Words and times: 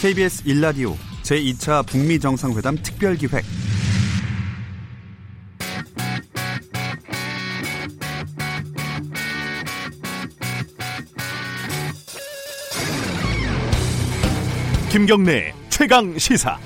KBS 0.00 0.44
1라디오 0.44 0.94
제2차 1.24 1.84
북미 1.84 2.20
정상회담 2.20 2.76
특별 2.84 3.16
기획 3.16 3.42
김경래 14.92 15.52
최강 15.68 16.16
시사 16.16 16.56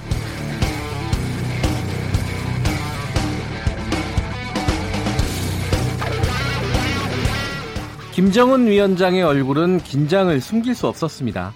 김정은 8.13 8.67
위원장의 8.67 9.23
얼굴은 9.23 9.79
긴장을 9.79 10.39
숨길 10.39 10.75
수 10.75 10.87
없었습니다. 10.87 11.55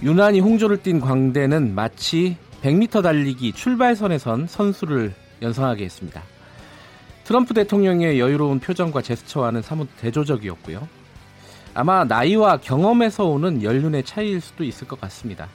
유난히 0.00 0.38
홍조를 0.38 0.82
띈 0.84 1.00
광대는 1.00 1.74
마치 1.74 2.36
100m 2.62 3.02
달리기 3.02 3.52
출발선에 3.52 4.18
선 4.18 4.46
선수를 4.46 5.12
연상하게 5.42 5.84
했습니다. 5.84 6.22
트럼프 7.24 7.52
대통령의 7.52 8.20
여유로운 8.20 8.60
표정과 8.60 9.02
제스처와는 9.02 9.60
사뭇 9.60 9.88
대조적이었고요. 10.00 10.86
아마 11.74 12.04
나이와 12.04 12.58
경험에서 12.58 13.24
오는 13.24 13.62
연륜의 13.62 14.04
차이일 14.04 14.40
수도 14.40 14.62
있을 14.62 14.86
것 14.86 15.00
같습니다. 15.00 15.48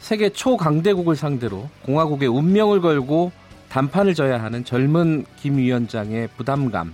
세계 0.00 0.30
초강대국을 0.30 1.14
상대로 1.14 1.68
공화국의 1.84 2.28
운명을 2.28 2.80
걸고 2.80 3.30
단판을 3.68 4.14
져야 4.14 4.42
하는 4.42 4.64
젊은 4.64 5.24
김 5.36 5.58
위원장의 5.58 6.28
부담감, 6.36 6.92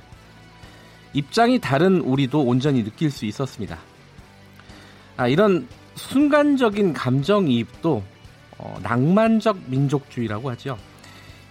입장이 1.15 1.59
다른 1.59 2.03
우리도 2.03 2.43
온전히 2.43 2.85
느낄 2.85 3.11
수 3.11 3.25
있었습니다. 3.25 3.79
아, 5.17 5.27
이런 5.27 5.67
순간적인 5.97 6.93
감정이입도 6.93 8.03
어, 8.59 8.79
낭만적 8.83 9.59
민족주의라고 9.67 10.51
하죠. 10.51 10.79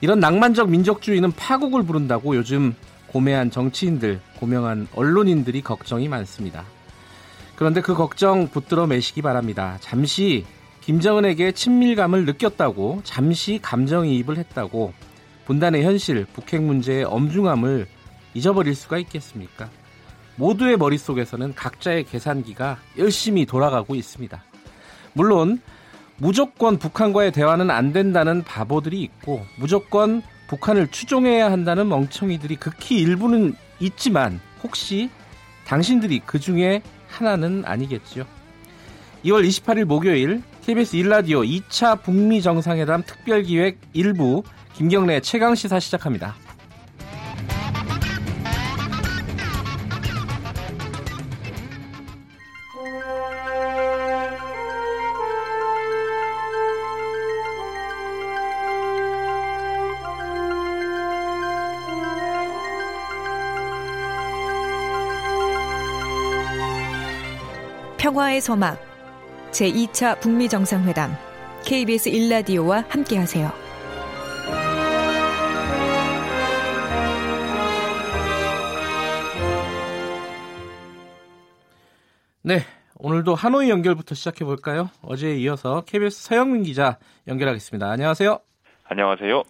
이런 0.01 0.19
낭만적 0.19 0.69
민족주의는 0.69 1.31
파국을 1.33 1.83
부른다고 1.83 2.35
요즘 2.35 2.75
고매한 3.07 3.51
정치인들, 3.51 4.19
고명한 4.39 4.87
언론인들이 4.93 5.61
걱정이 5.61 6.07
많습니다. 6.07 6.65
그런데 7.55 7.81
그 7.81 7.93
걱정 7.93 8.49
붙들어 8.49 8.87
매시기 8.87 9.21
바랍니다. 9.21 9.77
잠시 9.79 10.45
김정은에게 10.81 11.53
친밀감을 11.53 12.25
느꼈다고, 12.25 13.01
잠시 13.03 13.59
감정이입을 13.61 14.37
했다고, 14.37 14.93
분단의 15.45 15.83
현실, 15.83 16.25
북핵 16.25 16.61
문제의 16.61 17.05
엄중함을 17.05 17.87
잊어버릴 18.33 18.75
수가 18.75 18.97
있겠습니까? 18.99 19.69
모두의 20.37 20.77
머릿속에서는 20.77 21.55
각자의 21.55 22.03
계산기가 22.05 22.77
열심히 22.97 23.45
돌아가고 23.45 23.95
있습니다. 23.95 24.43
물론 25.13 25.61
무조건 26.17 26.77
북한과의 26.77 27.31
대화는 27.31 27.69
안 27.71 27.93
된다는 27.93 28.43
바보들이 28.43 29.01
있고 29.01 29.45
무조건 29.57 30.21
북한을 30.47 30.87
추종해야 30.87 31.51
한다는 31.51 31.89
멍청이들이 31.89 32.57
극히 32.57 32.99
일부는 32.99 33.55
있지만 33.79 34.39
혹시 34.63 35.09
당신들이 35.65 36.21
그 36.25 36.39
중에 36.39 36.81
하나는 37.07 37.63
아니겠죠. 37.65 38.25
2월 39.25 39.47
28일 39.47 39.85
목요일 39.85 40.43
KBS 40.65 40.97
1라디오 40.97 41.47
2차 41.47 42.01
북미 42.01 42.41
정상회담 42.41 43.03
특별기획 43.05 43.79
1부 43.93 44.43
김경래 44.73 45.19
최강 45.21 45.55
시사 45.55 45.79
시작합니다. 45.79 46.44
평화의 68.35 68.41
서막 68.41 68.77
제2차 69.51 70.19
북미 70.19 70.49
정상회담 70.49 71.11
KBS 71.65 72.11
1라디오와 72.11 72.87
함께하세요. 72.89 73.51
네, 82.43 82.59
오늘도 82.97 83.35
하노이 83.35 83.69
연결부터 83.69 84.15
시작해 84.15 84.45
볼까요? 84.45 84.89
어제에 85.01 85.35
이어서 85.37 85.81
KBS 85.85 86.23
서영민 86.23 86.63
기자 86.63 86.97
연결하겠습니다. 87.27 87.89
안녕하세요. 87.89 88.39
안녕하세요. 88.85 89.43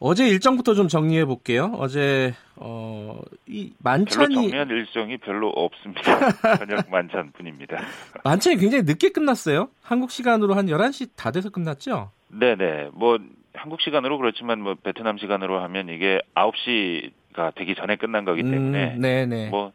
어제 0.00 0.28
일정부터 0.28 0.74
좀 0.74 0.86
정리해 0.86 1.24
볼게요. 1.24 1.72
어제 1.76 2.32
어, 2.54 3.20
이 3.46 3.72
만찬이 3.78 4.34
별로 4.34 4.42
정리한 4.42 4.68
일정이 4.68 5.16
별로 5.18 5.48
없습니다. 5.48 6.02
저녁 6.58 6.88
만찬뿐입니다. 6.88 7.78
만찬이 8.22 8.56
굉장히 8.58 8.84
늦게 8.84 9.10
끝났어요. 9.10 9.68
한국 9.82 10.10
시간으로 10.10 10.54
한 10.54 10.66
11시 10.66 11.10
다 11.16 11.32
돼서 11.32 11.50
끝났죠? 11.50 12.10
네, 12.28 12.54
네. 12.54 12.88
뭐 12.92 13.18
한국 13.54 13.80
시간으로 13.80 14.18
그렇지만 14.18 14.60
뭐 14.60 14.76
베트남 14.80 15.18
시간으로 15.18 15.60
하면 15.62 15.88
이게 15.88 16.20
9시가 16.34 17.54
되기 17.56 17.74
전에 17.74 17.96
끝난 17.96 18.24
거기 18.24 18.42
때문에 18.42 18.94
음, 18.94 19.00
네 19.00 19.26
네. 19.26 19.48
뭐 19.48 19.72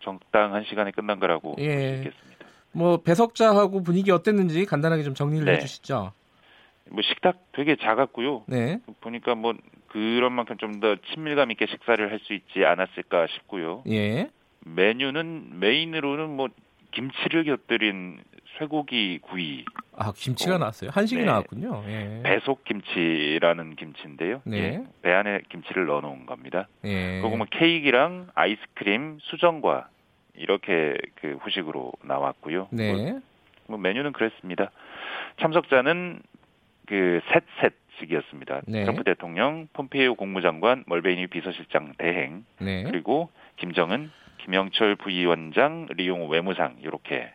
적당한 0.00 0.64
시간에 0.68 0.90
끝난 0.90 1.18
거라고 1.18 1.56
예. 1.58 1.68
볼수 1.68 1.94
있겠습니다. 1.94 2.46
뭐 2.72 2.98
배석자하고 2.98 3.82
분위기 3.82 4.10
어땠는지 4.10 4.66
간단하게 4.66 5.02
좀 5.02 5.14
정리를 5.14 5.46
네. 5.46 5.54
해 5.54 5.58
주시죠. 5.60 6.12
뭐 6.90 7.02
식탁 7.02 7.38
되게 7.52 7.76
작았고요. 7.76 8.44
네. 8.48 8.78
보니까 9.00 9.34
뭐 9.34 9.54
그런 9.88 10.32
만큼 10.32 10.56
좀 10.58 10.80
더 10.80 10.96
친밀감 11.14 11.50
있게 11.52 11.66
식사를 11.66 12.10
할 12.10 12.18
수 12.20 12.34
있지 12.34 12.64
않았을까 12.64 13.26
싶고요. 13.28 13.82
예. 13.88 14.28
메뉴는 14.64 15.58
메인으로는 15.60 16.28
뭐 16.36 16.48
김치를 16.92 17.44
곁들인 17.44 18.20
쇠고기 18.58 19.18
구이, 19.22 19.64
아, 19.96 20.12
김치가 20.16 20.54
어, 20.54 20.58
나왔어요. 20.58 20.90
한식이 20.92 21.20
네. 21.20 21.26
나왔군요. 21.26 21.84
예. 21.88 22.20
배속 22.24 22.64
김치라는 22.64 23.76
김치인데요. 23.76 24.40
네. 24.44 24.56
예, 24.58 24.84
배 25.02 25.12
안에 25.12 25.40
김치를 25.50 25.86
넣어 25.86 26.00
놓은 26.00 26.24
겁니다. 26.26 26.66
예. 26.84 27.20
그리고 27.20 27.36
뭐 27.36 27.46
케이크랑 27.50 28.28
아이스크림, 28.34 29.18
수정과 29.20 29.88
이렇게 30.34 30.96
그 31.16 31.36
후식으로 31.42 31.92
나왔고요. 32.02 32.58
뭐, 32.58 32.68
네. 32.70 33.18
뭐 33.66 33.78
메뉴는 33.78 34.12
그랬습니다. 34.12 34.70
참석자는 35.40 36.20
그 36.86 37.20
셋셋씩이었습니다. 37.98 38.62
네. 38.66 38.82
트럼프 38.82 39.04
대통령, 39.04 39.68
폼페이오 39.72 40.14
국무장관, 40.14 40.84
멀베이니 40.86 41.26
비서실장 41.26 41.94
대행, 41.98 42.44
네. 42.60 42.84
그리고 42.84 43.30
김정은, 43.56 44.10
김영철 44.38 44.96
부위원장, 44.96 45.86
리용호 45.90 46.28
외무상 46.28 46.76
이렇게 46.80 47.32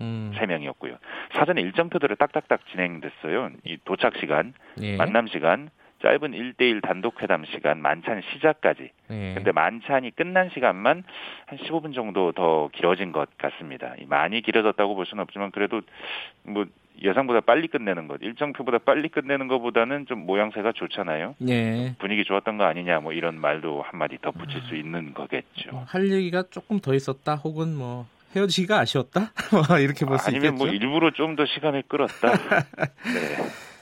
음. 0.00 0.32
세 0.38 0.46
명이었고요. 0.46 0.96
사전에 1.34 1.60
일정표대로 1.60 2.14
딱딱딱 2.16 2.66
진행됐어요. 2.70 3.50
이 3.64 3.78
도착 3.84 4.16
시간, 4.18 4.54
예. 4.80 4.96
만남 4.96 5.26
시간, 5.28 5.70
짧은 6.02 6.32
1대1 6.32 6.82
단독 6.82 7.22
회담 7.22 7.44
시간, 7.44 7.80
만찬 7.80 8.22
시작까지. 8.32 8.90
예. 9.10 9.34
근데 9.34 9.52
만찬이 9.52 10.10
끝난 10.12 10.50
시간만 10.50 11.04
한 11.46 11.58
15분 11.58 11.94
정도 11.94 12.32
더 12.32 12.68
길어진 12.72 13.12
것 13.12 13.28
같습니다. 13.38 13.94
이 13.98 14.04
많이 14.06 14.42
길어졌다고 14.42 14.96
볼 14.96 15.06
수는 15.06 15.22
없지만 15.22 15.52
그래도 15.52 15.80
뭐 16.42 16.66
예상보다 17.00 17.40
빨리 17.40 17.68
끝내는 17.68 18.08
것, 18.08 18.20
일정표보다 18.22 18.78
빨리 18.78 19.08
끝내는 19.08 19.48
것보다는 19.48 20.06
좀 20.06 20.26
모양새가 20.26 20.72
좋잖아요. 20.72 21.34
예. 21.48 21.94
분위기 21.98 22.24
좋았던 22.24 22.58
거 22.58 22.64
아니냐 22.64 23.00
뭐 23.00 23.12
이런 23.12 23.40
말도 23.40 23.82
한마디 23.82 24.18
덧붙일 24.20 24.62
수 24.68 24.76
있는 24.76 25.14
거겠죠. 25.14 25.70
뭐할 25.72 26.10
얘기가 26.10 26.44
조금 26.50 26.78
더 26.80 26.94
있었다 26.94 27.34
혹은 27.36 27.74
뭐 27.74 28.06
헤어지기가 28.36 28.78
아쉬웠다 28.80 29.32
뭐 29.68 29.78
이렇게 29.78 30.04
볼수 30.06 30.30
있겠죠. 30.30 30.46
아니면 30.48 30.54
뭐 30.58 30.68
일부러 30.68 31.10
좀 31.12 31.36
더 31.36 31.44
시간을 31.46 31.82
끌었다. 31.88 32.30
네. 33.04 33.36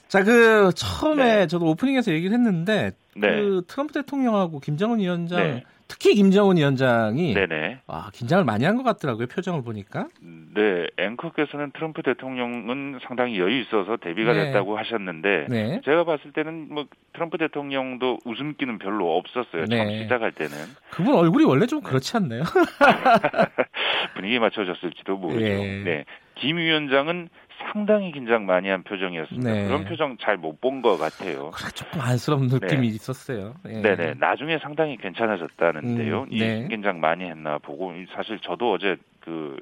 자, 0.08 0.24
그 0.24 0.72
처음에 0.74 1.24
네. 1.24 1.46
저도 1.46 1.66
오프닝에서 1.66 2.12
얘기를 2.12 2.34
했는데 2.34 2.90
네. 3.14 3.28
그 3.28 3.62
트럼프 3.68 3.92
대통령하고 3.92 4.58
김정은 4.60 4.98
위원장, 4.98 5.38
네. 5.40 5.64
특히 5.90 6.14
김정은 6.14 6.56
위원장이 6.56 7.34
네네. 7.34 7.80
와 7.88 8.10
긴장을 8.14 8.44
많이 8.44 8.64
한 8.64 8.76
것 8.76 8.84
같더라고요 8.84 9.26
표정을 9.26 9.62
보니까. 9.64 10.06
네, 10.54 10.86
앵커께서는 10.96 11.72
트럼프 11.72 12.02
대통령은 12.02 13.00
상당히 13.06 13.38
여유 13.40 13.60
있어서 13.62 13.96
데뷔가 13.96 14.32
네. 14.32 14.44
됐다고 14.46 14.78
하셨는데 14.78 15.46
네. 15.48 15.80
제가 15.84 16.04
봤을 16.04 16.32
때는 16.32 16.68
뭐 16.72 16.86
트럼프 17.12 17.36
대통령도 17.38 18.18
웃음기는 18.24 18.78
별로 18.78 19.16
없었어요. 19.18 19.66
처음 19.66 19.88
네. 19.88 20.02
시작할 20.04 20.30
때는 20.32 20.52
그분 20.90 21.14
얼굴이 21.14 21.44
원래 21.44 21.66
좀 21.66 21.80
그렇지 21.82 22.16
않나요? 22.16 22.42
분위기에 24.14 24.38
맞춰졌을지도 24.38 25.16
모르죠. 25.16 25.44
예. 25.44 25.82
네, 25.84 26.04
김 26.36 26.56
위원장은 26.56 27.28
상당히 27.72 28.10
긴장 28.12 28.46
많이 28.46 28.68
한 28.68 28.82
표정이었습니다. 28.82 29.52
네. 29.52 29.66
그런 29.66 29.84
표정 29.84 30.16
잘 30.18 30.36
못 30.36 30.60
본 30.60 30.82
것 30.82 30.96
같아요. 30.98 31.50
조금 31.74 32.00
안쓰러운 32.00 32.46
느낌이 32.46 32.88
네. 32.88 32.94
있었어요. 32.94 33.54
예. 33.68 33.80
네네. 33.82 34.14
나중에 34.18 34.58
상당히 34.58 34.96
괜찮아졌다는데요. 34.96 36.22
음, 36.22 36.26
이 36.30 36.38
네. 36.40 36.66
긴장 36.68 37.00
많이 37.00 37.24
했나 37.24 37.58
보고 37.58 37.92
이 37.92 38.06
사실 38.14 38.38
저도 38.40 38.72
어제 38.72 38.96
그 39.20 39.56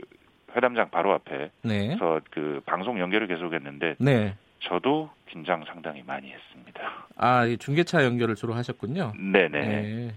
회담장 0.57 0.91
바로 0.91 1.13
앞에서 1.13 1.51
네. 1.63 1.97
그 2.31 2.61
방송 2.65 2.99
연결을 3.01 3.27
계속했는데 3.27 3.97
네. 3.99 4.35
저도 4.61 5.11
긴장 5.29 5.65
상당히 5.67 6.03
많이 6.07 6.33
했습니다. 6.33 6.81
아, 7.17 7.45
이 7.47 7.57
중계차 7.59 8.05
연결을 8.05 8.35
주로 8.35 8.55
하셨군요. 8.55 9.13
네네. 9.19 9.49
네. 9.51 10.15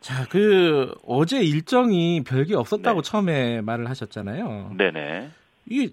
자, 0.00 0.24
그 0.30 0.94
어제 1.06 1.40
일정이 1.40 2.22
별게 2.24 2.54
없었다고 2.56 3.02
네. 3.02 3.10
처음에 3.10 3.60
말을 3.60 3.88
하셨잖아요. 3.90 4.72
네네. 4.76 5.28
이게 5.66 5.92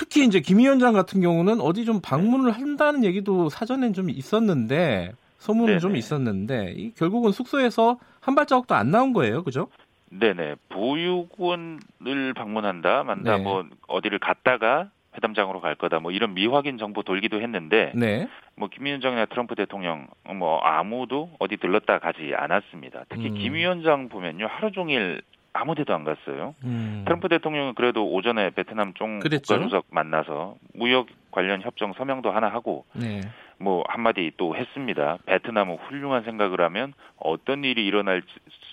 특히 0.00 0.24
이제 0.24 0.40
김 0.40 0.56
위원장 0.56 0.94
같은 0.94 1.20
경우는 1.20 1.60
어디 1.60 1.84
좀 1.84 2.00
방문을 2.00 2.52
한다는 2.52 3.04
얘기도 3.04 3.50
사전엔 3.50 3.92
좀 3.92 4.08
있었는데 4.08 5.12
소문은 5.36 5.78
좀 5.78 5.90
네네. 5.90 5.98
있었는데 5.98 6.74
이 6.74 6.94
결국은 6.94 7.32
숙소에서 7.32 7.98
한 8.18 8.34
발자국도 8.34 8.74
안 8.74 8.90
나온 8.90 9.12
거예요, 9.12 9.44
그죠? 9.44 9.68
네네. 10.08 10.54
보육원을 10.70 12.32
방문한다, 12.34 13.04
만다, 13.04 13.36
네. 13.36 13.42
뭐 13.42 13.66
어디를 13.88 14.18
갔다가 14.20 14.88
회담장으로 15.16 15.60
갈 15.60 15.74
거다, 15.74 16.00
뭐 16.00 16.12
이런 16.12 16.32
미확인 16.32 16.78
정보 16.78 17.02
돌기도 17.02 17.42
했는데, 17.42 17.92
네. 17.94 18.26
뭐 18.56 18.70
김위원장이나 18.70 19.26
트럼프 19.26 19.54
대통령 19.54 20.06
뭐 20.34 20.60
아무도 20.60 21.30
어디 21.38 21.58
들렀다 21.58 21.98
가지 21.98 22.32
않았습니다. 22.34 23.04
특히 23.10 23.28
음. 23.28 23.34
김 23.34 23.52
위원장 23.52 24.08
보면요 24.08 24.46
하루 24.46 24.72
종일 24.72 25.20
아무 25.52 25.74
데도 25.74 25.94
안 25.94 26.04
갔어요. 26.04 26.54
음. 26.64 27.02
트럼프 27.04 27.28
대통령은 27.28 27.74
그래도 27.74 28.08
오전에 28.10 28.50
베트남 28.50 28.94
총 28.94 29.18
그랬죠. 29.20 29.54
국가주석 29.54 29.86
만나서 29.90 30.56
무역 30.74 31.08
관련 31.30 31.62
협정 31.62 31.92
서명도 31.92 32.30
하나 32.30 32.48
하고 32.48 32.84
네. 32.94 33.20
뭐 33.58 33.84
한마디 33.88 34.32
또 34.36 34.56
했습니다. 34.56 35.18
베트남은 35.26 35.76
훌륭한 35.76 36.24
생각을 36.24 36.60
하면 36.62 36.94
어떤 37.16 37.62
일이 37.62 37.84
일어날 37.86 38.22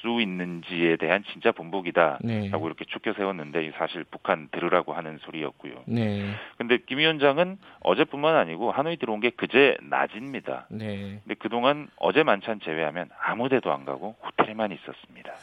수 0.02 0.22
있는지에 0.22 0.96
대한 0.96 1.24
진짜 1.32 1.52
본보기다. 1.52 2.20
네. 2.22 2.50
라고 2.50 2.68
이렇게 2.68 2.86
축켜 2.86 3.14
세웠는데 3.14 3.66
이 3.66 3.72
사실 3.78 4.06
북한 4.06 4.48
들으라고 4.52 4.94
하는 4.94 5.18
소리였고요. 5.20 5.84
네. 5.88 6.32
근데 6.58 6.78
김 6.86 7.00
위원장은 7.00 7.58
어제뿐만 7.82 8.36
아니고 8.36 8.72
하노이 8.72 8.98
들어온 8.98 9.20
게 9.20 9.30
그제 9.32 9.78
낮입니다. 9.82 10.68
네. 10.70 11.20
근데 11.24 11.36
그동안 11.38 11.90
어제 11.98 12.24
만찬 12.24 12.62
제외하면 12.62 13.10
아무 13.22 13.50
데도 13.50 13.72
안 13.74 13.84
가고 13.84 14.16
호텔에만 14.24 14.72
있었습니다. 14.72 15.34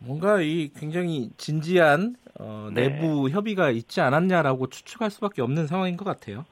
뭔가 0.00 0.40
이 0.40 0.70
굉장히 0.76 1.30
진지한 1.36 2.16
어, 2.38 2.70
네. 2.72 2.88
내부 2.88 3.28
협의가 3.28 3.70
있지 3.70 4.00
않았냐라고 4.00 4.68
추측할 4.68 5.10
수밖에 5.10 5.42
없는 5.42 5.66
상황인 5.66 5.96
것 5.96 6.04
같아요. 6.04 6.44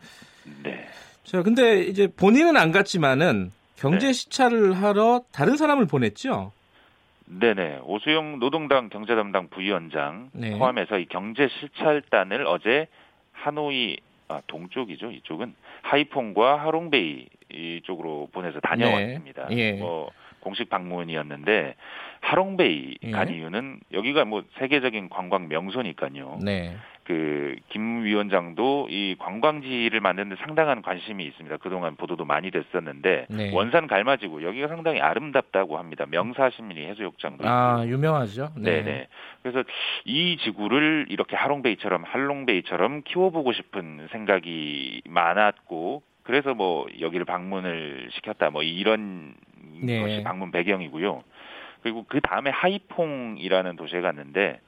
네. 0.62 0.86
자, 1.24 1.42
근데 1.42 1.82
이제 1.82 2.06
본인은 2.06 2.56
안 2.56 2.72
갔지만은 2.72 3.50
경제 3.76 4.08
네. 4.08 4.12
시찰을 4.12 4.74
하러 4.74 5.22
다른 5.32 5.56
사람을 5.56 5.86
보냈죠. 5.86 6.52
네네. 7.26 7.80
오수영 7.84 8.38
노동당 8.38 8.88
경제담당 8.88 9.48
부위원장 9.48 10.30
네. 10.32 10.58
포함해서 10.58 10.98
이 10.98 11.06
경제 11.06 11.48
실찰단을 11.48 12.46
어제 12.46 12.88
하노이 13.32 13.98
아, 14.28 14.42
동쪽이죠. 14.46 15.10
이쪽은 15.10 15.54
하이퐁과 15.82 16.60
하롱베이 16.66 17.28
이쪽으로 17.50 18.28
보내서 18.32 18.60
다녀왔습니다. 18.60 19.48
네. 19.48 19.56
예. 19.56 19.72
뭐 19.72 20.10
공식 20.40 20.68
방문이었는데 20.68 21.74
하롱베이 22.20 22.98
예. 23.02 23.10
간 23.10 23.28
이유는 23.28 23.80
여기가 23.92 24.24
뭐 24.24 24.42
세계적인 24.58 25.08
관광 25.08 25.48
명소니까요. 25.48 26.38
네. 26.42 26.76
그김 27.08 28.04
위원장도 28.04 28.88
이 28.90 29.16
관광지를 29.18 29.98
만드는 30.00 30.28
데 30.28 30.36
상당한 30.40 30.82
관심이 30.82 31.24
있습니다. 31.24 31.56
그동안 31.56 31.96
보도도 31.96 32.26
많이 32.26 32.50
됐었는데 32.50 33.26
네. 33.30 33.50
원산 33.54 33.86
갈마지구 33.86 34.44
여기가 34.44 34.68
상당히 34.68 35.00
아름답다고 35.00 35.78
합니다. 35.78 36.04
명사시민이 36.06 36.86
해수욕장도 36.86 37.48
아, 37.48 37.78
있고. 37.80 37.92
유명하죠. 37.92 38.52
네. 38.56 38.82
네 38.82 39.08
그래서 39.42 39.64
이 40.04 40.36
지구를 40.42 41.06
이렇게 41.08 41.34
하롱베이처럼 41.34 42.04
할롱베이처럼 42.04 43.02
키워보고 43.04 43.54
싶은 43.54 44.08
생각이 44.12 45.00
많았고 45.06 46.02
그래서 46.24 46.52
뭐 46.52 46.86
여기를 47.00 47.24
방문을 47.24 48.10
시켰다 48.12 48.50
뭐 48.50 48.62
이런 48.62 49.34
네. 49.82 50.02
것이 50.02 50.22
방문 50.22 50.50
배경이고요. 50.50 51.22
그리고 51.88 52.04
그 52.06 52.20
다음에 52.20 52.50
하이퐁이라는 52.50 53.76
도시에 53.76 54.02
갔는데 54.02 54.60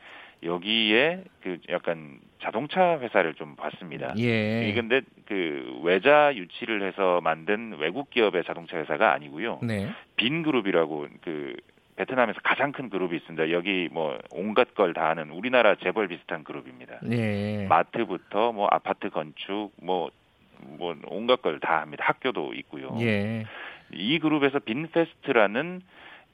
여기에 0.43 1.25
그 1.43 1.58
약간 1.69 2.19
자동차 2.40 2.99
회사를 2.99 3.34
좀 3.34 3.56
봤습니다. 3.56 4.14
예. 4.19 4.67
이 4.67 4.72
근데 4.72 5.02
그 5.26 5.81
외자 5.82 6.34
유치를 6.34 6.82
해서 6.82 7.20
만든 7.22 7.76
외국 7.78 8.08
기업의 8.08 8.44
자동차 8.44 8.78
회사가 8.78 9.12
아니고요. 9.12 9.58
네. 9.62 9.90
빈 10.17 10.43
그룹이라고 10.43 11.08
그 11.20 11.56
베트남에서 11.96 12.40
가장 12.43 12.72
큰 12.72 12.88
그룹이 12.88 13.14
있습니다. 13.19 13.50
여기 13.50 13.90
뭐 13.93 14.19
온갖 14.31 14.75
걸 14.75 14.94
다 14.94 15.11
하는 15.11 15.31
우리나라 15.31 15.75
재벌 15.75 16.08
비슷한 16.08 16.43
그룹입니다. 16.43 17.00
예. 17.11 17.66
마트부터 17.69 18.52
뭐 18.52 18.66
아파트 18.70 19.11
건축 19.11 19.73
뭐뭐 19.82 20.96
온갖 21.05 21.43
걸 21.43 21.61
다 21.61 21.82
합니다. 21.82 22.05
학교도 22.06 22.55
있고요. 22.55 22.96
예. 23.02 23.44
이 23.93 24.19
그룹에서 24.20 24.61
빈패스트라는 24.60 25.82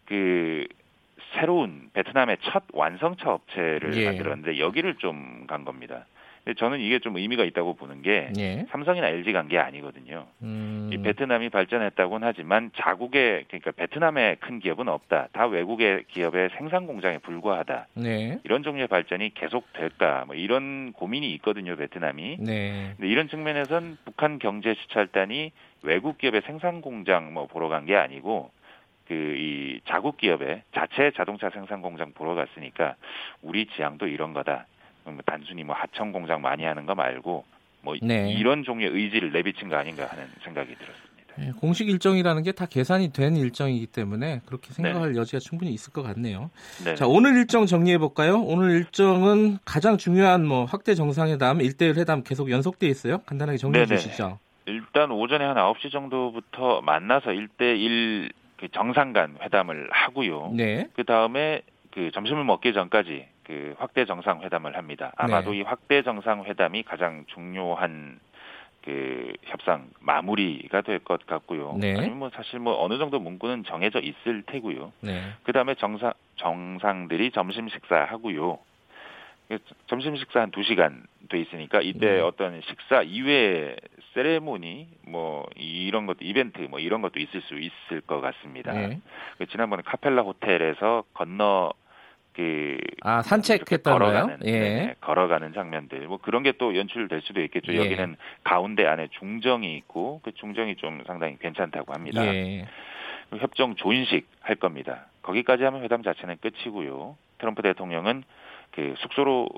그 0.07 0.67
새로운 1.35 1.91
베트남의 1.93 2.39
첫 2.43 2.65
완성차 2.73 3.31
업체를 3.33 3.95
예. 3.97 4.07
만들었는데 4.07 4.59
여기를 4.59 4.95
좀 4.97 5.47
간 5.47 5.65
겁니다. 5.65 6.07
근데 6.45 6.59
저는 6.59 6.79
이게 6.81 6.99
좀 7.01 7.17
의미가 7.17 7.45
있다고 7.45 7.75
보는 7.75 8.03
게 8.03 8.31
예. 8.39 8.67
삼성이나 8.71 9.09
LG 9.09 9.33
간 9.33 9.49
게 9.49 9.59
아니거든요. 9.59 10.27
음. 10.43 10.91
이 10.93 10.99
베트남이 10.99 11.51
발전했다고는 11.51 12.27
하지만 12.27 12.71
자국의 12.77 13.45
그러니까 13.49 13.71
베트남의 13.73 14.37
큰 14.41 14.59
기업은 14.61 14.89
없다. 14.89 15.29
다 15.33 15.47
외국의 15.47 16.05
기업의 16.09 16.51
생산 16.57 16.87
공장에 16.87 17.19
불과하다. 17.19 17.87
네. 17.95 18.39
이런 18.45 18.63
종류의 18.65 18.87
발전이 18.89 19.35
계속 19.35 19.73
될까? 19.73 20.25
뭐 20.27 20.35
이런 20.37 20.93
고민이 20.93 21.33
있거든요, 21.35 21.77
베트남이. 21.77 22.39
네. 22.41 22.93
근데 22.97 23.09
이런 23.09 23.29
측면에선 23.29 23.99
북한 24.05 24.39
경제 24.41 24.75
시찰단이 24.75 25.53
외국 25.83 26.19
기업의 26.19 26.43
생산 26.47 26.81
공장 26.81 27.33
뭐 27.35 27.47
보러 27.47 27.69
간 27.69 27.87
게 27.87 27.95
아니고 27.97 28.51
그 29.09 29.15
이 29.15 29.81
자국 29.89 30.17
기업의 30.17 30.63
자체 30.75 31.11
자동차 31.17 31.51
생산 31.51 31.83
공장 31.83 32.13
보러 32.13 32.35
갔으니까 32.35 32.97
우리 33.43 33.67
지향도 33.67 34.07
이런 34.09 34.33
거다. 34.33 34.67
뭐 35.05 35.17
단순히 35.25 35.63
뭐 35.65 35.75
하청 35.77 36.13
공장 36.13 36.41
많이 36.43 36.65
하는 36.65 36.87
거 36.87 36.95
말고 36.95 37.45
뭐 37.83 37.95
네. 38.03 38.33
이런 38.33 38.65
종류의 38.65 38.91
의지를 38.93 39.31
내비친 39.33 39.69
거 39.69 39.77
아닌가 39.77 40.07
하는 40.07 40.25
생각이 40.43 40.75
들었습니다. 40.75 41.07
예, 41.39 41.53
공식 41.61 41.89
일정이라는 41.89 42.43
게 42.43 42.53
다 42.53 42.65
계산이 42.67 43.13
된 43.13 43.37
일정이기 43.37 43.87
때문에 43.89 44.41
그렇게 44.47 44.73
생각할 44.73 45.15
여지가 45.17 45.39
충분히 45.39 45.71
있을 45.73 45.93
것 45.93 46.03
같네요. 46.03 46.51
네. 46.85 46.95
자, 46.95 47.07
오늘 47.07 47.37
일정 47.37 47.67
정리해 47.67 47.99
볼까요? 47.99 48.41
오늘 48.41 48.71
일정은 48.71 49.59
가장 49.67 49.99
중요한 49.99 50.47
뭐 50.47 50.65
확대 50.65 50.95
정상회담, 50.95 51.61
일대일 51.61 51.97
회담 51.97 52.25
계속 52.25 52.51
연속돼 52.51 52.87
있어요. 52.89 53.19
간단하게 53.27 53.59
정리해 53.59 53.85
네네. 53.85 54.01
주시죠. 54.01 54.39
일단 54.65 55.11
오전에 55.13 55.45
한 55.45 55.57
9시 55.57 55.93
정도부터 55.93 56.81
만나서 56.81 57.31
1대1 57.31 58.33
그 58.57 58.69
정상 58.69 59.13
간 59.13 59.37
회담을 59.43 59.89
하고요. 59.91 60.53
네. 60.55 60.89
그 60.95 61.05
다음에 61.05 61.63
그 61.91 62.11
점심을 62.13 62.45
먹기 62.45 62.73
전까지 62.73 63.27
그 63.45 63.75
확대 63.79 64.05
정상 64.05 64.43
회담을 64.43 64.77
합니다. 64.77 65.13
아마도 65.17 65.53
네. 65.53 65.59
이 65.59 65.63
확대 65.63 66.03
정상 66.03 66.45
회담이 66.45 66.83
가장 66.83 67.25
중요한 67.29 68.19
그 68.85 69.33
협상 69.45 69.89
마무리가 70.01 70.81
될 70.83 71.01
것 71.01 71.27
같고요. 71.27 71.77
네. 71.79 71.97
아니면 71.97 72.19
뭐 72.19 72.31
사실 72.31 72.59
뭐 72.61 72.83
어느 72.83 72.99
정도 72.99 73.19
문구는 73.19 73.65
정해져 73.65 74.01
있을 74.01 74.43
테고요. 74.43 74.93
네. 75.01 75.23
그 75.43 75.53
다음에 75.53 75.75
정상 75.75 76.13
정상들이 76.37 77.33
점심 77.33 77.69
식사하고요. 77.69 78.59
그 79.49 79.59
점심 79.87 80.17
식사 80.17 80.41
한 80.41 80.51
2시간 80.51 81.03
돼 81.29 81.41
있으니까 81.41 81.81
이때 81.81 82.15
네. 82.15 82.21
어떤 82.21 82.61
식사 82.63 83.03
이외의 83.03 83.77
세레모니 84.17 84.89
뭐 85.09 85.47
이런 85.57 86.07
것도 86.07 86.21
이벤트 86.23 86.63
뭐 86.63 86.79
이런 86.81 87.03
것도 87.03 87.21
있을 87.21 87.43
수 87.43 87.55
있을 87.59 88.01
것 88.01 88.21
같습니다. 88.23 88.73
네. 88.73 89.01
그 89.37 89.47
지난번에 89.47 89.83
카펠라 89.85 90.23
호텔에서 90.23 91.05
건너 91.13 91.73
그 92.33 92.79
아, 93.03 93.23
산책했던 93.23 93.99
거요? 93.99 94.11
걸어가는 94.11 94.39
예. 94.45 94.59
네, 94.59 94.95
걸어가는 95.01 95.53
장면들 95.53 96.07
뭐 96.07 96.19
그런 96.19 96.43
게 96.43 96.53
또 96.53 96.75
연출될 96.75 97.21
수도 97.23 97.43
있겠죠. 97.43 97.73
예. 97.75 97.79
여기는 97.79 98.17
가운데 98.43 98.87
안에 98.87 99.09
중정이 99.19 99.77
있고 99.77 100.21
그 100.25 100.33
중정이 100.33 100.77
좀 100.77 101.03
상당히 101.07 101.37
괜찮다고 101.39 101.93
합니다. 101.93 102.25
예. 102.27 102.67
그 103.31 103.37
협정 103.37 103.75
조인식 103.75 104.27
할 104.41 104.57
겁니다. 104.57 105.07
거기까지 105.23 105.65
하면 105.65 105.83
회담 105.83 106.03
자체는 106.03 106.37
끝이고요. 106.41 107.17
트럼프 107.39 107.61
대통령은 107.61 108.25
그 108.71 108.95
숙소로 108.99 109.49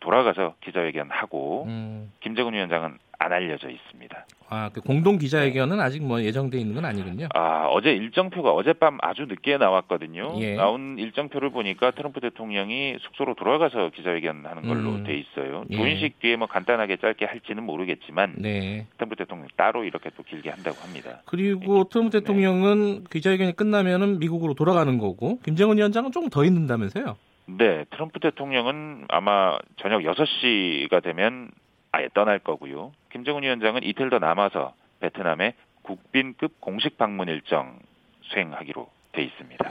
돌아가서 0.00 0.54
기자회견하고 0.62 1.64
음. 1.66 2.12
김정은 2.20 2.54
위원장은 2.54 2.98
안 3.22 3.32
알려져 3.32 3.70
있습니다. 3.70 4.26
아, 4.48 4.68
그 4.70 4.80
공동 4.80 5.16
기자회견은 5.16 5.80
아직 5.80 6.02
뭐 6.04 6.20
예정돼 6.20 6.58
있는 6.58 6.74
건 6.74 6.84
아니군요. 6.84 7.28
아, 7.34 7.68
어제 7.70 7.92
일정표가 7.92 8.52
어젯밤 8.52 8.98
아주 9.00 9.26
늦게 9.26 9.56
나왔거든요. 9.56 10.34
예. 10.40 10.56
나온 10.56 10.98
일정표를 10.98 11.50
보니까 11.50 11.92
트럼프 11.92 12.20
대통령이 12.20 12.96
숙소로 13.00 13.34
돌아가서 13.34 13.90
기자회견하는 13.94 14.62
걸로 14.62 14.90
음. 14.90 15.04
돼 15.04 15.14
있어요. 15.14 15.64
예. 15.70 15.76
조인식 15.76 16.18
뒤에 16.18 16.36
뭐 16.36 16.48
간단하게 16.48 16.96
짧게 16.96 17.24
할지는 17.24 17.62
모르겠지만 17.62 18.34
네. 18.38 18.86
트럼프 18.96 19.16
대통령 19.16 19.48
따로 19.56 19.84
이렇게 19.84 20.10
또 20.16 20.22
길게 20.22 20.50
한다고 20.50 20.76
합니다. 20.82 21.22
그리고 21.24 21.84
트럼프 21.84 22.10
대통령은 22.18 23.04
기자회견이 23.04 23.56
끝나면은 23.56 24.18
미국으로 24.18 24.54
돌아가는 24.54 24.98
거고 24.98 25.38
김정은 25.44 25.78
위원장은 25.78 26.12
조금 26.12 26.28
더 26.28 26.44
있는다면서요? 26.44 27.16
네, 27.46 27.84
트럼프 27.90 28.20
대통령은 28.20 29.06
아마 29.08 29.58
저녁 29.76 30.02
6시가 30.02 31.02
되면 31.02 31.50
아예 31.92 32.08
떠날 32.14 32.38
거고요. 32.38 32.92
김정은 33.12 33.42
위원장은 33.42 33.82
이틀 33.84 34.10
더 34.10 34.18
남아서 34.18 34.74
베트남에 35.00 35.54
국빈급 35.82 36.60
공식 36.60 36.96
방문 36.96 37.28
일정 37.28 37.78
수행하기로 38.22 38.88
돼 39.12 39.22
있습니다. 39.22 39.70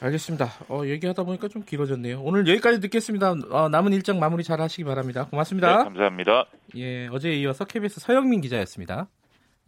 알겠습니다. 0.00 0.46
어, 0.68 0.82
얘기하다 0.84 1.22
보니까 1.22 1.48
좀 1.48 1.62
길어졌네요. 1.64 2.20
오늘 2.20 2.46
여기까지 2.46 2.80
듣겠습니다. 2.80 3.34
어, 3.50 3.68
남은 3.70 3.92
일정 3.94 4.18
마무리 4.18 4.44
잘 4.44 4.60
하시기 4.60 4.84
바랍니다. 4.84 5.26
고맙습니다. 5.30 5.78
네, 5.78 5.84
감사합니다. 5.84 6.46
예, 6.76 7.06
어제에 7.08 7.34
이어서 7.36 7.64
KBS 7.64 8.00
서영민 8.00 8.42
기자였습니다. 8.42 9.08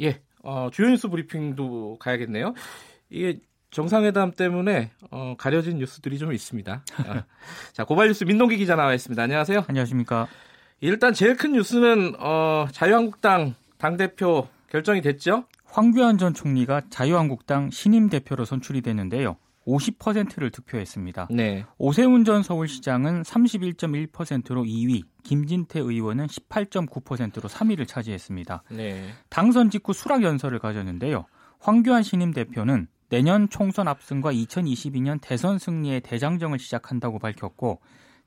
예, 0.03 0.21
어, 0.43 0.69
주요 0.71 0.89
뉴스 0.89 1.09
브리핑도 1.09 1.97
가야겠네요. 1.99 2.53
이게 3.09 3.39
정상회담 3.71 4.33
때문에 4.33 4.91
어, 5.11 5.35
가려진 5.39 5.79
뉴스들이 5.79 6.19
좀 6.19 6.33
있습니다. 6.33 6.85
아, 7.07 7.25
자, 7.73 7.85
고발 7.85 8.09
뉴스 8.09 8.25
민동기 8.25 8.59
기자 8.59 8.77
나와 8.77 8.93
있습니다. 8.93 9.23
안녕하세요. 9.23 9.65
안녕하십니까. 9.69 10.27
일단 10.81 11.15
제일 11.15 11.37
큰 11.37 11.53
뉴스는 11.53 12.15
어, 12.19 12.67
자유한국당 12.71 13.55
당 13.79 13.97
대표 13.97 14.47
결정이 14.69 15.01
됐죠? 15.01 15.45
황교안 15.65 16.19
전 16.19 16.35
총리가 16.35 16.83
자유한국당 16.91 17.71
신임 17.71 18.09
대표로 18.09 18.45
선출이 18.45 18.83
됐는데요. 18.83 19.37
50%를 19.67 20.51
득표했습니다. 20.51 21.29
네. 21.31 21.65
오세훈 21.79 22.25
전 22.25 22.43
서울시장은 22.43 23.23
31.1%로 23.23 24.63
2위, 24.63 25.03
김진태 25.25 25.81
의원은 25.81 26.29
18.9%로 26.29 27.49
3위를 27.49 27.89
차지했습니다. 27.89 28.63
네. 28.71 29.09
당선 29.29 29.71
직후 29.71 29.93
수락 29.93 30.23
연설을 30.23 30.61
가졌는데요. 30.61 31.27
황교안 31.59 32.05
신임 32.05 32.33
대표는 32.33 32.87
내년 33.09 33.49
총선 33.49 33.89
압승과 33.89 34.33
2022년 34.33 35.21
대선 35.21 35.59
승리의 35.59 36.01
대장정을 36.03 36.59
시작한다고 36.59 37.19
밝혔고 37.19 37.81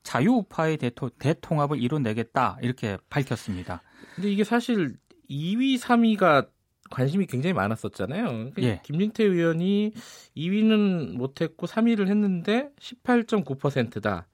자유우파의 0.03 0.77
대토, 0.77 1.09
대통합을 1.09 1.81
이뤄내겠다 1.81 2.57
이렇게 2.61 2.97
밝혔습니다. 3.09 3.81
근데 4.15 4.31
이게 4.31 4.43
사실 4.43 4.95
2위, 5.29 5.79
3위가 5.79 6.49
관심이 6.89 7.25
굉장히 7.27 7.53
많았었잖아요. 7.53 8.25
그러니까 8.25 8.61
예. 8.63 8.81
김진태 8.83 9.23
의원이 9.23 9.93
2위는 10.35 11.17
못했고 11.17 11.67
3위를 11.67 12.07
했는데 12.07 12.69
18.9%다. 12.79 14.27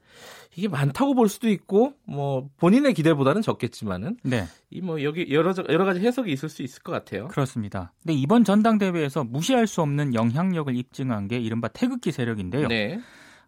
이게 0.55 0.69
많다고 0.69 1.13
볼 1.13 1.27
수도 1.27 1.49
있고 1.49 1.93
뭐 2.05 2.49
본인의 2.57 2.93
기대보다는 2.93 3.41
적겠지만은 3.41 4.17
네, 4.23 4.45
이뭐 4.69 5.03
여기 5.03 5.27
여러 5.31 5.53
여러 5.67 5.83
가지 5.83 5.99
해석이 5.99 6.31
있을 6.31 6.47
수 6.47 6.63
있을 6.63 6.81
것 6.81 6.93
같아요. 6.93 7.27
그렇습니다. 7.27 7.91
근데 8.01 8.13
이번 8.13 8.45
전당대회에서 8.45 9.25
무시할 9.25 9.67
수 9.67 9.81
없는 9.81 10.13
영향력을 10.13 10.73
입증한 10.73 11.27
게 11.27 11.37
이른바 11.39 11.67
태극기 11.67 12.13
세력인데요. 12.13 12.69
네. 12.69 13.01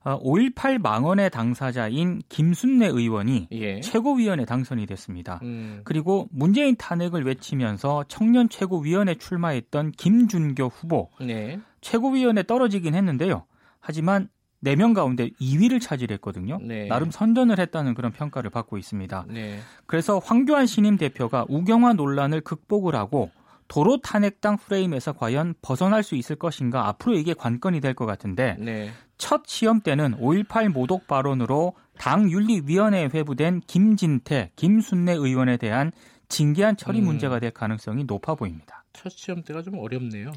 어, 0.04 0.20
5.18 0.22 0.80
망언의 0.80 1.30
당사자인 1.30 2.22
김순례 2.30 2.88
의원이 2.88 3.50
예. 3.51 3.82
최고위원에 3.82 4.46
당선이 4.46 4.86
됐습니다. 4.86 5.39
음. 5.44 5.82
그리고 5.84 6.27
문재인 6.32 6.75
탄핵을 6.75 7.25
외치면서 7.25 8.06
청년 8.08 8.48
최고위원에 8.48 9.16
출마했던 9.16 9.92
김준교 9.92 10.66
후보 10.68 11.10
네. 11.20 11.60
최고위원에 11.82 12.44
떨어지긴 12.44 12.96
했는데요. 12.96 13.46
하지만 13.80 14.30
4명 14.63 14.94
가운데 14.94 15.30
2위를 15.39 15.80
차지했거든요. 15.82 16.60
네. 16.62 16.88
나름 16.88 17.12
선전을 17.12 17.60
했다는 17.60 17.94
그런 17.94 18.12
평가를 18.12 18.50
받고 18.50 18.77
있습니다. 18.77 19.25
네. 19.30 19.60
그래서 19.86 20.20
황교안 20.20 20.66
신임 20.66 20.98
대표가 20.98 21.46
우경화 21.48 21.94
논란을 21.94 22.42
극복을 22.42 22.96
하고 22.96 23.30
도로 23.67 23.97
탄핵당 24.01 24.57
프레임에서 24.57 25.13
과연 25.13 25.53
벗어날 25.62 26.03
수 26.03 26.15
있을 26.15 26.36
것인가 26.38 26.88
앞으로 26.88 27.15
이게 27.15 27.33
관건이 27.33 27.81
될 27.81 27.93
것 27.93 28.05
같은데 28.05 28.55
네. 28.59 28.89
첫 29.17 29.43
시험 29.47 29.81
때는 29.81 30.15
5.18 30.19 30.69
모독 30.69 31.07
발언으로 31.07 31.74
당 31.97 32.29
윤리위원회에 32.29 33.09
회부된 33.13 33.62
김진태, 33.67 34.51
김순례 34.55 35.13
의원에 35.13 35.57
대한 35.57 35.91
징계한 36.29 36.77
처리 36.77 37.00
음. 37.00 37.05
문제가 37.05 37.39
될 37.39 37.51
가능성이 37.51 38.03
높아 38.03 38.36
보입니다. 38.36 38.83
첫 38.93 39.09
시험 39.12 39.43
때가 39.43 39.62
좀 39.63 39.79
어렵네요. 39.79 40.31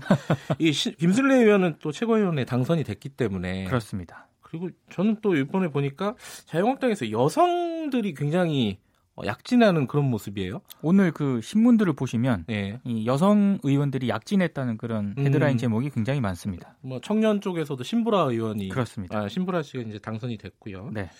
이 0.59 0.73
시- 0.73 0.95
김순례 0.97 1.37
의원은 1.37 1.77
또 1.81 1.93
최고위원에 1.93 2.45
당선이 2.45 2.85
됐기 2.85 3.11
때문에 3.11 3.65
그렇습니다. 3.65 4.29
그리고 4.41 4.69
저는 4.91 5.19
또 5.23 5.37
이번에 5.37 5.69
보니까 5.69 6.15
자유한국당에서 6.47 7.11
여성들이 7.11 8.15
굉장히 8.15 8.79
어, 8.81 8.90
약진하는 9.27 9.87
그런 9.87 10.07
모습이에요. 10.11 10.61
오늘 10.83 11.13
그 11.13 11.41
신문들을 11.43 11.93
보시면 11.95 12.45
네. 12.49 12.81
이 12.85 13.07
여성 13.07 13.59
의원들이 13.63 14.09
약진했다는 14.09 14.79
그런 14.79 15.15
헤드라인 15.19 15.55
음. 15.55 15.59
제목이 15.59 15.91
굉장히 15.91 16.21
많습니다. 16.21 16.77
뭐 16.81 17.01
청년 17.01 17.41
쪽에서도 17.41 17.83
신보라 17.83 18.23
의원이 18.23 18.69
그렇습니다. 18.69 19.19
아, 19.19 19.29
신보라 19.29 19.63
씨가 19.63 19.83
이제 19.83 19.99
당선이 19.99 20.39
됐고요. 20.39 20.91
네. 20.93 21.11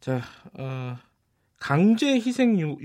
자, 0.00 0.20
어, 0.58 0.96
강제 1.58 2.14
희생 2.14 2.60
유, 2.60 2.76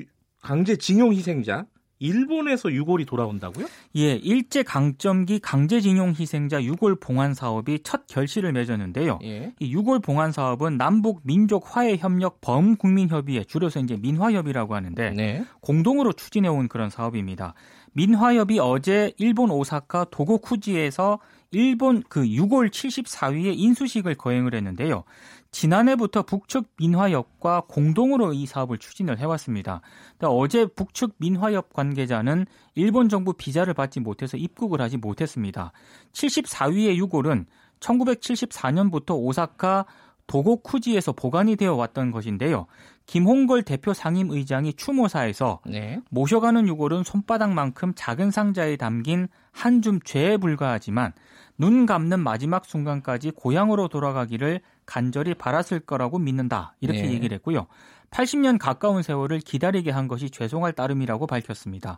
강제 0.42 0.76
징용 0.78 1.14
희생자 1.14 1.66
일본에서 2.00 2.72
유골이 2.72 3.06
돌아온다고요? 3.06 3.68
예, 3.98 4.16
일제 4.16 4.64
강점기 4.64 5.40
강제징용 5.40 6.16
희생자 6.18 6.64
유골 6.64 6.96
봉환 6.96 7.34
사업이 7.34 7.82
첫 7.84 8.08
결실을 8.08 8.54
맺었는데요. 8.54 9.20
예. 9.24 9.54
이 9.60 9.72
유골 9.74 10.00
봉환 10.00 10.32
사업은 10.32 10.78
남북 10.78 11.22
민족 11.24 11.76
화해 11.76 11.98
협력 11.98 12.40
범국민 12.42 13.10
협의회 13.10 13.44
줄여서 13.44 13.82
이제 13.82 13.98
민화협이라고 13.98 14.76
하는데 14.76 15.12
네. 15.12 15.46
공동으로 15.60 16.14
추진해 16.14 16.48
온 16.48 16.70
그런 16.70 16.90
사업입니다. 16.90 17.54
민화협이 17.94 18.60
어제 18.60 19.14
일본 19.18 19.52
오사카 19.52 20.06
도고쿠지에서 20.12 21.20
일본 21.52 22.04
그 22.08 22.28
유골 22.28 22.70
74위의 22.70 23.58
인수식을 23.58 24.16
거행을 24.16 24.54
했는데요. 24.54 25.04
지난해부터 25.52 26.22
북측 26.24 26.68
민화협과 26.78 27.64
공동으로 27.68 28.34
이 28.34 28.46
사업을 28.46 28.78
추진을 28.78 29.18
해왔습니다. 29.18 29.82
어제 30.22 30.68
북측 30.68 31.16
민화협 31.18 31.74
관계자는 31.74 32.46
일본 32.76 33.10
정부 33.10 33.34
비자를 33.34 33.74
받지 33.74 34.00
못해서 34.00 34.38
입국을 34.38 34.80
하지 34.80 34.98
못했습니다. 34.98 35.72
74위의 36.14 36.98
유골은 36.98 37.48
1974년부터 37.80 39.16
오사카 39.18 39.86
도고쿠지에서 40.28 41.14
보관이 41.14 41.56
되어 41.56 41.74
왔던 41.74 42.12
것인데요. 42.12 42.68
김홍걸 43.10 43.64
대표 43.64 43.92
상임의장이 43.92 44.74
추모사에서 44.74 45.62
네. 45.66 46.00
모셔가는 46.12 46.68
유골은 46.68 47.04
손바닥만큼 47.04 47.94
작은 47.96 48.30
상자에 48.30 48.78
담긴 48.78 49.28
한 49.52 49.82
줌 49.82 50.00
죄에 50.04 50.38
불과하지만 50.38 51.14
눈 51.58 51.88
감는 51.88 52.20
마지막 52.20 52.66
순간까지 52.66 53.32
고향으로 53.32 53.88
돌아가기를 53.88 54.62
간절히 54.86 55.34
바랐을 55.34 55.80
거라고 55.80 56.20
믿는다. 56.20 56.76
이렇게 56.82 57.02
네. 57.02 57.14
얘기를 57.14 57.34
했고요. 57.38 57.66
80년 58.12 58.60
가까운 58.60 59.02
세월을 59.02 59.40
기다리게 59.40 59.90
한 59.90 60.08
것이 60.08 60.30
죄송할 60.30 60.74
따름이라고 60.74 61.26
밝혔습니다. 61.26 61.98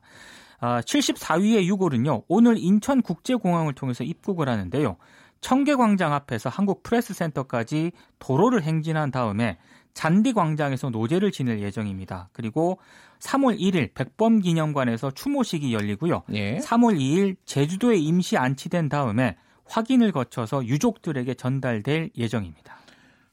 아, 0.61 0.79
74위의 0.79 1.65
유골은요. 1.65 2.23
오늘 2.29 2.57
인천국제공항을 2.57 3.73
통해서 3.73 4.05
입국을 4.05 4.47
하는데요. 4.47 4.95
청계광장 5.41 6.13
앞에서 6.13 6.49
한국 6.49 6.83
프레스센터까지 6.83 7.91
도로를 8.19 8.63
행진한 8.63 9.11
다음에 9.11 9.57
잔디광장에서 9.93 10.89
노제를 10.89 11.31
지낼 11.31 11.59
예정입니다. 11.61 12.29
그리고 12.33 12.79
3월 13.19 13.59
1일 13.59 13.93
백범기념관에서 13.93 15.11
추모식이 15.11 15.73
열리고요. 15.73 16.23
예. 16.33 16.57
3월 16.57 16.97
2일 16.97 17.35
제주도에 17.45 17.97
임시 17.97 18.37
안치된 18.37 18.89
다음에 18.89 19.37
확인을 19.65 20.11
거쳐서 20.11 20.65
유족들에게 20.65 21.33
전달될 21.35 22.11
예정입니다. 22.17 22.77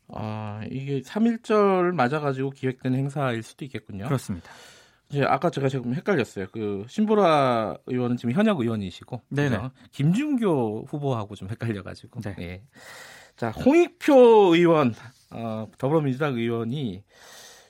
아, 0.08 0.62
이게 0.70 1.00
3.1절 1.00 1.92
맞아가지고 1.92 2.50
기획된 2.50 2.94
행사일 2.94 3.42
수도 3.42 3.64
있겠군요. 3.64 4.04
그렇습니다. 4.06 4.50
이제 5.10 5.24
아까 5.24 5.50
제가 5.50 5.68
지금 5.68 5.94
헷갈렸어요. 5.94 6.46
그 6.52 6.84
신보라 6.86 7.78
의원은 7.86 8.16
지금 8.18 8.32
현역 8.32 8.60
의원이시고, 8.60 9.22
네네. 9.30 9.58
김준교 9.90 10.84
후보하고 10.88 11.34
좀 11.34 11.48
헷갈려가지고. 11.48 12.20
네. 12.20 12.36
예. 12.40 12.62
자, 13.38 13.50
홍익표 13.50 14.54
의원, 14.54 14.94
어, 15.30 15.68
더불어민주당 15.78 16.34
의원이 16.36 17.02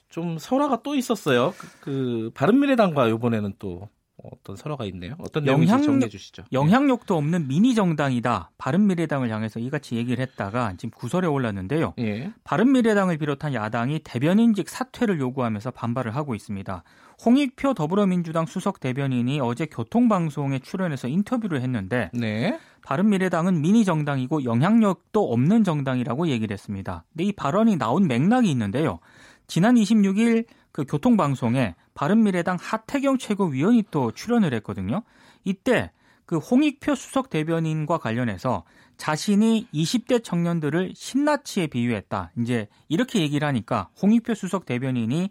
좀 0.08 0.38
설화가 0.38 0.82
또 0.82 0.94
있었어요. 0.94 1.54
그, 1.58 1.68
그 1.80 2.30
바른미래당과 2.34 3.08
이번에는 3.08 3.52
또 3.58 3.88
어떤 4.20 4.56
설화가 4.56 4.84
있네요. 4.86 5.14
어떤 5.18 5.44
영향력- 5.46 5.84
정리해 5.84 6.08
주시죠. 6.08 6.42
영향력도 6.52 7.16
없는 7.16 7.46
미니 7.46 7.74
정당이다. 7.76 8.50
바른미래당을 8.58 9.30
향해서 9.30 9.60
이같이 9.60 9.94
얘기를 9.94 10.20
했다가 10.22 10.74
지금 10.76 10.90
구설에 10.98 11.28
올랐는데요. 11.28 11.94
예. 12.00 12.32
바른미래당을 12.42 13.18
비롯한 13.18 13.54
야당이 13.54 14.00
대변인직 14.02 14.68
사퇴를 14.68 15.20
요구하면서 15.20 15.70
반발을 15.70 16.16
하고 16.16 16.34
있습니다. 16.34 16.82
홍익표 17.24 17.74
더불어민주당 17.74 18.46
수석 18.46 18.80
대변인이 18.80 19.40
어제 19.40 19.66
교통방송에 19.66 20.60
출연해서 20.60 21.06
인터뷰를 21.08 21.60
했는데 21.62 22.10
네. 22.12 22.58
바른미래당은 22.88 23.60
미니 23.60 23.84
정당이고 23.84 24.44
영향력도 24.44 25.30
없는 25.30 25.62
정당이라고 25.62 26.28
얘기를 26.28 26.54
했습니다. 26.54 27.04
근데 27.12 27.24
이 27.24 27.32
발언이 27.32 27.76
나온 27.76 28.08
맥락이 28.08 28.50
있는데요. 28.50 28.98
지난 29.46 29.74
26일 29.74 30.46
그 30.72 30.86
교통방송에 30.86 31.74
바른미래당 31.92 32.56
하태경 32.58 33.18
최고위원이 33.18 33.84
또 33.90 34.10
출연을 34.12 34.54
했거든요. 34.54 35.02
이때 35.44 35.92
그 36.24 36.38
홍익표 36.38 36.94
수석 36.94 37.28
대변인과 37.28 37.98
관련해서 37.98 38.64
자신이 38.96 39.68
20대 39.74 40.24
청년들을 40.24 40.92
신나치에 40.96 41.66
비유했다. 41.66 42.32
이제 42.38 42.68
이렇게 42.88 43.20
얘기를 43.20 43.46
하니까 43.46 43.90
홍익표 44.00 44.32
수석 44.32 44.64
대변인이 44.64 45.28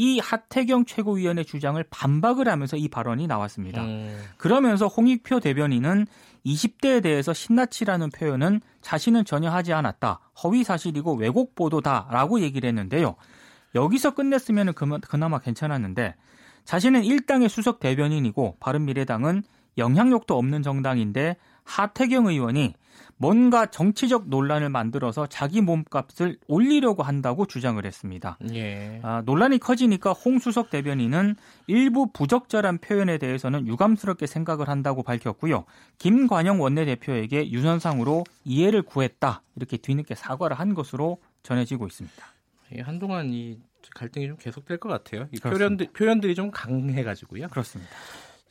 이 0.00 0.20
하태경 0.20 0.84
최고위원의 0.84 1.44
주장을 1.44 1.82
반박을 1.90 2.46
하면서 2.46 2.76
이 2.76 2.86
발언이 2.86 3.26
나왔습니다. 3.26 3.82
음. 3.82 4.16
그러면서 4.36 4.86
홍익표 4.86 5.40
대변인은 5.40 6.06
20대에 6.46 7.02
대해서 7.02 7.32
신나치라는 7.32 8.10
표현은 8.10 8.60
자신은 8.80 9.24
전혀 9.24 9.50
하지 9.50 9.72
않았다. 9.72 10.20
허위 10.44 10.62
사실이고 10.62 11.14
왜곡 11.14 11.56
보도다라고 11.56 12.38
얘기를 12.42 12.68
했는데요. 12.68 13.16
여기서 13.74 14.14
끝냈으면 14.14 14.72
그나마 14.72 15.40
괜찮았는데 15.40 16.14
자신은 16.64 17.02
일당의 17.02 17.48
수석 17.48 17.80
대변인이고 17.80 18.58
바른미래당은 18.60 19.42
영향력도 19.78 20.38
없는 20.38 20.62
정당인데 20.62 21.36
하태경 21.68 22.26
의원이 22.26 22.74
뭔가 23.18 23.66
정치적 23.66 24.28
논란을 24.28 24.68
만들어서 24.70 25.26
자기 25.26 25.60
몸값을 25.60 26.38
올리려고 26.46 27.02
한다고 27.02 27.46
주장을 27.46 27.84
했습니다. 27.84 28.38
예. 28.54 29.00
아, 29.02 29.22
논란이 29.26 29.58
커지니까 29.58 30.12
홍수석 30.12 30.70
대변인은 30.70 31.34
일부 31.66 32.10
부적절한 32.12 32.78
표현에 32.78 33.18
대해서는 33.18 33.66
유감스럽게 33.66 34.26
생각을 34.26 34.68
한다고 34.68 35.02
밝혔고요. 35.02 35.64
김관영 35.98 36.60
원내대표에게 36.60 37.50
유선상으로 37.50 38.24
이해를 38.44 38.82
구했다 38.82 39.42
이렇게 39.56 39.76
뒤늦게 39.76 40.14
사과를 40.14 40.58
한 40.58 40.74
것으로 40.74 41.18
전해지고 41.42 41.86
있습니다. 41.86 42.24
한동안 42.82 43.30
이 43.32 43.58
갈등이 43.94 44.28
좀 44.28 44.36
계속될 44.36 44.78
것 44.78 44.88
같아요. 44.88 45.26
이 45.32 45.38
표현들, 45.38 45.88
표현들이 45.92 46.34
좀 46.34 46.50
강해가지고요. 46.50 47.48
그렇습니다. 47.48 47.90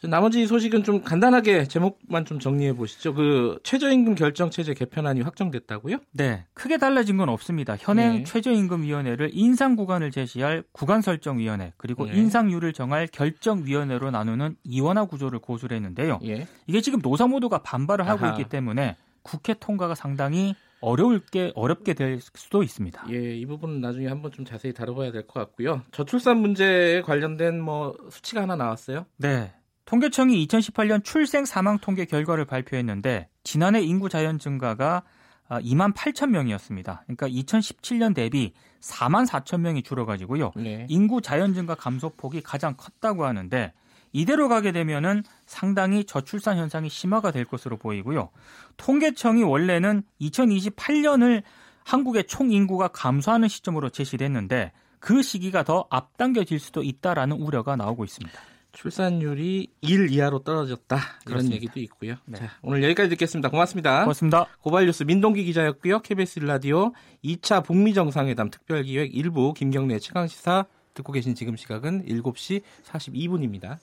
나머지 0.04 0.46
소식은 0.46 0.84
좀 0.84 1.02
간단하게 1.02 1.68
제목만 1.68 2.26
좀 2.26 2.40
정리해 2.40 2.74
보시죠. 2.74 3.14
그 3.16 3.60
최저임금 3.64 4.14
결정 4.16 4.52
체제 4.52 4.74
개편안이 4.76 5.22
확정됐다고요? 5.22 5.98
네, 6.12 6.46
크게 6.54 6.78
달라진 6.78 7.18
건 7.18 7.30
없습니다. 7.30 7.76
현행 7.80 8.18
네. 8.18 8.24
최저임금위원회를 8.24 9.32
인상 9.34 9.76
구간을 9.76 10.12
제시할 10.12 10.64
구간 10.72 11.02
설정 11.02 11.40
위원회 11.40 11.74
그리고 11.78 12.06
네. 12.06 12.14
인상률을 12.16 12.74
정할 12.74 13.08
결정 13.08 13.66
위원회로 13.66 14.12
나누는 14.12 14.56
이원화 14.64 15.06
구조를 15.06 15.40
고수를 15.40 15.76
했는데요. 15.78 16.20
예. 16.26 16.48
이게 16.68 16.82
지금 16.82 17.00
노사 17.02 17.26
모두가 17.28 17.60
반발을 17.64 18.08
하고 18.08 18.26
아하. 18.26 18.38
있기 18.38 18.50
때문에 18.50 18.98
국회 19.24 19.54
통과가 19.54 19.96
상당히 19.96 20.54
어려울 20.80 21.20
게 21.20 21.52
어렵게 21.56 21.96
될 21.96 22.20
수도 22.22 22.62
있습니다. 22.62 23.08
예, 23.10 23.36
이 23.36 23.46
부분은 23.48 23.82
나중에 23.82 24.08
한번 24.08 24.32
좀 24.32 24.46
자세히 24.46 24.74
다뤄봐야 24.74 25.12
될 25.12 25.26
것 25.26 25.34
같고요. 25.40 25.82
저출산 25.92 26.38
문제에 26.38 27.02
관련된 27.02 27.60
뭐 27.60 27.96
수치가 28.12 28.44
하나 28.44 28.56
나왔어요? 28.56 29.08
네. 29.18 29.52
통계청이 29.88 30.46
2018년 30.46 31.02
출생 31.02 31.46
사망 31.46 31.80
통계 31.80 32.04
결과를 32.04 32.44
발표했는데 32.44 33.30
지난해 33.44 33.82
인구 33.82 34.10
자연 34.10 34.38
증가가 34.38 35.04
2만 35.50 35.94
8천 35.94 36.30
명이었습니다. 36.30 37.06
그러니까 37.06 37.30
2017년 37.30 38.14
대비 38.14 38.52
4만 38.82 39.26
4천 39.26 39.62
명이 39.62 39.84
줄어가지고요. 39.84 40.52
네. 40.58 40.86
인구 40.90 41.22
자연 41.22 41.54
증가 41.54 41.74
감소폭이 41.74 42.42
가장 42.42 42.76
컸다고 42.76 43.26
하는데 43.26 43.72
이대로 44.12 44.50
가게 44.50 44.74
되면은 44.74 45.24
상당히 45.46 46.04
저출산 46.04 46.58
현상이 46.58 46.90
심화가 46.90 47.32
될 47.32 47.46
것으로 47.46 47.78
보이고요. 47.78 48.30
통계청이 48.76 49.44
원래는 49.44 50.04
2028년을 50.20 51.44
한국의 51.86 52.26
총 52.26 52.52
인구가 52.52 52.90
감소하는 52.90 53.48
시점으로 53.48 53.90
제시를 53.90 54.26
했는데 54.26 54.74
그 55.00 55.22
시기가 55.22 55.64
더 55.64 55.88
앞당겨질 55.90 56.60
수도 56.60 56.84
있다라는 56.84 57.38
우려가 57.38 57.78
나오고 57.78 58.04
있습니다. 58.04 58.38
출산율이 58.78 59.70
1 59.82 60.12
이하로 60.12 60.40
떨어졌다. 60.40 61.00
그렇습니다. 61.26 61.56
얘기도 61.56 61.80
있고요. 61.80 62.16
네. 62.26 62.38
자, 62.38 62.52
오늘 62.62 62.84
여기까지 62.84 63.10
듣겠습니다. 63.10 63.50
고맙습니다. 63.50 64.02
고맙습니다. 64.02 64.46
고발뉴스 64.62 65.02
민동기 65.04 65.44
기자였고요. 65.46 66.02
KBS 66.02 66.42
라디오 66.42 66.92
2차 67.24 67.64
북미 67.64 67.96
정상회담 67.96 68.52
특별기획 68.52 69.14
1부 69.14 69.56
김경래 69.56 69.98
최강 69.98 70.28
시사 70.28 70.68
듣고 70.94 71.12
계신 71.12 71.34
지금 71.34 71.56
시각은 71.56 72.06
7시 72.06 72.62
42분입니다. 72.86 73.80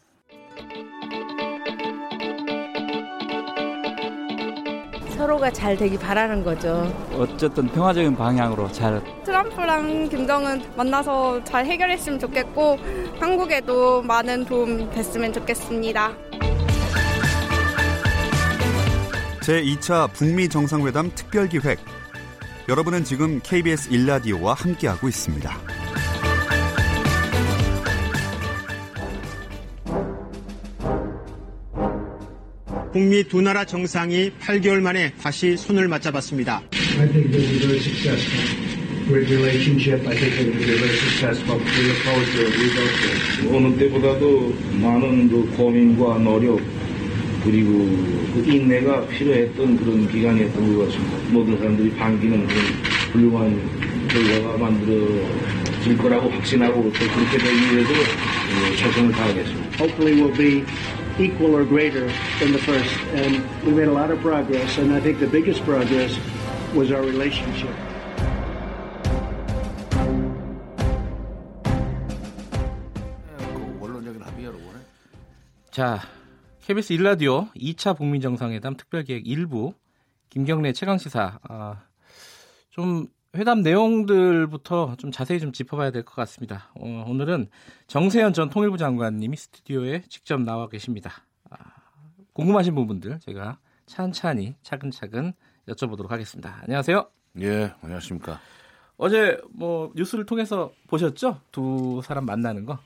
서로가 5.16 5.50
잘 5.50 5.76
되기 5.76 5.96
바라는 5.98 6.44
거죠. 6.44 6.92
어쨌든 7.12 7.68
평화적인 7.68 8.16
방향으로 8.16 8.70
잘. 8.72 9.02
트럼프랑 9.24 10.08
김정은 10.08 10.62
만나서 10.76 11.42
잘 11.44 11.64
해결했으면 11.66 12.18
좋겠고 12.18 12.78
한국에도 13.20 14.02
많은 14.02 14.44
도움 14.44 14.90
됐으면 14.90 15.32
좋겠습니다. 15.32 16.12
제2차 19.40 20.10
북미 20.12 20.48
정상회담 20.48 21.12
특별기획. 21.14 21.78
여러분은 22.68 23.04
지금 23.04 23.40
KBS 23.42 23.90
일라디오와 23.90 24.54
함께하고 24.54 25.06
있습니다. 25.06 25.50
북미 32.94 33.24
두 33.24 33.42
나라 33.42 33.64
정상이 33.64 34.30
8개월 34.40 34.80
만에 34.80 35.12
다시 35.20 35.56
손을 35.56 35.88
맞잡았습니다. 35.88 36.62
어느 43.50 43.76
때보다도 43.78 44.54
많은 44.80 45.28
그 45.28 45.56
고민과 45.56 46.18
노력 46.18 46.60
그리고 47.42 47.84
그 48.32 48.44
인내가 48.46 49.04
필요했던 49.08 49.76
그런 49.76 50.08
기간이었던 50.08 50.76
것 50.76 50.86
같습니다. 50.86 51.16
모든 51.30 51.58
사람들이 51.58 51.90
반기는 51.96 52.46
그런 52.46 52.62
훌륭한 53.12 54.08
결과가 54.08 54.56
만들어질 54.56 55.98
거라고 55.98 56.30
확신하고 56.30 56.80
또 56.84 56.90
그렇게 56.92 57.38
되기 57.38 57.74
위해서 57.74 57.92
최선을 58.76 59.10
다하겠습니다. 59.10 59.84
Hopefully 59.84 60.22
we'll 60.22 60.38
be 60.38 60.64
equal 61.18 61.54
or 61.54 61.64
greater 61.64 62.10
than 62.40 62.52
the 62.52 62.58
first. 62.58 62.94
And 63.14 63.42
we 63.64 63.72
made 63.72 63.88
a 63.88 63.92
lot 63.92 64.10
of 64.10 64.20
progress, 64.20 64.78
and 64.78 64.92
I 64.92 65.00
think 65.00 65.20
the 65.20 65.26
biggest 65.26 65.62
progress 65.62 66.16
was 66.74 66.90
our 66.90 67.02
relationship. 67.02 67.74
자, 75.70 75.98
KBS 76.60 76.92
일라디오 76.92 77.48
2차 77.56 77.96
북미 77.96 78.20
정상회담 78.20 78.76
특별기획 78.76 79.24
1부 79.24 79.74
김경래 80.30 80.72
최강 80.72 80.98
시사 80.98 81.40
아, 81.48 81.82
좀 82.70 83.08
회담 83.34 83.62
내용들부터 83.62 84.94
좀 84.96 85.10
자세히 85.10 85.40
좀 85.40 85.52
짚어봐야 85.52 85.90
될 85.90 86.04
것 86.04 86.14
같습니다. 86.14 86.70
어, 86.74 87.04
오늘은 87.08 87.48
정세현 87.88 88.32
전 88.32 88.48
통일부 88.48 88.78
장관님이 88.78 89.36
스튜디오에 89.36 90.02
직접 90.08 90.40
나와 90.40 90.68
계십니다. 90.68 91.10
아, 91.50 91.56
궁금하신 92.32 92.74
부분들 92.74 93.18
제가 93.20 93.58
찬찬히 93.86 94.54
차근차근 94.62 95.32
여쭤보도록 95.68 96.08
하겠습니다. 96.08 96.58
안녕하세요. 96.62 97.08
예, 97.40 97.74
안녕하십니까. 97.80 98.38
어제 98.96 99.40
뭐 99.50 99.90
뉴스를 99.96 100.24
통해서 100.26 100.72
보셨죠? 100.86 101.40
두 101.50 102.00
사람 102.04 102.26
만나는 102.26 102.64
거? 102.64 102.78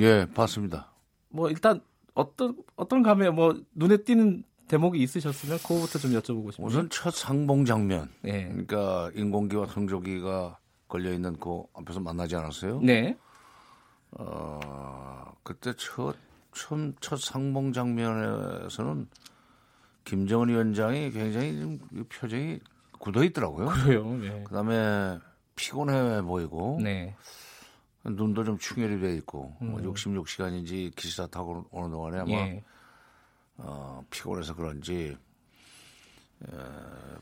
예, 0.00 0.26
봤습니다. 0.34 0.90
뭐 1.28 1.48
일단 1.48 1.80
어떤 2.14 2.56
어떤 2.74 3.02
감에 3.04 3.30
뭐 3.30 3.54
눈에 3.74 3.98
띄는 3.98 4.42
대목이 4.68 5.00
있으셨으면 5.02 5.58
그거부터 5.58 5.98
좀 5.98 6.12
여쭤보고 6.12 6.50
싶습니다. 6.52 6.66
우선 6.66 6.90
첫 6.90 7.14
상봉 7.14 7.64
장면. 7.64 8.10
네. 8.22 8.48
그러니까 8.48 9.10
인공기와 9.14 9.66
성조기가 9.66 10.58
걸려 10.88 11.12
있는 11.12 11.36
그 11.38 11.62
앞에서 11.74 12.00
만나지 12.00 12.36
않았어요? 12.36 12.80
네. 12.80 13.16
어, 14.12 15.32
그때 15.42 15.72
첫 15.76 16.16
처음 16.52 16.94
첫 17.00 17.20
상봉 17.20 17.72
장면에서는 17.72 19.08
김정은 20.04 20.48
위원장이 20.48 21.10
굉장히 21.10 21.58
좀 21.60 21.78
표정이 22.08 22.60
굳어 22.98 23.24
있더라고요. 23.24 23.66
그래요. 23.66 24.04
네. 24.16 24.44
그다음에 24.44 25.18
피곤해 25.54 26.22
보이고. 26.22 26.78
네. 26.82 27.14
눈도 28.04 28.44
좀 28.44 28.56
충혈이 28.58 29.00
돼 29.00 29.14
있고 29.16 29.56
뭐 29.60 29.80
음. 29.80 29.82
뭐 29.82 29.92
66시간인지 29.92 30.94
기차 30.94 31.26
타고 31.26 31.64
오는 31.70 31.90
동안에 31.90 32.18
아마 32.18 32.30
예. 32.30 32.62
어, 33.58 34.04
피곤해서 34.10 34.54
그런지 34.54 35.16
에, 36.42 36.46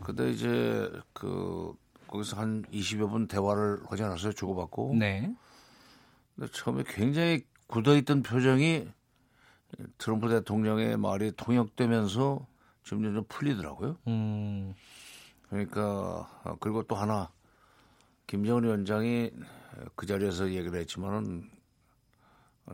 근데 0.03 0.31
이제 0.31 0.91
그 1.13 1.75
거기서 2.09 2.37
한 2.37 2.63
20여 2.65 3.11
분 3.11 3.27
대화를 3.27 3.81
하지 3.89 4.03
않았어요 4.03 4.33
주고받고 4.33 4.95
네. 4.99 5.35
근데 6.35 6.51
처음에 6.53 6.85
굉장히 6.87 7.45
굳어있던 7.67 8.23
표정이 8.23 8.89
트럼프 9.99 10.29
대통령의 10.29 10.97
말이 10.97 11.33
통역되면서 11.33 12.47
점점 12.85 13.15
좀 13.15 13.25
풀리더라고요. 13.29 13.97
음. 14.07 14.75
그러니까 15.49 16.29
어, 16.45 16.57
그리고 16.61 16.83
또 16.83 16.95
하나 16.95 17.31
김정은 18.27 18.65
위원장이 18.65 19.31
그 19.97 20.07
자리에서 20.07 20.51
얘기를 20.51 20.79
했지만은 20.81 21.51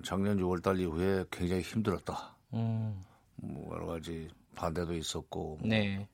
작년 0.04 0.38
6월달 0.38 0.78
이후에 0.80 1.24
굉장히 1.30 1.62
힘들었다. 1.62 2.36
음. 2.54 3.02
뭐 3.42 3.74
여러 3.74 3.86
가지 3.86 4.28
반대도 4.54 4.94
있었고 4.94 5.58
뭐 5.60 5.68
네. 5.68 6.08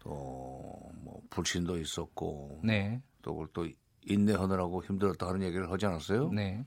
또뭐 0.00 1.22
불신도 1.30 1.78
있었고 1.78 2.60
네. 2.62 3.02
또 3.22 3.32
그걸 3.34 3.48
또 3.52 3.66
인내하느라고 4.06 4.84
힘들었다 4.84 5.28
하는 5.28 5.42
얘기를 5.42 5.70
하지 5.70 5.86
않았어요? 5.86 6.30
네. 6.30 6.64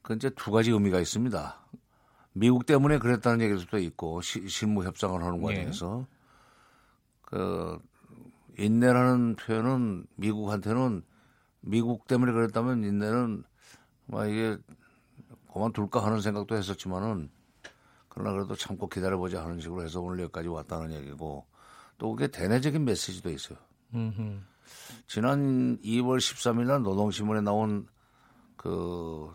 그 0.00 0.14
이제 0.14 0.30
두 0.30 0.50
가지 0.50 0.70
의미가 0.70 0.98
있습니다. 0.98 1.62
미국 2.32 2.66
때문에 2.66 2.98
그랬다는 2.98 3.42
얘기도 3.42 3.60
수 3.60 3.78
있고 3.78 4.20
시, 4.22 4.48
실무 4.48 4.84
협상을 4.84 5.22
하는 5.22 5.38
네. 5.38 5.44
과정에서 5.44 6.06
네. 6.08 6.16
그 7.22 7.78
인내라는 8.58 9.36
표현은 9.36 10.06
미국한테는 10.16 11.02
미국 11.60 12.06
때문에 12.06 12.32
그랬다면 12.32 12.84
인내는 12.84 13.44
막 14.06 14.26
이게 14.26 14.56
그만둘까 15.52 16.04
하는 16.04 16.20
생각도 16.20 16.56
했었지만은 16.56 17.30
그러나 18.08 18.32
그래도 18.32 18.54
참고 18.54 18.88
기다려보자 18.88 19.42
하는 19.42 19.60
식으로 19.60 19.82
해서 19.82 20.00
오늘 20.00 20.20
여기까지 20.24 20.48
왔다는 20.48 20.92
얘기고 20.92 21.46
또 21.98 22.10
그게 22.10 22.28
대내적인 22.28 22.84
메시지도 22.84 23.30
있어요. 23.30 23.58
음흠. 23.94 24.40
지난 25.06 25.78
2월 25.78 26.18
13일 26.18 26.66
날 26.66 26.82
노동신문에 26.82 27.42
나온 27.42 27.86
그 28.56 29.32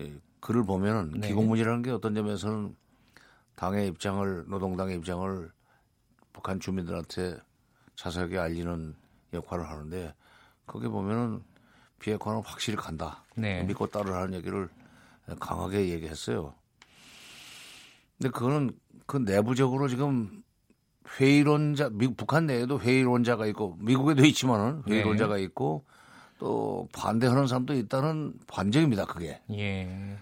예, 0.00 0.18
글을 0.40 0.64
보면은 0.64 1.20
네. 1.20 1.28
기고문이라는 1.28 1.82
게 1.82 1.90
어떤 1.90 2.14
점에서는 2.14 2.76
당의 3.56 3.88
입장을 3.88 4.44
노동당의 4.48 4.96
입장을 4.98 5.50
북한 6.32 6.60
주민들한테 6.60 7.38
자세하게 7.96 8.38
알리는 8.38 8.94
역할을 9.32 9.68
하는데 9.68 10.14
거기 10.66 10.86
보면은 10.88 11.42
비핵화는 11.98 12.42
확실히 12.42 12.76
간다. 12.76 13.24
네. 13.34 13.62
믿고 13.64 13.88
따르라는 13.88 14.34
얘기를 14.34 14.68
강하게 15.40 15.88
얘기했어요. 15.90 16.54
근데 18.18 18.30
그거는 18.30 18.72
그 19.06 19.18
내부적으로 19.18 19.88
지금 19.88 20.42
회의론자 21.18 21.90
미국 21.92 22.16
북한 22.16 22.46
내에도 22.46 22.78
회의론자가 22.80 23.46
있고 23.46 23.76
미국에도 23.80 24.24
있지만은 24.26 24.82
네. 24.86 24.96
회의론자가 24.96 25.36
네. 25.36 25.42
있고 25.44 25.84
또 26.38 26.88
반대하는 26.92 27.46
사람도 27.46 27.74
있다는 27.74 28.34
반증입니다. 28.46 29.06
그게. 29.06 29.40
예. 29.50 30.18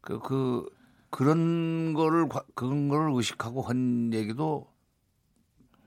그, 0.00 0.18
그 0.20 0.68
그런 1.10 1.94
거를 1.94 2.28
그런 2.54 2.88
거를 2.88 3.12
의식하고 3.14 3.62
한 3.62 4.12
얘기도 4.12 4.66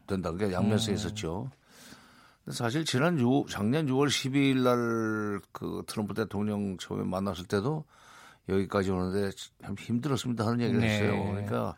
된다. 0.07 0.31
그게 0.31 0.51
양면서 0.51 0.91
음. 0.91 0.95
있었죠. 0.95 1.49
사실 2.49 2.85
지난 2.85 3.19
6, 3.19 3.49
작년 3.49 3.85
6월 3.85 4.07
12일 4.07 4.63
날 4.63 5.41
그 5.51 5.83
트럼프 5.87 6.13
대통령 6.13 6.77
처음에 6.77 7.03
만났을 7.03 7.45
때도 7.45 7.85
여기까지 8.51 8.91
오는데 8.91 9.31
참 9.63 9.75
힘들었습니다 9.77 10.45
하는 10.45 10.61
얘기를 10.61 10.81
네. 10.81 10.87
했어요. 10.87 11.23
그러니까 11.31 11.75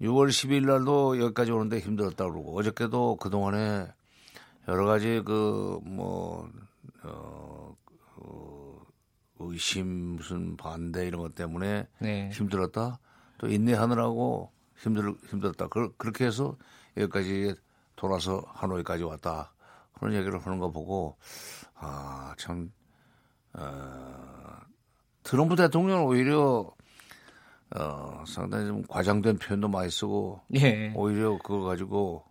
6월 0.00 0.28
10일 0.28 0.66
날도 0.66 1.20
여기까지 1.20 1.50
오는데 1.50 1.78
힘들었다 1.80 2.28
그러고 2.28 2.58
어저께도 2.58 3.16
그 3.16 3.30
동안에 3.30 3.88
여러 4.68 4.84
가지 4.84 5.22
그뭐 5.24 6.50
어, 7.04 7.76
어, 8.16 8.86
의심 9.38 10.16
무슨 10.16 10.56
반대 10.56 11.06
이런 11.06 11.22
것 11.22 11.34
때문에 11.34 11.88
네. 12.00 12.30
힘들었다. 12.32 12.98
또 13.38 13.48
인내하느라고 13.48 14.52
힘들 14.76 15.14
힘들었다. 15.30 15.68
그, 15.68 15.94
그렇게 15.96 16.26
해서 16.26 16.56
여기까지 16.96 17.54
돌아서 17.96 18.42
하노이까지 18.48 19.04
왔다. 19.04 19.52
그런 19.94 20.14
얘기를 20.14 20.38
하는 20.38 20.58
거 20.58 20.70
보고 20.70 21.16
아참 21.74 22.70
어, 23.54 24.60
트럼프 25.22 25.56
대통령은 25.56 26.04
오히려 26.04 26.70
어, 27.76 28.24
상당히 28.26 28.66
좀 28.66 28.82
과장된 28.88 29.38
표현도 29.38 29.68
많이 29.68 29.90
쓰고 29.90 30.40
예. 30.54 30.92
오히려 30.94 31.38
그거 31.38 31.60
가지고 31.60 32.24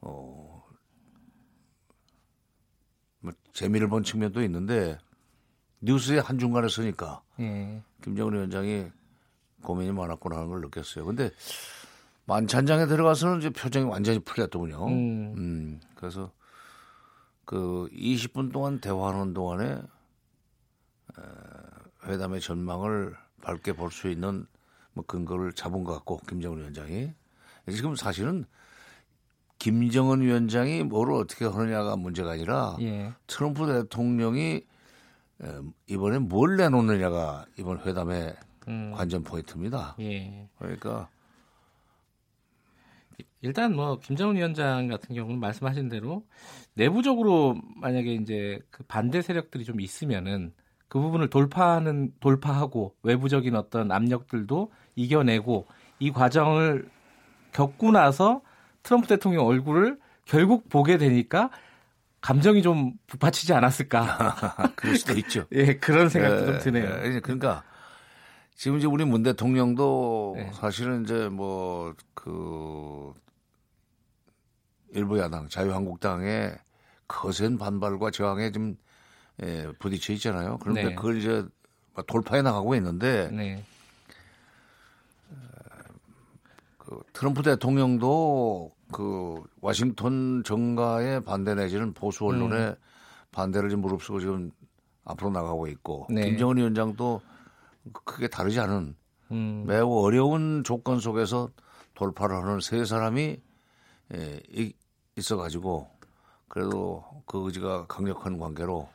어, 0.00 0.64
뭐 3.20 3.32
재미를 3.52 3.88
본 3.88 4.02
측면도 4.02 4.42
있는데 4.42 4.98
뉴스에 5.80 6.18
한 6.18 6.38
중간에 6.38 6.68
쓰니까 6.68 7.22
예. 7.40 7.82
김정은 8.02 8.34
위원장이 8.34 8.86
고민이 9.62 9.92
많았구나 9.92 10.36
하는 10.36 10.48
걸 10.48 10.60
느꼈어요. 10.62 11.04
근데 11.04 11.30
만찬장에 12.26 12.86
들어가서는 12.86 13.38
이제 13.38 13.50
표정이 13.50 13.86
완전히 13.86 14.18
풀렸더군요. 14.18 14.86
음. 14.86 15.34
음 15.36 15.80
그래서 15.94 16.32
그 17.44 17.88
20분 17.92 18.52
동안 18.52 18.80
대화하는 18.80 19.34
동안에 19.34 19.82
회담의 22.06 22.40
전망을 22.40 23.14
밝게 23.42 23.74
볼 23.74 23.90
수 23.90 24.08
있는 24.08 24.46
뭐 24.92 25.04
근거를 25.04 25.52
잡은 25.52 25.84
것 25.84 25.92
같고 25.92 26.18
김정은 26.28 26.58
위원장이 26.58 27.12
지금 27.70 27.96
사실은 27.96 28.44
김정은 29.58 30.20
위원장이 30.20 30.84
뭐를 30.84 31.14
어떻게 31.14 31.44
하느냐가 31.44 31.96
문제가 31.96 32.32
아니라 32.32 32.76
예. 32.80 33.12
트럼프 33.26 33.66
대통령이 33.66 34.62
이번에 35.86 36.18
뭘 36.18 36.56
내놓느냐가 36.56 37.46
이번 37.58 37.80
회담의 37.80 38.36
음. 38.68 38.92
관전 38.94 39.24
포인트입니다. 39.24 39.96
예. 40.00 40.48
그러니까 40.58 41.08
일단 43.40 43.74
뭐 43.74 43.98
김정은 43.98 44.36
위원장 44.36 44.88
같은 44.88 45.14
경우는 45.14 45.38
말씀하신 45.38 45.88
대로 45.88 46.26
내부적으로 46.74 47.56
만약에 47.76 48.14
이제 48.14 48.60
그 48.70 48.82
반대 48.84 49.22
세력들이 49.22 49.64
좀 49.64 49.80
있으면은 49.80 50.54
그 50.94 51.00
부분을 51.00 51.28
돌파하는 51.28 52.12
돌파하고 52.20 52.94
외부적인 53.02 53.56
어떤 53.56 53.90
압력들도 53.90 54.70
이겨내고 54.94 55.66
이 55.98 56.12
과정을 56.12 56.88
겪고 57.50 57.90
나서 57.90 58.42
트럼프 58.84 59.08
대통령 59.08 59.44
얼굴을 59.44 59.98
결국 60.24 60.68
보게 60.68 60.96
되니까 60.96 61.50
감정이 62.20 62.62
좀 62.62 62.92
북받치지 63.08 63.52
않았을까? 63.54 64.70
그럴 64.76 64.94
수도 64.94 65.14
있죠. 65.14 65.46
예, 65.50 65.78
그런 65.78 66.08
생각도 66.08 66.42
예, 66.42 66.46
좀 66.46 66.58
드네요. 66.60 66.86
예, 67.02 67.18
그러니까 67.18 67.64
지금 68.54 68.78
이제 68.78 68.86
우리 68.86 69.04
문 69.04 69.24
대통령도 69.24 70.34
네. 70.36 70.52
사실은 70.52 71.02
이제 71.02 71.28
뭐 71.28 71.92
그 72.24 73.12
일부 74.92 75.18
야당 75.18 75.48
자유한국당의 75.48 76.56
거센 77.08 77.58
반발과 77.58 78.12
저항에 78.12 78.52
좀 78.52 78.76
예, 79.42 79.70
부딪혀 79.78 80.12
있잖아요. 80.14 80.58
그런데 80.58 80.84
네. 80.84 80.94
그걸 80.94 81.18
이제 81.18 81.44
돌파해 82.06 82.42
나가고 82.42 82.74
있는데 82.76 83.28
네. 83.30 83.64
그 86.78 87.02
트럼프 87.12 87.42
대통령도 87.42 88.72
그 88.92 89.42
와싱턴 89.60 90.44
정가의 90.44 91.24
반대 91.24 91.54
내지는 91.54 91.92
보수 91.92 92.24
언론의 92.26 92.60
음. 92.60 92.76
반대를 93.32 93.70
좀 93.70 93.80
무릅쓰고 93.80 94.20
지금 94.20 94.52
앞으로 95.04 95.30
나가고 95.30 95.66
있고 95.68 96.06
네. 96.10 96.26
김정은 96.26 96.58
위원장도 96.58 97.20
크게 98.04 98.28
다르지 98.28 98.60
않은 98.60 98.94
음. 99.32 99.64
매우 99.66 100.04
어려운 100.04 100.62
조건 100.64 101.00
속에서 101.00 101.48
돌파를 101.94 102.36
하는 102.36 102.60
세 102.60 102.84
사람이 102.84 103.40
예, 104.14 104.40
있어가지고 105.16 105.88
그래도 106.48 107.04
그 107.26 107.42
의지가 107.44 107.86
강력한 107.86 108.38
관계로 108.38 108.88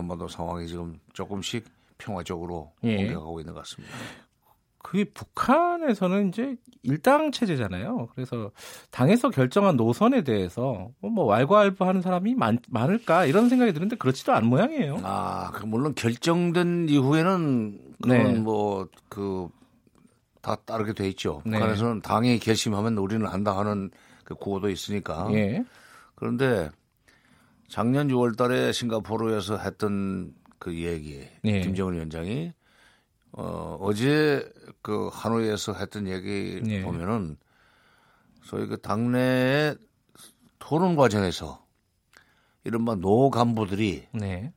한반도 0.00 0.28
상황이 0.28 0.66
지금 0.66 0.98
조금씩 1.12 1.64
평화적으로 1.98 2.72
예. 2.84 2.96
옮겨가고 2.96 3.40
있는 3.40 3.54
것 3.54 3.60
같습니다. 3.60 3.94
그게 4.82 5.04
북한에서는 5.04 6.28
이제 6.28 6.56
일당 6.82 7.30
체제잖아요. 7.30 8.08
그래서 8.14 8.50
당에서 8.90 9.28
결정한 9.28 9.76
노선에 9.76 10.24
대해서 10.24 10.88
뭐 11.00 11.26
왈가왈부하는 11.26 12.00
사람이 12.00 12.34
많, 12.34 12.58
많을까 12.68 13.26
이런 13.26 13.48
생각이 13.50 13.72
드는데 13.74 13.96
그렇지도 13.96 14.32
않은 14.32 14.48
모양이에요. 14.48 15.00
아, 15.02 15.50
그 15.52 15.66
물론 15.66 15.94
결정된 15.94 16.88
이후에는 16.88 17.78
그건 18.00 18.08
네. 18.08 18.38
뭐그 18.38 19.50
다 20.40 20.56
따르게 20.56 20.94
돼 20.94 21.08
있죠. 21.10 21.42
네. 21.44 21.58
북한에서는 21.58 22.00
당이 22.00 22.38
결심하면 22.38 22.96
우리는 22.96 23.26
한다 23.26 23.58
하는 23.58 23.90
그 24.24 24.34
구호도 24.34 24.70
있으니까. 24.70 25.28
예. 25.32 25.62
그런데 26.14 26.70
작년 27.70 28.08
6월 28.08 28.36
달에 28.36 28.72
싱가포르에서 28.72 29.56
했던 29.56 30.34
그 30.58 30.74
얘기, 30.74 31.24
예. 31.44 31.60
김정은 31.60 31.94
위원장이 31.94 32.52
어, 33.30 33.78
어제 33.80 34.44
그 34.82 35.08
하노이에서 35.12 35.74
했던 35.74 36.08
얘기 36.08 36.60
예. 36.66 36.82
보면은 36.82 37.36
소위 38.42 38.66
그 38.66 38.80
당내의 38.80 39.76
토론 40.58 40.96
과정에서 40.96 41.64
이른바 42.64 42.96
노 42.96 43.30
간부들이 43.30 44.08
네. 44.14 44.52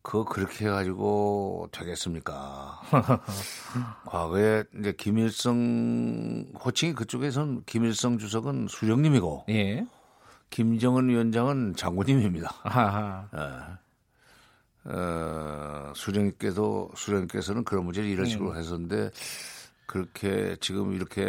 그거 0.00 0.24
그렇게 0.24 0.64
해가지고 0.64 1.68
되겠습니까? 1.70 2.80
과거에 4.06 4.64
이제 4.80 4.92
김일성 4.96 6.46
호칭이 6.64 6.94
그쪽에선 6.94 7.64
김일성 7.66 8.16
주석은 8.16 8.68
수령님이고 8.68 9.44
예. 9.50 9.86
김정은 10.52 11.08
위원장은 11.08 11.76
장군님입니다. 11.76 12.52
예. 13.34 14.90
어, 14.90 15.92
수령께도 15.96 16.90
수령께서는 16.94 17.64
그런 17.64 17.84
문제를 17.86 18.08
이런 18.08 18.26
식으로 18.26 18.50
음. 18.50 18.56
했었는데 18.56 19.10
그렇게 19.86 20.56
지금 20.60 20.92
이렇게 20.92 21.24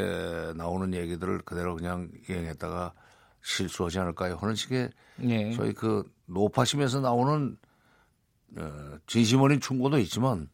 나오는 0.56 0.94
얘기들을 0.94 1.40
그대로 1.44 1.76
그냥 1.76 2.10
이행했다가 2.30 2.94
실수하지 3.42 4.00
않을까요? 4.00 4.36
하는 4.36 4.56
식의 4.56 4.90
예. 5.22 5.54
저희 5.54 5.72
그 5.74 6.04
노파심에서 6.26 7.00
나오는 7.00 7.58
어, 8.58 8.98
진심 9.08 9.40
어린 9.40 9.62
충고도 9.62 10.00
있지만 10.00 10.50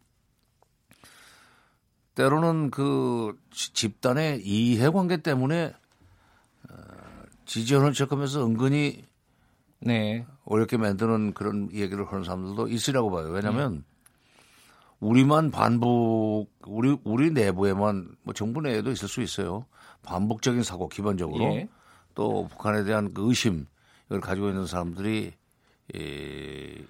때로는 2.14 2.70
그 2.70 3.36
집단의 3.52 4.42
이해관계 4.46 5.18
때문에 5.18 5.68
어, 5.68 5.74
지지하는 7.50 7.94
척하면서 7.94 8.46
은근히 8.46 9.04
네. 9.80 10.24
어렵게 10.46 10.78
만드는 10.78 11.34
그런 11.34 11.70
얘기를 11.74 12.06
하는 12.08 12.24
사람들도 12.24 12.68
있으라고 12.68 13.10
봐요. 13.10 13.30
왜냐하면 13.30 13.74
음. 13.74 13.84
우리만 15.00 15.50
반복, 15.50 16.48
우리 16.68 16.96
우리 17.04 17.32
내부에만 17.32 18.16
뭐 18.22 18.34
정부 18.36 18.62
내에도 18.62 18.92
있을 18.92 19.08
수 19.08 19.24
있어요. 19.24 19.66
반복적인 20.04 20.62
사고 20.62 20.88
기본적으로 20.90 21.44
예. 21.56 21.70
또 22.14 22.48
북한에 22.50 22.84
대한 22.84 23.16
그 23.16 23.28
의심 23.28 23.66
이걸 24.06 24.22
가지고 24.22 24.50
있는 24.50 24.68
사람들이 24.68 25.34
에, 25.96 26.86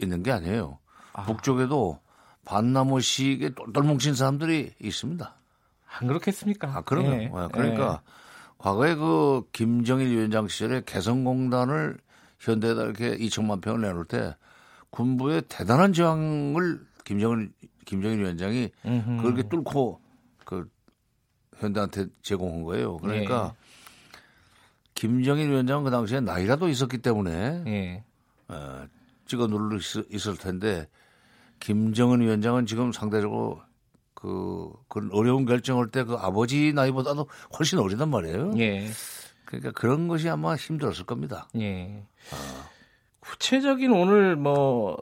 있는 0.00 0.22
게 0.22 0.32
아니에요. 0.32 0.78
아. 1.12 1.24
북쪽에도 1.26 2.00
반나무식에 2.46 3.50
똘똘 3.54 3.82
뭉친 3.82 4.14
사람들이 4.14 4.72
있습니다. 4.80 5.34
안 5.98 6.06
그렇겠습니까? 6.06 6.68
아, 6.68 6.80
그럼요. 6.80 7.08
예. 7.10 7.16
네, 7.26 7.30
그러니까 7.52 8.00
예. 8.02 8.25
과거에 8.66 8.96
그 8.96 9.44
김정일 9.52 10.08
위원장 10.08 10.48
시절에 10.48 10.82
개성공단을 10.84 11.98
현대에다 12.40 12.82
이렇게 12.82 13.16
2천만 13.16 13.60
평을 13.60 13.80
내놓을 13.80 14.06
때 14.06 14.34
군부의 14.90 15.42
대단한 15.48 15.92
저항을 15.92 16.84
김정일 17.04 17.52
김정일 17.84 18.18
위원장이 18.18 18.70
음흠. 18.84 19.22
그렇게 19.22 19.48
뚫고 19.48 20.00
그 20.44 20.68
현대한테 21.58 22.06
제공한 22.22 22.64
거예요. 22.64 22.96
그러니까 22.96 23.54
예. 23.54 24.18
김정일 24.94 25.50
위원장은 25.50 25.84
그 25.84 25.90
당시에 25.92 26.18
나이라도 26.18 26.68
있었기 26.68 26.98
때문에 26.98 27.62
예. 27.68 28.04
어, 28.48 28.84
찍어 29.26 29.46
누를 29.46 29.78
있을 30.10 30.36
텐데 30.36 30.88
김정은 31.60 32.20
위원장은 32.20 32.66
지금 32.66 32.90
상대적으로 32.90 33.62
그 34.26 34.72
그런 34.88 35.10
어려운 35.12 35.44
결정할 35.46 35.88
때 35.88 36.02
그 36.04 36.14
아버지 36.14 36.72
나이보다도 36.72 37.26
훨씬 37.58 37.78
어리단 37.78 38.08
말이에요. 38.10 38.52
예. 38.58 38.88
그러니까 39.44 39.70
그런 39.72 40.08
것이 40.08 40.28
아마 40.28 40.56
힘들었을 40.56 41.04
겁니다. 41.06 41.48
예. 41.56 42.02
아. 42.32 42.68
구체적인 43.20 43.92
오늘 43.92 44.36
뭐 44.36 44.96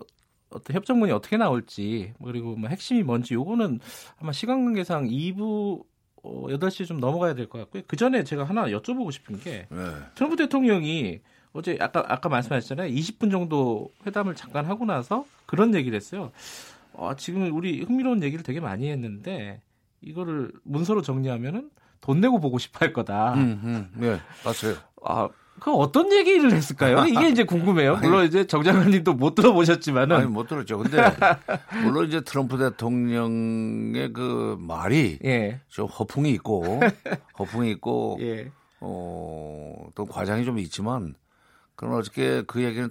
어떤 0.50 0.76
협정문이 0.76 1.12
어떻게 1.12 1.36
나올지 1.36 2.12
뭐 2.18 2.30
그리고 2.30 2.54
뭐 2.56 2.68
핵심이 2.68 3.02
뭔지 3.02 3.34
요거는 3.34 3.80
아마 4.18 4.32
시간 4.32 4.64
관계상 4.64 5.06
2부 5.08 5.84
어, 6.22 6.46
8시 6.48 6.86
좀 6.86 7.00
넘어가야 7.00 7.34
될 7.34 7.48
것 7.48 7.58
같고요. 7.58 7.82
그 7.86 7.96
전에 7.96 8.24
제가 8.24 8.44
하나 8.44 8.64
여쭤보고 8.66 9.12
싶은 9.12 9.40
게 9.40 9.66
네. 9.70 9.78
트럼프 10.14 10.36
대통령이 10.36 11.20
어제 11.52 11.76
아까 11.80 12.04
아까 12.08 12.28
말씀하셨잖아요. 12.28 12.90
20분 12.94 13.30
정도 13.30 13.90
회담을 14.06 14.34
잠깐 14.34 14.64
하고 14.66 14.84
나서 14.86 15.24
그런 15.46 15.74
얘기를 15.74 15.94
했어요. 15.96 16.32
어, 16.94 17.14
지금 17.16 17.54
우리 17.54 17.82
흥미로운 17.82 18.22
얘기를 18.22 18.42
되게 18.42 18.60
많이 18.60 18.90
했는데 18.90 19.60
이거를 20.00 20.52
문서로 20.62 21.02
정리하면은 21.02 21.70
돈 22.00 22.20
내고 22.20 22.38
보고 22.40 22.58
싶어 22.58 22.80
할 22.80 22.92
거다. 22.92 23.34
음, 23.34 23.60
음, 23.64 23.90
네, 23.94 24.20
맞아요. 24.44 24.76
아, 25.02 25.28
그 25.58 25.72
어떤 25.72 26.12
얘기를 26.12 26.52
했을까요? 26.52 27.06
이게 27.06 27.28
이제 27.30 27.44
궁금해요. 27.44 27.96
물론 27.96 28.26
이제 28.26 28.46
정 28.46 28.62
장관님도 28.62 29.14
못 29.14 29.34
들어보셨지만은 29.34 30.16
아니 30.16 30.26
못 30.26 30.46
들었죠. 30.46 30.78
근데 30.78 30.98
물론 31.82 32.06
이제 32.06 32.20
트럼프 32.20 32.58
대통령의 32.58 34.12
그 34.12 34.56
말이 34.60 35.18
예. 35.24 35.60
좀 35.68 35.86
허풍이 35.86 36.30
있고 36.32 36.80
허풍이 37.38 37.70
있고 37.72 38.18
예. 38.20 38.50
어또 38.80 40.06
과장이 40.10 40.44
좀 40.44 40.58
있지만 40.58 41.14
그럼 41.76 41.94
어저께 41.94 42.42
그 42.46 42.62
얘기를 42.62 42.90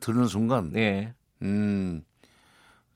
듣는 0.00 0.26
순간 0.26 0.72
예. 0.76 1.14
음 1.42 2.02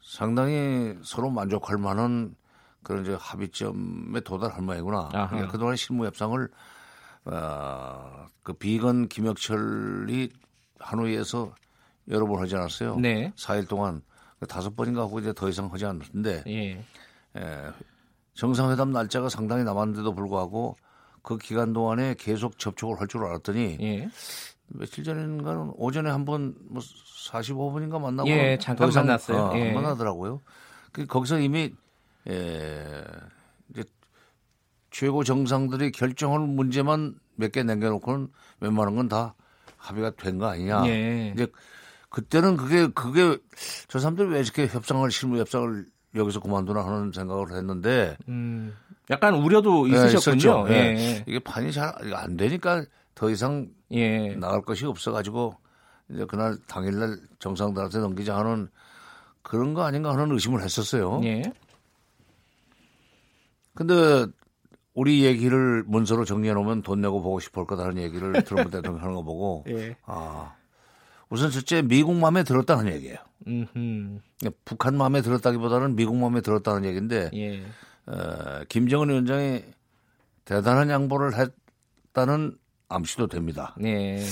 상당히 0.03 0.95
서로 1.03 1.31
만족할 1.31 1.79
만한 1.79 2.35
그런 2.83 3.03
이제 3.03 3.17
합의점에 3.19 4.21
도달할 4.25 4.61
모양이구나. 4.63 5.09
그러니까 5.29 5.53
그동안 5.53 5.77
실무 5.77 6.05
협상을 6.07 6.49
어, 7.25 8.27
그 8.43 8.53
비건 8.55 9.09
김혁철이 9.09 10.31
하노이에서 10.81 11.55
여러 12.09 12.27
번 12.27 12.41
하지 12.43 12.57
않았어요. 12.57 12.97
네. 12.97 13.33
4일 13.37 13.69
동안 13.69 14.03
그 14.41 14.47
다섯 14.47 14.75
번인가 14.75 15.03
하고 15.03 15.21
이제 15.21 15.33
더 15.33 15.49
이상 15.49 15.73
하지 15.73 15.85
않았는데 15.87 16.43
예. 16.49 16.85
예, 17.37 17.71
정상회담 18.35 18.91
날짜가 18.91 19.29
상당히 19.29 19.63
남았는데도 19.63 20.13
불구하고 20.15 20.77
그 21.23 21.39
기간 21.39 21.73
동안에 21.73 22.17
계속 22.19 22.59
접촉을 22.59 23.01
할 23.01 23.07
줄 23.07 23.25
알았더니 23.25 23.79
예. 23.81 24.11
며칠 24.69 25.05
전인가는 25.05 25.73
오전에 25.77 26.11
한번 26.11 26.55
뭐 26.69 26.83
45분인가 27.29 28.01
만나고 28.01 28.29
예, 28.29 28.59
잠깐 28.61 28.91
만났어요. 28.91 29.39
어, 29.39 29.59
예. 29.59 29.73
만나더라고요. 29.73 30.41
그 30.93 31.07
거기서 31.07 31.41
이미 31.41 31.73
예, 32.29 33.05
이제 33.71 33.85
최고 34.91 35.25
정상들이 35.25 35.93
결정할 35.93 36.41
문제만 36.41 37.15
몇 37.37 37.51
개 37.53 37.63
남겨놓고는 37.63 38.29
웬만한 38.61 38.95
건 38.97 39.09
다 39.09 39.35
합의가 39.79 40.11
된 40.13 40.39
거 40.39 40.47
아니냐. 40.47 40.87
예. 40.87 41.33
이제 41.35 41.47
그때는 42.09 42.57
그게 42.57 42.87
그게 42.89 43.39
저 43.89 43.99
사람들이 43.99 44.29
왜 44.29 44.41
이렇게 44.41 44.67
협상을 44.67 45.11
실무 45.11 45.39
협상을 45.39 45.87
여기서 46.15 46.41
그만두나 46.41 46.85
하는 46.85 47.11
생각을 47.11 47.53
했는데 47.57 48.17
음, 48.29 48.77
약간 49.11 49.35
우려도 49.35 49.89
예, 49.91 49.95
있으셨군요. 49.95 50.67
예, 50.69 50.75
예. 50.75 51.25
이게 51.27 51.39
판이 51.39 51.73
잘 51.73 51.95
안 52.15 52.37
되니까 52.37 52.85
더 53.15 53.31
이상 53.31 53.69
예. 53.91 54.35
나갈 54.37 54.63
것이 54.63 54.87
없어가지고 54.87 55.55
이제 56.11 56.25
그날 56.27 56.57
당일날 56.67 57.19
정상들한테 57.39 57.99
넘기자 57.99 58.37
하는 58.37 58.69
그런 59.43 59.75
거 59.75 59.83
아닌가 59.83 60.13
하는 60.13 60.33
의심을 60.33 60.63
했었어요. 60.63 61.21
예. 61.25 61.43
근데 63.75 64.27
우리 64.95 65.25
얘기를 65.25 65.83
문서로 65.87 66.25
정리해 66.25 66.53
놓으면 66.55 66.83
돈 66.83 67.01
내고 67.01 67.23
보고 67.23 67.41
싶을 67.41 67.67
거다라는 67.67 68.03
얘기를 68.03 68.33
트럼프 68.45 68.71
대통령 68.71 69.03
하는 69.03 69.15
거 69.15 69.23
보고 69.23 69.65
예. 69.69 69.97
아 70.05 70.55
우선 71.31 71.51
첫째 71.51 71.83
미국 71.83 72.15
마음에 72.17 72.43
들었다는 72.45 72.93
얘기예요. 72.93 73.17
음흠. 73.47 74.19
북한 74.65 74.97
마음에 74.97 75.23
들었다기보다는 75.23 75.97
미국 75.97 76.17
마음에 76.17 76.41
들었다는 76.41 76.85
얘기인데 76.85 77.31
예. 77.35 77.63
어, 78.07 78.65
김정은 78.69 79.09
위원장이 79.09 79.63
대단한 80.45 80.91
양보를 80.91 81.33
했다는 81.35 82.59
암시도 82.93 83.27
됩니다. 83.29 83.75
예. 83.83 84.23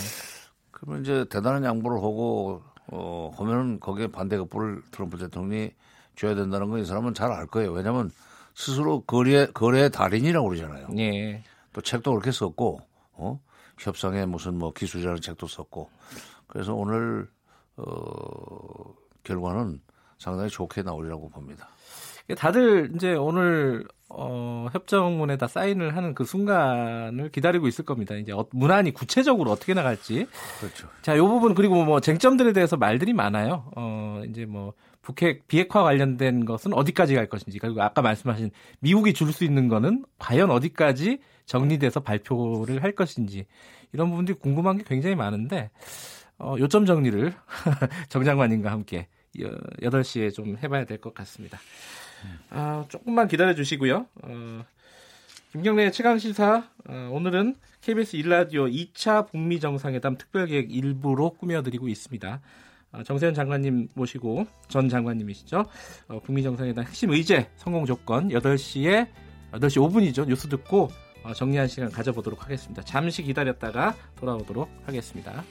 그러면 0.70 1.02
이제 1.02 1.24
대단한 1.30 1.64
양보를 1.64 1.98
하고 1.98 2.62
어 2.88 3.30
하면은 3.36 3.80
거기에 3.80 4.08
반대급부를 4.08 4.82
트럼프 4.90 5.18
대통령이 5.18 5.70
줘야 6.16 6.34
된다는 6.34 6.68
건 6.70 6.80
이 6.80 6.84
사람은 6.84 7.14
잘 7.14 7.30
알 7.32 7.46
거예요. 7.46 7.72
왜냐하면 7.72 8.10
스스로 8.54 9.00
거래 9.02 9.46
거래의 9.46 9.90
달인이라고 9.90 10.48
그러잖아요. 10.48 10.88
예. 10.98 11.42
또 11.72 11.80
책도 11.80 12.10
그렇게 12.12 12.32
썼고 12.32 12.80
어 13.12 13.40
협상에 13.78 14.26
무슨 14.26 14.56
뭐 14.58 14.72
기술자는 14.72 15.20
책도 15.20 15.46
썼고 15.46 15.88
그래서 16.48 16.74
오늘 16.74 17.28
어 17.76 18.94
결과는 19.24 19.80
상당히 20.18 20.50
좋게 20.50 20.82
나오리라고 20.82 21.28
봅니다. 21.30 21.68
다들 22.34 22.92
이제 22.94 23.14
오늘 23.14 23.84
어, 24.08 24.66
협정문에 24.72 25.36
다 25.36 25.46
사인을 25.46 25.96
하는 25.96 26.14
그 26.14 26.24
순간을 26.24 27.30
기다리고 27.30 27.68
있을 27.68 27.84
겁니다. 27.84 28.14
이제 28.16 28.32
어, 28.32 28.46
문안이 28.52 28.92
구체적으로 28.92 29.50
어떻게 29.52 29.72
나갈지. 29.74 30.26
그렇죠. 30.58 30.88
자, 31.02 31.16
요 31.16 31.28
부분 31.28 31.54
그리고 31.54 31.84
뭐 31.84 32.00
쟁점들에 32.00 32.52
대해서 32.52 32.76
말들이 32.76 33.12
많아요. 33.12 33.70
어, 33.76 34.22
이제 34.28 34.46
뭐 34.46 34.72
북핵 35.02 35.46
비핵화 35.46 35.82
관련된 35.82 36.44
것은 36.44 36.72
어디까지 36.74 37.14
갈 37.14 37.26
것인지 37.28 37.58
그리고 37.58 37.82
아까 37.82 38.02
말씀하신 38.02 38.50
미국이 38.80 39.14
줄 39.14 39.32
수 39.32 39.44
있는 39.44 39.68
거는 39.68 40.04
과연 40.18 40.50
어디까지 40.50 41.20
정리돼서 41.46 42.00
발표를 42.00 42.82
할 42.82 42.92
것인지 42.92 43.46
이런 43.92 44.10
부분들이 44.10 44.36
궁금한 44.38 44.76
게 44.76 44.84
굉장히 44.86 45.14
많은데 45.14 45.70
어, 46.38 46.56
요점 46.58 46.84
정리를 46.84 47.32
정 48.08 48.24
장관님과 48.24 48.70
함께 48.70 49.06
8시에 49.36 50.34
좀 50.34 50.56
해봐야 50.62 50.84
될 50.84 50.98
것 50.98 51.14
같습니다. 51.14 51.58
아, 52.50 52.84
조금만 52.88 53.28
기다려 53.28 53.54
주시고요. 53.54 54.06
어, 54.22 54.64
김경래 55.52 55.90
최강 55.90 56.18
시사 56.18 56.68
어, 56.88 57.10
오늘은 57.12 57.56
KBS 57.80 58.16
일라디오 58.16 58.66
2차 58.66 59.30
북미 59.30 59.58
정상회담 59.58 60.16
특별기획 60.16 60.74
일부로 60.74 61.30
꾸며드리고 61.30 61.88
있습니다. 61.88 62.40
어, 62.92 63.02
정세현 63.02 63.34
장관님 63.34 63.88
모시고 63.94 64.46
전 64.68 64.88
장관님이시죠. 64.88 65.64
어, 66.08 66.20
북미 66.24 66.42
정상회담 66.42 66.84
핵심 66.84 67.10
의제 67.10 67.48
성공 67.56 67.86
조건 67.86 68.28
8시에 68.28 69.08
8시 69.52 69.90
5분이죠. 69.90 70.26
뉴스 70.26 70.48
듣고 70.48 70.90
어, 71.22 71.32
정리한 71.34 71.68
시간 71.68 71.90
가져보도록 71.90 72.44
하겠습니다. 72.44 72.82
잠시 72.82 73.22
기다렸다가 73.22 73.94
돌아오도록 74.16 74.70
하겠습니다. 74.86 75.44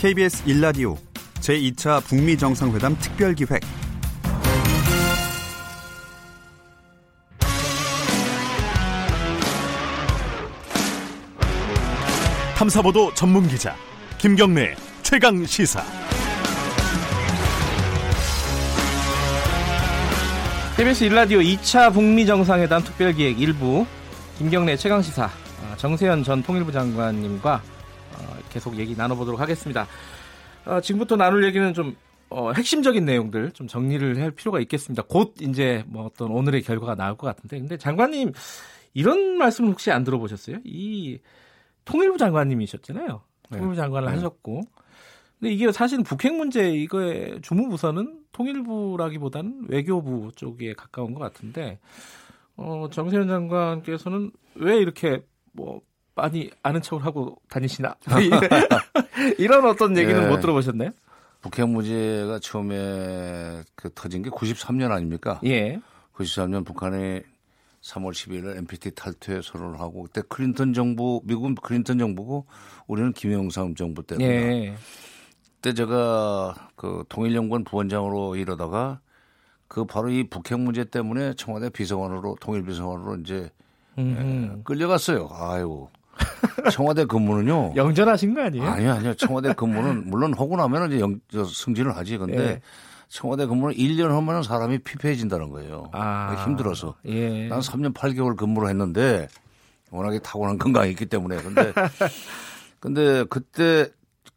KBS 0.00 0.44
1라디오 0.44 0.96
제2차 1.40 2.02
북미 2.02 2.38
정상회담 2.38 2.96
특별 2.98 3.34
기획 3.34 3.60
탐사보도 12.56 13.12
전문 13.12 13.46
기자 13.46 13.76
김경래 14.16 14.74
최강 15.02 15.44
시사. 15.44 15.82
KBS 20.78 21.10
1라디오 21.10 21.44
2차 21.44 21.92
북미 21.92 22.24
정상회담 22.24 22.82
특별기획 22.84 23.38
일부 23.38 23.84
김경래 24.38 24.78
최강 24.78 25.02
시사 25.02 25.26
어, 25.26 25.74
정세현 25.76 26.24
전 26.24 26.42
통일부 26.42 26.72
장관님과 26.72 27.54
어, 27.54 27.69
계속 28.50 28.78
얘기 28.78 28.94
나눠보도록 28.96 29.40
하겠습니다. 29.40 29.86
어, 30.66 30.80
지금부터 30.80 31.16
나눌 31.16 31.44
얘기는 31.44 31.72
좀 31.72 31.96
핵심적인 32.54 33.04
내용들 33.04 33.52
좀 33.52 33.66
정리를 33.66 34.20
할 34.20 34.30
필요가 34.30 34.60
있겠습니다. 34.60 35.02
곧 35.08 35.34
이제 35.40 35.84
뭐 35.86 36.04
어떤 36.04 36.30
오늘의 36.30 36.62
결과가 36.62 36.94
나올 36.94 37.16
것 37.16 37.26
같은데, 37.26 37.58
근데 37.58 37.76
장관님 37.76 38.32
이런 38.94 39.38
말씀 39.38 39.66
혹시 39.66 39.90
안 39.90 40.04
들어보셨어요? 40.04 40.58
이 40.64 41.18
통일부 41.84 42.18
장관님이셨잖아요. 42.18 43.22
네. 43.50 43.58
통일부 43.58 43.76
장관을 43.76 44.08
네. 44.08 44.14
하셨고. 44.14 44.62
근데 45.38 45.54
이게 45.54 45.72
사실 45.72 46.02
북핵 46.02 46.34
문제 46.34 46.70
이거의 46.70 47.40
주무부서는 47.40 48.20
통일부라기보다는 48.32 49.66
외교부 49.68 50.30
쪽에 50.36 50.74
가까운 50.74 51.14
것 51.14 51.20
같은데 51.20 51.78
어, 52.56 52.88
정세현 52.92 53.26
장관께서는 53.26 54.32
왜 54.54 54.76
이렇게 54.76 55.22
뭐 55.52 55.80
많이 56.20 56.50
아는 56.62 56.82
척을 56.82 57.04
하고 57.04 57.40
다니시나 57.48 57.94
이런 59.38 59.66
어떤 59.66 59.96
얘기는 59.96 60.20
네. 60.20 60.28
못 60.28 60.40
들어보셨나요? 60.40 60.90
북핵 61.40 61.68
문제가 61.68 62.38
처음에 62.38 63.62
그 63.74 63.90
터진 63.94 64.22
게 64.22 64.30
93년 64.30 64.90
아닙니까? 64.90 65.40
예. 65.44 65.80
93년 66.14 66.66
북한이 66.66 67.22
3월 67.82 68.10
12일 68.12 68.58
NPT 68.58 68.90
탈퇴 68.94 69.40
선언을 69.42 69.80
하고 69.80 70.02
그때 70.02 70.20
클린턴 70.28 70.74
정부 70.74 71.22
미국은 71.24 71.54
클린턴 71.54 71.98
정부고 71.98 72.44
우리는 72.86 73.12
김영삼 73.12 73.74
정부 73.74 74.02
때입니다. 74.02 74.30
예. 74.30 74.74
그때 75.56 75.72
제가 75.72 76.68
그 76.76 77.04
통일연구원 77.08 77.64
부원장으로 77.64 78.36
이러다가 78.36 79.00
그 79.66 79.84
바로 79.86 80.10
이 80.10 80.28
북핵 80.28 80.58
문제 80.58 80.84
때문에 80.84 81.34
청와대 81.34 81.70
비서관으로 81.70 82.36
통일 82.40 82.64
비서관으로 82.64 83.16
이제 83.16 83.50
예, 83.98 84.50
끌려갔어요. 84.64 85.28
아이고. 85.32 85.90
청와대 86.72 87.04
근무는요. 87.04 87.74
영전하신 87.76 88.34
거 88.34 88.42
아니에요? 88.42 88.66
아니요, 88.66 88.92
아니요. 88.92 89.14
청와대 89.14 89.52
근무는 89.52 90.08
물론 90.10 90.34
하고 90.34 90.56
나면 90.56 90.92
이제 90.92 91.00
영, 91.00 91.20
승진을 91.46 91.96
하지. 91.96 92.18
근데 92.18 92.38
예. 92.38 92.60
청와대 93.08 93.46
근무를 93.46 93.74
1년 93.74 94.08
하면 94.08 94.42
사람이 94.42 94.78
피폐해진다는 94.78 95.50
거예요. 95.50 95.90
아, 95.92 96.44
힘들어서. 96.44 96.94
예. 97.06 97.48
난 97.48 97.60
3년 97.60 97.92
8개월 97.92 98.36
근무를 98.36 98.68
했는데 98.68 99.28
워낙에 99.90 100.20
타고난 100.20 100.58
건강이 100.58 100.90
있기 100.90 101.06
때문에. 101.06 101.36
근데 101.42 101.72
근데 102.78 103.24
그때 103.24 103.88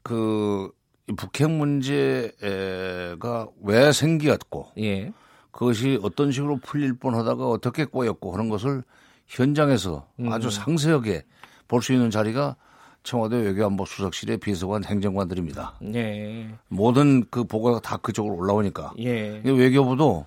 그 0.02 0.72
북핵 1.17 1.50
문제가 1.52 3.48
왜 3.62 3.91
생겼고 3.91 4.72
예. 4.80 5.13
그것이 5.52 6.00
어떤 6.02 6.32
식으로 6.32 6.58
풀릴 6.58 6.93
뻔하다가 6.96 7.48
어떻게 7.48 7.86
꼬였고 7.86 8.34
하는 8.34 8.50
것을 8.50 8.84
현장에서 9.28 10.08
음. 10.19 10.32
아주 10.32 10.50
상세하게 10.50 11.24
볼 11.67 11.82
수 11.82 11.93
있는 11.93 12.10
자리가 12.10 12.56
청와대 13.04 13.36
외교안보 13.38 13.86
수석실의 13.86 14.38
비서관 14.38 14.84
행정관들입니다. 14.86 15.76
예. 15.93 16.47
모든 16.69 17.26
그 17.30 17.43
보고가 17.43 17.80
다 17.82 17.97
그쪽으로 17.97 18.36
올라오니까. 18.36 18.93
예. 18.99 19.41
외교부도 19.43 20.26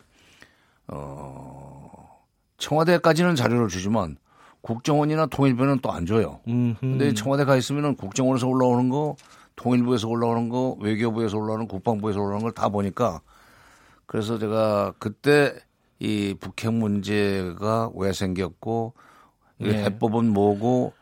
어 0.88 2.20
청와대까지는 2.58 3.34
자료를 3.34 3.68
주지만 3.68 4.16
국정원이나 4.60 5.26
통일부는 5.26 5.78
또 5.80 5.90
안 5.92 6.06
줘요. 6.06 6.40
음흠. 6.48 6.76
근데 6.80 7.14
청와대 7.14 7.44
가 7.44 7.56
있으면은 7.56 7.94
국정원에서 7.96 8.46
올라오는 8.48 8.88
거, 8.88 9.16
통일부에서 9.54 10.08
올라오는 10.08 10.48
거, 10.48 10.76
외교부에서 10.80 11.36
올라오는 11.38 11.68
국방부에서 11.68 12.20
올라오는 12.20 12.40
걸 12.42 12.52
다 12.52 12.68
보니까 12.68 13.20
그래서 14.06 14.38
제가 14.38 14.94
그때 14.98 15.54
이 15.98 16.34
북핵 16.38 16.72
문제가 16.72 17.90
왜 17.94 18.12
생겼고 18.12 18.94
네. 19.58 19.84
해법은 19.84 20.28
뭐고 20.28 20.92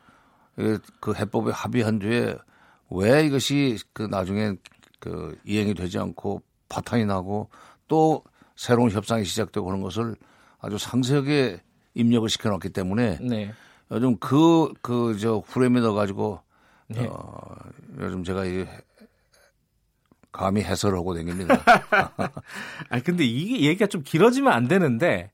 그 0.57 1.15
해법에 1.15 1.53
합의한 1.53 1.99
뒤에 1.99 2.37
왜 2.91 3.25
이것이 3.27 3.79
그 3.93 4.03
나중에 4.03 4.55
그 5.01 5.39
이행이 5.45 5.75
되지 5.75 5.99
않고 5.99 6.43
파탄이 6.69 7.05
나고 7.07 7.51
또 7.89 8.23
새로운 8.57 8.91
협상이 8.91 9.25
시작되고 9.25 9.67
그런 9.67 9.81
것을 9.81 10.17
아주 10.61 10.79
상세하게 10.79 11.61
입력을 11.95 12.29
시켜놨기 12.29 12.71
때문에 12.71 13.19
네. 13.21 13.53
요즘 13.91 14.17
그 14.19 14.73
그 14.83 15.17
저 15.21 15.43
후렴에 15.47 15.81
넣어가지고 15.81 16.41
네. 16.89 17.07
어, 17.07 17.57
요즘 18.01 18.25
제가 18.25 18.45
이 18.47 18.67
감히 20.33 20.63
해설을 20.63 20.97
하고 20.99 21.15
다닙니다. 21.15 21.63
아 22.89 23.01
근데 23.05 23.25
이게 23.25 23.67
얘기가 23.67 23.87
좀 23.87 24.03
길어지면 24.03 24.53
안 24.53 24.67
되는데 24.69 25.31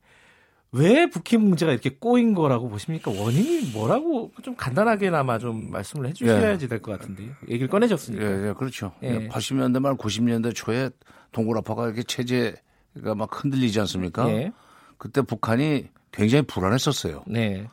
왜 0.73 1.07
북핵 1.11 1.41
문제가 1.41 1.73
이렇게 1.73 1.91
꼬인 1.91 2.35
거라고 2.35 2.69
보십니까? 2.69 3.11
원인이 3.11 3.73
뭐라고 3.73 4.31
좀 4.43 4.55
간단하게나마 4.55 5.39
좀 5.39 5.71
말씀을 5.71 6.09
해주셔야지 6.09 6.67
예. 6.67 6.69
될것 6.69 6.99
같은데 6.99 7.35
얘기를 7.49 7.69
꺼내셨으니까. 7.69 8.25
예, 8.25 8.49
예 8.49 8.53
그렇죠. 8.53 8.93
예. 9.03 9.29
80년대 9.29 9.81
말 9.81 9.97
90년대 9.97 10.55
초에 10.55 10.91
동굴아파가 11.33 11.87
이렇게 11.87 12.05
체제가 12.05 13.15
막 13.17 13.31
흔들리지 13.33 13.81
않습니까? 13.81 14.29
예. 14.31 14.53
그때 14.97 15.23
북한이 15.23 15.89
굉장히 16.13 16.43
불안했었어요. 16.47 17.25
네. 17.27 17.67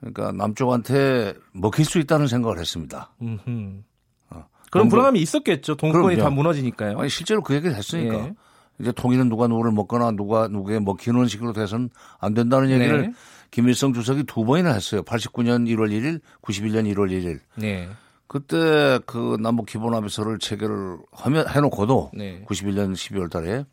그러니까 0.00 0.32
남쪽한테 0.32 1.34
먹힐 1.52 1.84
수 1.84 1.98
있다는 1.98 2.28
생각을 2.28 2.58
했습니다. 2.58 3.12
음흠. 3.20 3.82
어. 4.30 4.46
그런 4.70 4.88
불안함이 4.88 5.20
있었겠죠. 5.20 5.76
동권이 5.76 6.16
다 6.16 6.30
무너지니까요. 6.30 6.98
아니, 6.98 7.08
실제로 7.10 7.42
그 7.42 7.54
얘기를 7.54 7.74
했으니까. 7.74 8.14
예. 8.14 8.34
이제 8.78 8.92
통일은 8.92 9.28
누가 9.28 9.46
누구를 9.46 9.72
먹거나 9.72 10.12
누가 10.12 10.48
누구에 10.48 10.78
먹히는 10.80 11.26
식으로 11.26 11.52
돼서는 11.52 11.90
안 12.18 12.34
된다는 12.34 12.70
얘기를 12.70 13.02
네. 13.02 13.12
김일성 13.50 13.92
주석이 13.92 14.24
두 14.24 14.44
번이나 14.44 14.72
했어요. 14.72 15.02
89년 15.02 15.66
1월 15.66 15.90
1일, 15.90 16.20
91년 16.42 16.92
1월 16.92 17.10
1일. 17.10 17.40
네. 17.56 17.88
그때 18.26 18.98
그 19.06 19.36
남북 19.40 19.66
기본합의서를 19.66 20.38
체결을 20.38 20.98
하면 21.12 21.48
해놓고도 21.48 22.10
네. 22.14 22.44
91년 22.46 22.92
12월 22.92 23.30
달에 23.30 23.64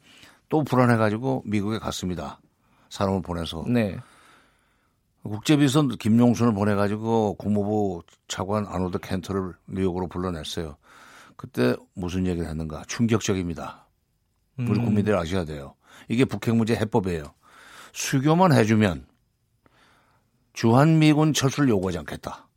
또 0.50 0.64
불안해가지고 0.64 1.44
미국에 1.46 1.80
갔습니다. 1.80 2.40
사람을 2.90 3.24
보내서. 3.24 3.66
네. 3.68 3.98
국제비선 5.24 5.98
김용순을 5.98 6.54
보내가지고 6.54 7.36
국무부 7.36 8.04
차관 8.28 8.66
아노드 8.68 9.00
켄터를 9.00 9.54
뉴욕으로 9.68 10.08
불러냈어요. 10.08 10.76
그때 11.38 11.76
무슨 11.94 12.28
얘기를 12.28 12.48
했는가? 12.48 12.84
충격적입니다. 12.88 13.83
우리 14.58 14.80
음. 14.80 14.86
국민들이 14.86 15.16
아셔야 15.16 15.46
돼요. 15.46 15.76
이게 16.08 16.26
북핵 16.26 16.56
문제 16.56 16.76
해법이에요. 16.76 17.24
수교만 17.94 18.54
해주면 18.54 19.06
주한미군 20.54 21.34
철수를 21.34 21.70
요구하지 21.70 22.00
않겠다. 22.00 22.48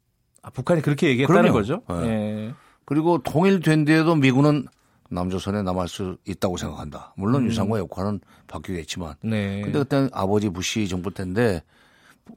아, 0.42 0.50
북한이 0.50 0.82
그렇게 0.82 1.08
얘기했다는 1.08 1.42
그럼요. 1.42 1.58
거죠? 1.58 1.82
네. 1.88 2.06
네. 2.06 2.54
그리고 2.84 3.18
통일된 3.18 3.84
뒤에도 3.84 4.14
미군은 4.14 4.66
남조선에 5.10 5.62
남을 5.62 5.88
수 5.88 6.16
있다고 6.26 6.56
생각한다. 6.56 7.14
물론 7.16 7.42
음. 7.42 7.46
유상과 7.48 7.78
역할은 7.78 8.20
바뀌겠지만. 8.46 9.14
네. 9.22 9.62
근데 9.62 9.78
그때는 9.78 10.10
아버지 10.12 10.48
부시 10.48 10.88
정부 10.88 11.12
때인데 11.12 11.62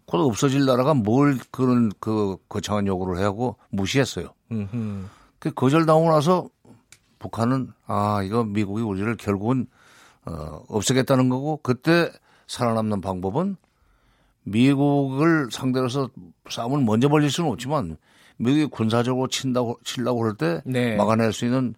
곧 0.06 0.20
없어질 0.20 0.66
나라가 0.66 0.94
뭘 0.94 1.38
그런 1.52 1.92
그 2.00 2.38
거창한 2.48 2.86
요구를 2.88 3.20
해하고 3.20 3.58
무시했어요. 3.70 4.34
그 5.40 5.52
거절당하고 5.52 6.12
나서 6.12 6.48
북한은 7.20 7.72
아 7.86 8.22
이거 8.24 8.44
미국이 8.44 8.82
우리를 8.82 9.16
결국은 9.18 9.68
어, 10.26 10.64
없애겠다는 10.68 11.30
거고 11.30 11.60
그때 11.62 12.10
살아남는 12.48 13.02
방법은 13.02 13.58
미국을 14.44 15.50
상대로서 15.52 16.10
싸움을 16.50 16.84
먼저 16.84 17.10
벌릴 17.10 17.30
수는 17.30 17.52
없지만 17.52 17.98
미국이 18.38 18.66
군사적으로 18.66 19.28
친다고 19.28 19.80
치려고 19.84 20.20
그럴 20.22 20.36
때 20.36 20.62
네. 20.66 20.96
막아낼 20.96 21.34
수 21.34 21.46
있는 21.46 21.76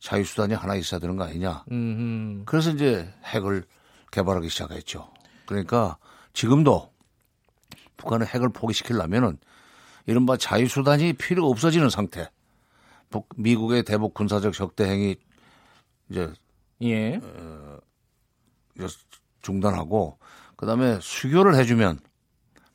자유 0.00 0.24
수단이 0.24 0.54
하나 0.54 0.74
있어야 0.74 0.98
되는 0.98 1.16
거 1.16 1.24
아니냐. 1.24 1.64
음흠. 1.70 2.44
그래서 2.46 2.70
이제 2.70 3.08
핵을 3.24 3.64
개발하기 4.10 4.48
시작했죠. 4.48 5.08
그러니까 5.46 5.98
지금도 6.32 6.90
북한의 7.96 8.26
핵을 8.28 8.48
포기시키려면은 8.48 9.38
이른바 10.06 10.36
자유 10.36 10.66
수단이 10.66 11.12
필요 11.12 11.48
없어지는 11.48 11.90
상태. 11.90 12.28
북, 13.10 13.28
미국의 13.36 13.82
대북 13.82 14.14
군사적 14.14 14.52
적대 14.54 14.84
행위 14.84 15.16
이제 16.08 16.32
예. 16.82 17.16
어, 17.22 17.78
중단하고 19.42 20.18
그다음에 20.56 20.98
수교를 21.00 21.56
해주면 21.56 21.98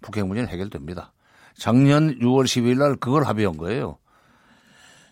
북핵 0.02 0.26
문제는 0.26 0.50
해결됩니다. 0.50 1.14
작년 1.56 2.20
6월 2.20 2.44
12일 2.44 2.78
날 2.78 2.96
그걸 2.98 3.24
합의한 3.24 3.58
거예요. 3.58 3.98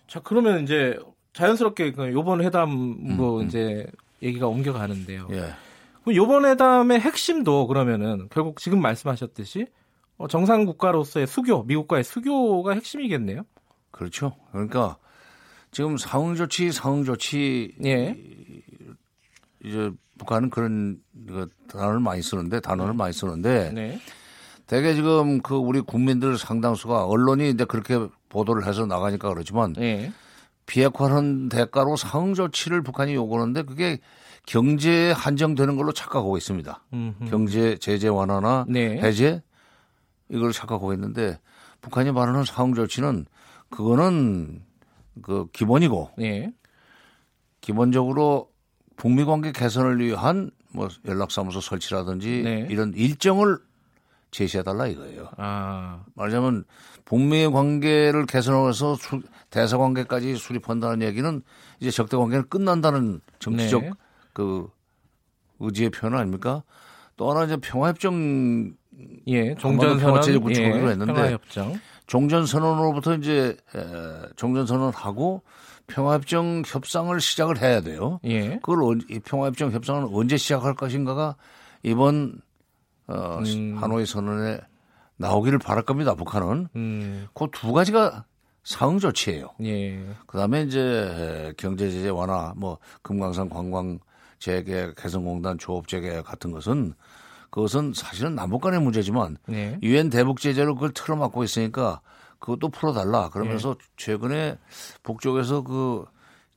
자 0.07 0.19
그러면 0.19 0.63
이제 0.63 0.99
자연스럽게 1.33 1.93
그 1.93 2.11
요번 2.13 2.43
회담으로 2.43 3.37
음, 3.37 3.41
음. 3.41 3.47
이제 3.47 3.87
얘기가 4.21 4.47
옮겨가는데요. 4.47 5.27
예. 5.31 5.53
그럼 6.03 6.15
요번 6.15 6.45
회담의 6.45 6.99
핵심도 6.99 7.65
그러면은 7.67 8.27
결국 8.29 8.59
지금 8.59 8.81
말씀하셨듯이 8.81 9.67
어, 10.17 10.27
정상 10.27 10.65
국가로서의 10.65 11.27
수교, 11.27 11.63
미국과의 11.63 12.03
수교가 12.03 12.73
핵심이겠네요. 12.73 13.43
그렇죠. 13.91 14.35
그러니까 14.51 14.97
지금 15.73 15.97
상응 15.97 16.35
조치, 16.35 16.71
상응 16.71 17.03
조치 17.03 17.75
예. 17.83 18.15
이제 19.63 19.91
북한은 20.17 20.49
그런 20.49 20.99
그 21.27 21.49
단어를 21.67 21.99
많이 21.99 22.21
쓰는데 22.21 22.59
단어를 22.59 22.93
많이 22.93 23.11
쓰는데 23.11 23.71
네. 23.73 23.99
대개 24.67 24.93
지금 24.93 25.41
그 25.41 25.55
우리 25.55 25.81
국민들 25.81 26.37
상당수가 26.37 27.05
언론이 27.05 27.49
이제 27.49 27.65
그렇게 27.65 28.07
보도를 28.29 28.67
해서 28.67 28.85
나가니까 28.85 29.29
그렇지만 29.29 29.73
네. 29.73 30.13
비핵화하는 30.65 31.49
대가로 31.49 31.97
상응 31.97 32.35
조치를 32.35 32.83
북한이 32.83 33.15
요구하는데 33.15 33.63
그게 33.63 33.99
경제에 34.45 35.11
한정되는 35.11 35.75
걸로 35.75 35.91
착각하고 35.91 36.37
있습니다. 36.37 36.83
음흠. 36.93 37.25
경제 37.29 37.77
제재 37.77 38.07
완화나 38.09 38.65
네. 38.69 39.01
해제 39.01 39.41
이걸 40.29 40.51
착각하고 40.51 40.93
있는데 40.93 41.39
북한이 41.81 42.11
말하는 42.11 42.43
상응 42.43 42.75
조치는 42.75 43.25
그거는 43.69 44.61
그 45.21 45.47
기본이고 45.51 46.11
네. 46.17 46.51
기본적으로 47.61 48.51
북미 48.95 49.25
관계 49.25 49.51
개선을 49.51 49.99
위한 49.99 50.51
뭐 50.71 50.87
연락사무소 51.05 51.61
설치라든지 51.61 52.41
네. 52.43 52.67
이런 52.69 52.93
일정을 52.93 53.57
제시해달라 54.31 54.87
이거예요. 54.87 55.29
아. 55.37 56.03
말하자면 56.15 56.65
북미 57.05 57.47
관계를 57.47 58.25
개선해서 58.25 58.97
대사 59.49 59.77
관계까지 59.77 60.35
수립한다는 60.35 61.05
얘기는 61.07 61.41
이제 61.79 61.91
적대 61.91 62.17
관계는 62.17 62.49
끝난다는 62.49 63.21
정치적 63.39 63.81
네. 63.81 63.91
그 64.33 64.69
의지의 65.59 65.91
표현 65.91 66.15
아닙니까? 66.15 66.63
또 67.15 67.29
하나 67.29 67.45
이제 67.45 67.57
평화협정 67.57 68.73
예, 69.27 69.55
종전선언 69.55 70.41
구축하기로 70.41 70.87
예, 70.87 70.91
했는데 70.91 71.13
평화협정. 71.13 71.79
종전 72.07 72.45
선언으로부터 72.45 73.15
이제 73.15 73.55
에, 73.75 74.27
종전 74.35 74.65
선언하고 74.65 75.41
평화협정 75.87 76.63
협상을 76.65 77.19
시작을 77.19 77.61
해야 77.61 77.81
돼요. 77.81 78.19
예. 78.25 78.59
그걸 78.61 78.99
이 79.09 79.19
평화협정 79.19 79.71
협상을 79.71 80.07
언제 80.11 80.37
시작할 80.37 80.75
것인가가 80.75 81.35
이번 81.83 82.41
어, 83.07 83.39
음. 83.39 83.77
하노이 83.77 84.05
선언에 84.05 84.59
나오기를 85.17 85.59
바랄 85.59 85.83
겁니다. 85.83 86.15
북한은 86.15 86.67
음. 86.75 87.27
그두 87.33 87.73
가지가 87.73 88.25
상응 88.63 88.99
조치예요. 88.99 89.49
예. 89.63 90.01
그다음에 90.25 90.63
이제 90.63 91.53
경제 91.57 91.89
제재 91.89 92.09
완화, 92.09 92.53
뭐 92.55 92.77
금강산 93.01 93.49
관광 93.49 93.99
재개 94.39 94.91
개성공단 94.97 95.57
조업 95.57 95.87
재개 95.87 96.21
같은 96.21 96.51
것은 96.51 96.93
그것은 97.53 97.93
사실은 97.93 98.33
남북 98.33 98.61
간의 98.61 98.81
문제지만 98.81 99.37
네. 99.47 99.77
유엔 99.83 100.09
네. 100.09 100.17
대북 100.17 100.39
제재로 100.39 100.73
그걸 100.73 100.91
틀어막고 100.91 101.43
있으니까 101.43 102.01
그것도 102.39 102.69
풀어달라. 102.69 103.29
그러면서 103.29 103.75
네. 103.75 103.85
최근에 103.95 104.57
북쪽에서 105.03 105.61
그 105.61 106.03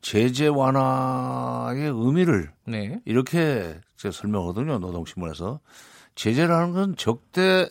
제재 0.00 0.46
완화의 0.46 1.90
의미를 1.94 2.50
네. 2.64 2.98
이렇게 3.04 3.78
제가 3.98 4.10
설명하거든요. 4.10 4.78
노동신문에서 4.78 5.60
제재라는 6.14 6.72
건 6.72 6.96
적대의 6.96 7.68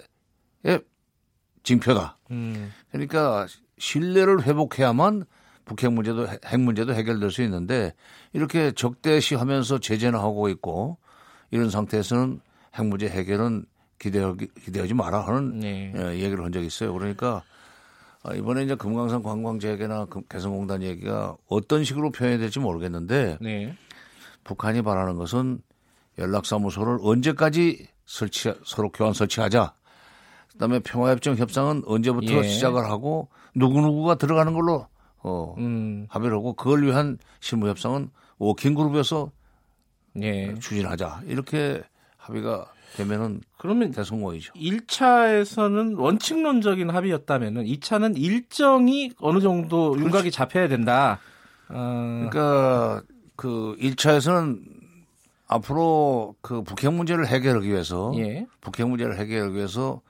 징표다. 1.64 2.20
음. 2.30 2.72
그러니까 2.92 3.48
신뢰를 3.80 4.44
회복해야만 4.44 5.26
북핵 5.66 5.92
문제도 5.92 6.28
핵 6.28 6.60
문제도 6.60 6.94
해결될 6.94 7.32
수 7.32 7.42
있는데 7.42 7.96
이렇게 8.34 8.72
적대시하면서 8.72 9.80
제재나 9.80 10.20
하고 10.20 10.48
있고 10.48 11.00
이런 11.50 11.72
상태에서는 11.72 12.42
핵 12.76 12.86
문제 12.86 13.08
해결은 13.08 13.66
기대하기, 14.00 14.48
기대하지 14.66 14.94
마라 14.94 15.22
하는 15.26 15.60
네. 15.60 15.94
예, 15.96 16.20
얘기를 16.20 16.44
한 16.44 16.52
적이 16.52 16.68
있어요. 16.68 16.94
그러니까 16.94 17.44
아, 18.24 18.34
이번에 18.34 18.64
이제 18.64 18.76
금강산 18.76 19.24
관광 19.24 19.60
재개나 19.60 20.08
개성공단 20.30 20.82
얘기가 20.84 21.38
어떤 21.48 21.84
식으로 21.84 22.12
표현이 22.12 22.38
될지 22.38 22.60
모르겠는데 22.60 23.38
네. 23.40 23.76
북한이 24.44 24.82
바라는 24.82 25.16
것은 25.16 25.60
연락사무소를 26.18 27.00
언제까지 27.02 27.88
설치 28.06 28.54
서로 28.64 28.90
교환 28.92 29.14
설치하자. 29.14 29.74
그다음에 30.54 30.80
평화협정 30.80 31.36
협상은 31.36 31.84
언제부터 31.86 32.34
예. 32.34 32.44
시작을 32.44 32.86
하고 32.86 33.30
누구 33.54 33.82
누구가 33.82 34.16
들어가는 34.16 34.54
걸로 34.54 34.88
어, 35.18 35.56
음. 35.58 36.06
합의를 36.10 36.38
하고 36.38 36.54
그걸 36.54 36.84
위한 36.84 37.18
실무 37.40 37.68
협상은 37.68 38.10
working 38.38 38.76
group에서 38.76 39.32
예. 40.22 40.54
추진하자. 40.56 41.24
이렇게 41.26 41.84
합의가 42.26 42.72
되면은 42.96 43.42
그러면 43.58 43.92
대성공이죠. 43.92 44.54
1차에서는 44.54 46.00
원칙론적인 46.00 46.90
합의였다면은 46.90 47.66
2차는 47.66 48.18
일정이 48.18 49.12
어느 49.20 49.40
정도 49.42 49.98
윤곽이. 49.98 50.32
잡혀야 50.32 50.68
된다. 50.68 51.20
어. 51.70 52.28
그러니까 52.30 53.04
그 53.36 53.76
1차에서는 53.80 54.60
앞으로 55.48 56.36
그 56.42 56.64
북핵 56.64 56.94
문제를 56.94 57.28
해결하기 57.28 57.68
위해서 57.68 58.12
예. 58.18 58.48
북핵 58.62 58.88
문제를 58.88 59.18
해결하기 59.20 59.56
위해서 59.56 60.02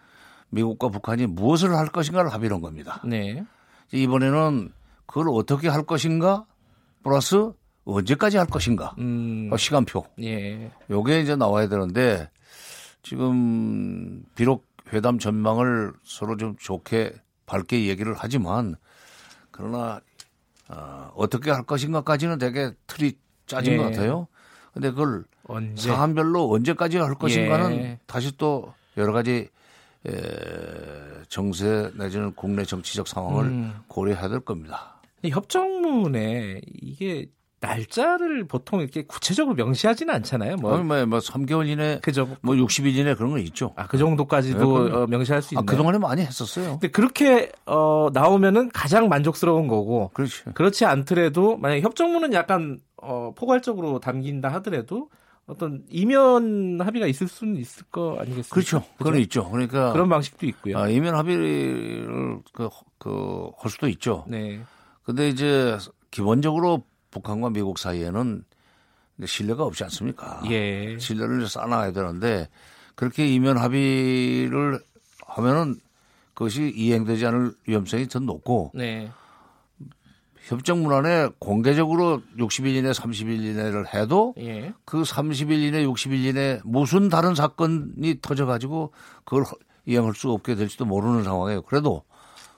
미국과 0.49 0.89
북한이 0.89 1.26
무엇을 1.26 1.76
할 1.76 1.88
것인가를 1.88 2.32
합의한 2.32 2.61
겁니다. 2.61 3.01
네. 3.03 3.43
이번에는 3.91 4.72
그걸 5.05 5.28
어떻게 5.30 5.68
할 5.68 5.84
것인가 5.84 6.45
플러스 7.03 7.51
언제까지 7.86 8.38
할 8.38 8.47
것인가 8.47 8.95
음. 8.97 9.49
어, 9.51 9.57
시간표. 9.57 10.05
예. 10.21 10.71
요게 10.89 11.21
이제 11.21 11.36
나와야 11.36 11.67
되는데 11.69 12.29
지금 13.03 14.23
비록 14.36 14.65
회담 14.91 15.19
전망을 15.19 15.93
서로 16.03 16.36
좀 16.38 16.55
좋게 16.57 17.13
밝게 17.45 17.88
얘기를 17.88 18.15
하지만 18.17 18.75
그러나 19.51 20.01
어, 20.67 21.11
어떻게 21.15 21.51
할 21.51 21.63
것인가까지는 21.63 22.39
되게 22.39 22.71
틀이 22.88 23.13
짜진 23.45 23.73
예. 23.73 23.77
것 23.77 23.83
같아요. 23.83 24.27
근데 24.73 24.89
그걸 24.89 25.23
언제? 25.47 25.89
사안별로 25.89 26.51
언제까지 26.51 26.97
할 26.97 27.13
것인가는 27.15 27.71
예. 27.77 27.99
다시 28.07 28.36
또 28.38 28.73
여러 28.97 29.13
가지 29.13 29.47
에, 30.07 30.11
정세 31.29 31.91
내지는 31.95 32.33
국내 32.33 32.63
정치적 32.63 33.07
상황을 33.07 33.45
음. 33.45 33.75
고려해야 33.88 34.27
될 34.27 34.39
겁니다. 34.39 34.99
협정문에 35.23 36.61
이게 36.81 37.27
날짜를 37.60 38.45
보통 38.47 38.82
이렇게 38.82 39.03
구체적으로 39.03 39.56
명시하지는 39.56 40.14
않잖아요. 40.16 40.58
뭐, 40.58 40.78
뭐, 40.84 41.06
뭐 41.06 41.20
3개월 41.20 41.68
이내, 41.68 41.99
그죠? 42.01 42.36
뭐 42.41 42.56
60일 42.56 42.95
이내 42.95 43.16
그런 43.16 43.32
거 43.32 43.38
있죠. 43.39 43.74
아, 43.76 43.88
그 43.88 43.97
정도까지도 43.97 44.89
네, 44.89 44.95
어, 44.95 45.08
명시할 45.08 45.41
수 45.41 45.53
있나요? 45.53 45.64
아, 45.64 45.66
그동안에 45.66 45.97
많이 45.97 46.22
했었어요. 46.22 46.72
근데 46.72 46.89
그렇게 46.89 47.51
어, 47.66 48.10
나오면은 48.14 48.70
가장 48.70 49.10
만족스러운 49.10 49.68
거고. 49.68 50.12
그렇지. 50.14 50.43
그렇지 50.53 50.86
않더라도 50.86 51.58
만약 51.58 51.82
협정문은 51.82 52.34
약간 52.34 52.80
어, 52.97 53.34
포괄적으로 53.36 53.99
담긴다 53.99 54.49
하더라도 54.56 55.10
어떤 55.47 55.84
이면 55.89 56.82
합의가 56.82 57.06
있을 57.08 57.28
수는 57.28 57.58
있을 57.58 57.84
거 57.91 58.18
아니겠습니까? 58.20 58.53
그렇죠. 58.53 58.84
그건 58.97 59.18
있죠. 59.18 59.49
그러니까 59.49 59.93
그런 59.93 60.10
방식도 60.10 60.45
있고요. 60.47 60.78
아, 60.78 60.89
이면 60.89 61.16
합의를 61.16 62.39
그, 62.51 62.70
그, 62.97 63.49
할 63.58 63.72
수도 63.72 63.88
있죠. 63.89 64.26
네. 64.28 64.60
근데 65.03 65.30
이제 65.30 65.78
기본적으로 66.10 66.84
북한과 67.16 67.51
미국 67.51 67.80
사이에는 67.80 68.43
신뢰가 69.26 69.63
없지 69.63 69.86
않습니까? 69.86 70.41
예. 70.49 70.99
신뢰를 70.99 71.47
쌓아놔야 71.47 71.93
되는데 71.93 72.49
그렇게 72.95 73.26
이면 73.28 73.57
합의를 73.57 74.82
하면은 75.26 75.80
그것이 76.34 76.74
이행되지 76.76 77.26
않을 77.28 77.53
위험성이 77.66 78.07
더 78.09 78.20
높고 78.20 78.72
네. 78.74 79.09
협정 80.41 80.84
문안에 80.84 81.30
공개적으로 81.39 82.22
60일 82.38 82.76
이내 82.76 82.91
30일 82.91 83.41
이내를 83.41 83.93
해도 83.93 84.34
예. 84.38 84.74
그 84.84 85.01
30일 85.03 85.51
이내 85.53 85.86
60일 85.86 86.26
이내 86.26 86.59
무슨 86.66 87.07
다른 87.07 87.34
사건이 87.34 88.20
터져 88.22 88.45
가지고 88.45 88.91
그걸 89.24 89.45
이행할 89.86 90.13
수 90.13 90.32
없게 90.32 90.55
될지도 90.55 90.84
모르는 90.84 91.24
상황이에요. 91.24 91.61
그래도 91.61 92.03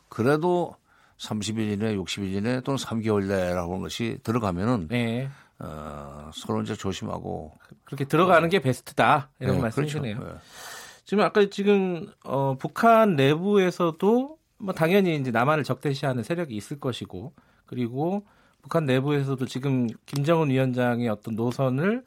그래도 0.10 0.76
30일 1.18 1.74
이내 1.74 1.96
60일 1.96 2.34
이내 2.34 2.62
또는 2.62 2.78
3개월 2.78 3.28
내라고 3.28 3.74
하는 3.74 3.84
것이 3.84 4.20
들어가면은 4.24 4.88
예. 4.92 5.30
어, 5.60 6.30
서로 6.34 6.62
이제 6.62 6.76
조심하고 6.76 7.58
그렇게 7.84 8.06
들어가는 8.06 8.48
게 8.50 8.60
베스트다 8.60 9.32
이런 9.40 9.56
네, 9.56 9.62
말씀이시네요. 9.64 10.18
그렇죠. 10.18 10.34
네. 10.34 10.40
지금 11.04 11.24
아까 11.24 11.50
지금 11.50 12.08
어, 12.24 12.56
북한 12.60 13.16
내부에서도 13.16 14.38
뭐 14.60 14.74
당연히 14.74 15.16
이제 15.16 15.32
남한을 15.32 15.64
적대시하는 15.64 16.24
세력이 16.24 16.56
있을 16.56 16.80
것이고 16.80 17.34
그리고 17.66 18.26
북한 18.62 18.86
내부에서도 18.86 19.46
지금 19.46 19.88
김정은 20.06 20.50
위원장의 20.50 21.08
어떤 21.10 21.36
노선을 21.36 22.04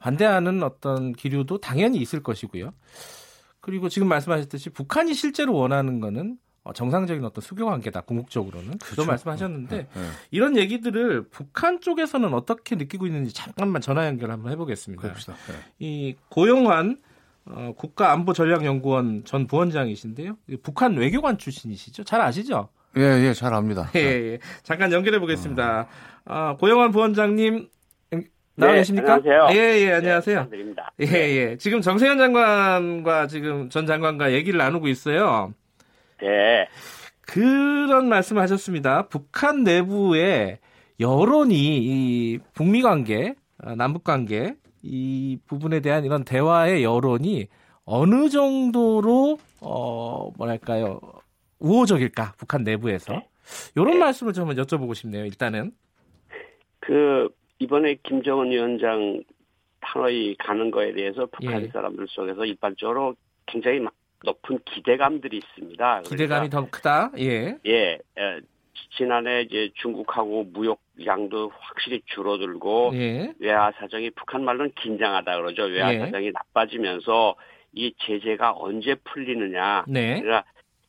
반대하는 0.00 0.62
어떤 0.62 1.12
기류도 1.12 1.58
당연히 1.58 1.98
있을 1.98 2.22
것이고요. 2.22 2.72
그리고 3.60 3.88
지금 3.88 4.08
말씀하셨듯이 4.08 4.70
북한이 4.70 5.14
실제로 5.14 5.54
원하는 5.54 6.00
거는 6.00 6.36
어, 6.36 6.43
정상적인 6.72 7.24
어떤 7.24 7.42
수교 7.42 7.66
관계다 7.66 8.02
궁극적으로는 8.02 8.78
그렇죠. 8.78 8.94
그런 8.94 9.06
말씀하셨는데 9.08 9.76
네, 9.76 9.86
네. 9.92 10.08
이런 10.30 10.56
얘기들을 10.56 11.28
북한 11.28 11.80
쪽에서는 11.80 12.32
어떻게 12.32 12.74
느끼고 12.76 13.06
있는지 13.06 13.34
잠깐만 13.34 13.82
전화 13.82 14.06
연결 14.06 14.30
한번 14.30 14.50
해보겠습니다. 14.52 15.12
네. 15.12 15.34
이 15.78 16.16
고영환 16.30 16.98
어, 17.46 17.74
국가안보전략연구원 17.76 19.24
전 19.24 19.46
부원장이신데요. 19.46 20.38
북한 20.62 20.96
외교관 20.96 21.36
출신이시죠? 21.36 22.04
잘 22.04 22.22
아시죠? 22.22 22.70
예, 22.96 23.02
예, 23.02 23.34
잘 23.34 23.52
압니다. 23.52 23.90
예, 23.96 24.00
예. 24.00 24.38
잠깐 24.62 24.90
연결해 24.92 25.18
보겠습니다. 25.18 25.86
어, 26.24 26.56
고영환 26.58 26.92
부원장님 26.92 27.68
나와 28.56 28.72
네, 28.72 28.78
계십니까? 28.78 29.14
안녕하세요. 29.14 29.60
예, 29.60 29.80
예, 29.80 29.92
안녕하세요. 29.94 30.42
네, 30.44 30.48
드립니다. 30.48 30.92
예, 31.00 31.06
예. 31.06 31.56
지금 31.58 31.80
정세현 31.80 32.18
장관과 32.18 33.26
지금 33.26 33.68
전 33.68 33.84
장관과 33.84 34.32
얘기를 34.32 34.58
나누고 34.58 34.88
있어요. 34.88 35.52
네. 36.20 36.68
그런 37.20 38.08
말씀을 38.08 38.42
하셨습니다. 38.42 39.08
북한 39.08 39.64
내부에 39.64 40.58
여론이 41.00 41.54
이 41.56 42.38
북미 42.52 42.82
관계, 42.82 43.34
어, 43.62 43.74
남북 43.74 44.04
관계 44.04 44.54
이 44.82 45.38
부분에 45.46 45.80
대한 45.80 46.04
이런 46.04 46.24
대화의 46.24 46.84
여론이 46.84 47.48
어느 47.86 48.28
정도로 48.28 49.38
어 49.60 50.30
뭐랄까요 50.36 51.00
우호적일까 51.58 52.34
북한 52.36 52.64
내부에서 52.64 53.12
네. 53.12 53.28
이런 53.76 53.92
네. 53.92 53.98
말씀을 53.98 54.32
좀 54.32 54.48
여쭤보고 54.50 54.94
싶네요. 54.94 55.24
일단은 55.24 55.72
그 56.80 57.28
이번에 57.58 57.96
김정은 58.02 58.50
위원장 58.50 59.22
하노이 59.80 60.36
가는 60.38 60.70
거에 60.70 60.92
대해서 60.92 61.26
북한 61.26 61.62
예. 61.62 61.68
사람들 61.68 62.06
속에서 62.08 62.44
일반적으로 62.44 63.14
굉장히 63.46 63.80
높은 64.24 64.58
기대감들이 64.64 65.38
있습니다. 65.38 66.02
기대감이 66.02 66.48
그러니까, 66.48 66.60
더 66.60 66.70
크다. 66.70 67.12
예. 67.18 67.56
예. 67.66 67.98
지난해 68.96 69.42
이제 69.42 69.70
중국하고 69.74 70.44
무역량도 70.52 71.52
확실히 71.58 72.02
줄어들고 72.06 72.92
예. 72.94 73.32
외화 73.38 73.72
사정이 73.72 74.10
북한 74.10 74.44
말로는 74.44 74.72
긴장하다 74.80 75.36
그러죠. 75.36 75.64
외화 75.64 75.94
예. 75.94 75.98
사정이 75.98 76.32
나빠지면서 76.32 77.34
이 77.72 77.92
제재가 77.98 78.54
언제 78.56 78.94
풀리느냐. 79.04 79.84
네. 79.88 80.20
그러니까 80.20 80.44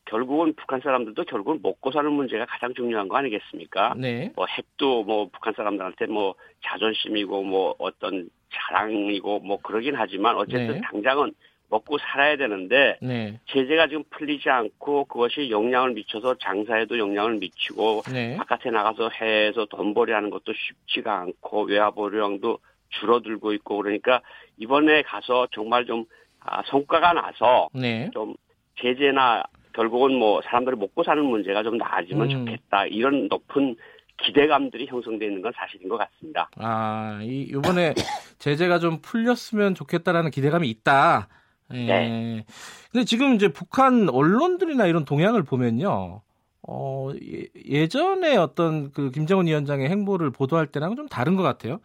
결국은 0.05 0.53
북한 0.53 0.81
사람들도 0.81 1.23
결국은 1.23 1.59
먹고 1.63 1.91
사는 1.91 2.11
문제가 2.11 2.45
가장 2.45 2.73
중요한 2.75 3.07
거 3.07 3.17
아니겠습니까? 3.17 3.95
네. 3.97 4.31
뭐 4.35 4.45
핵도 4.45 5.03
뭐 5.03 5.29
북한 5.31 5.53
사람들한테 5.55 6.05
뭐 6.05 6.35
자존심이고 6.63 7.43
뭐 7.43 7.75
어떤 7.79 8.29
자랑이고 8.53 9.39
뭐 9.39 9.59
그러긴 9.61 9.95
하지만 9.95 10.35
어쨌든 10.35 10.75
네. 10.75 10.81
당장은 10.81 11.33
먹고 11.69 11.97
살아야 11.97 12.37
되는데 12.37 12.97
네. 13.01 13.39
제재가 13.47 13.87
지금 13.87 14.03
풀리지 14.09 14.49
않고 14.49 15.05
그것이 15.05 15.49
영향을 15.49 15.91
미쳐서 15.93 16.35
장사에도 16.35 16.97
영향을 16.97 17.35
미치고 17.35 18.03
네. 18.13 18.35
바깥에 18.37 18.69
나가서 18.69 19.09
해에서 19.09 19.65
돈벌이 19.65 20.11
하는 20.11 20.29
것도 20.29 20.53
쉽지가 20.53 21.21
않고 21.21 21.63
외화보유량도 21.63 22.59
줄어들고 22.89 23.53
있고 23.53 23.77
그러니까 23.77 24.21
이번에 24.57 25.01
가서 25.01 25.47
정말 25.51 25.85
좀 25.85 26.05
아, 26.39 26.61
성과가 26.67 27.13
나서 27.13 27.69
네. 27.73 28.09
좀 28.13 28.35
제재나 28.79 29.43
결국은 29.73 30.13
뭐 30.17 30.41
사람들이 30.43 30.75
먹고 30.75 31.03
사는 31.03 31.23
문제가 31.23 31.63
좀 31.63 31.77
나아지면 31.77 32.31
음. 32.31 32.45
좋겠다 32.45 32.85
이런 32.85 33.27
높은 33.27 33.75
기대감들이 34.17 34.85
형성되어 34.87 35.27
있는 35.27 35.41
건 35.41 35.51
사실인 35.55 35.89
것 35.89 35.97
같습니다. 35.97 36.49
아, 36.57 37.19
이 37.21 37.41
이번에 37.41 37.93
제재가 38.39 38.79
좀 38.79 39.01
풀렸으면 39.01 39.75
좋겠다라는 39.75 40.31
기대감이 40.31 40.69
있다. 40.69 41.27
예. 41.73 41.85
네. 41.85 42.45
근데 42.91 43.05
지금 43.05 43.33
이제 43.35 43.47
북한 43.47 44.09
언론들이나 44.09 44.85
이런 44.87 45.05
동향을 45.05 45.43
보면요. 45.43 46.21
어, 46.67 47.09
예- 47.21 47.47
예전에 47.69 48.35
어떤 48.37 48.91
그 48.91 49.11
김정은 49.11 49.47
위원장의 49.47 49.89
행보를 49.89 50.31
보도할 50.31 50.67
때랑은 50.67 50.95
좀 50.95 51.07
다른 51.07 51.35
것 51.35 51.43
같아요. 51.43 51.79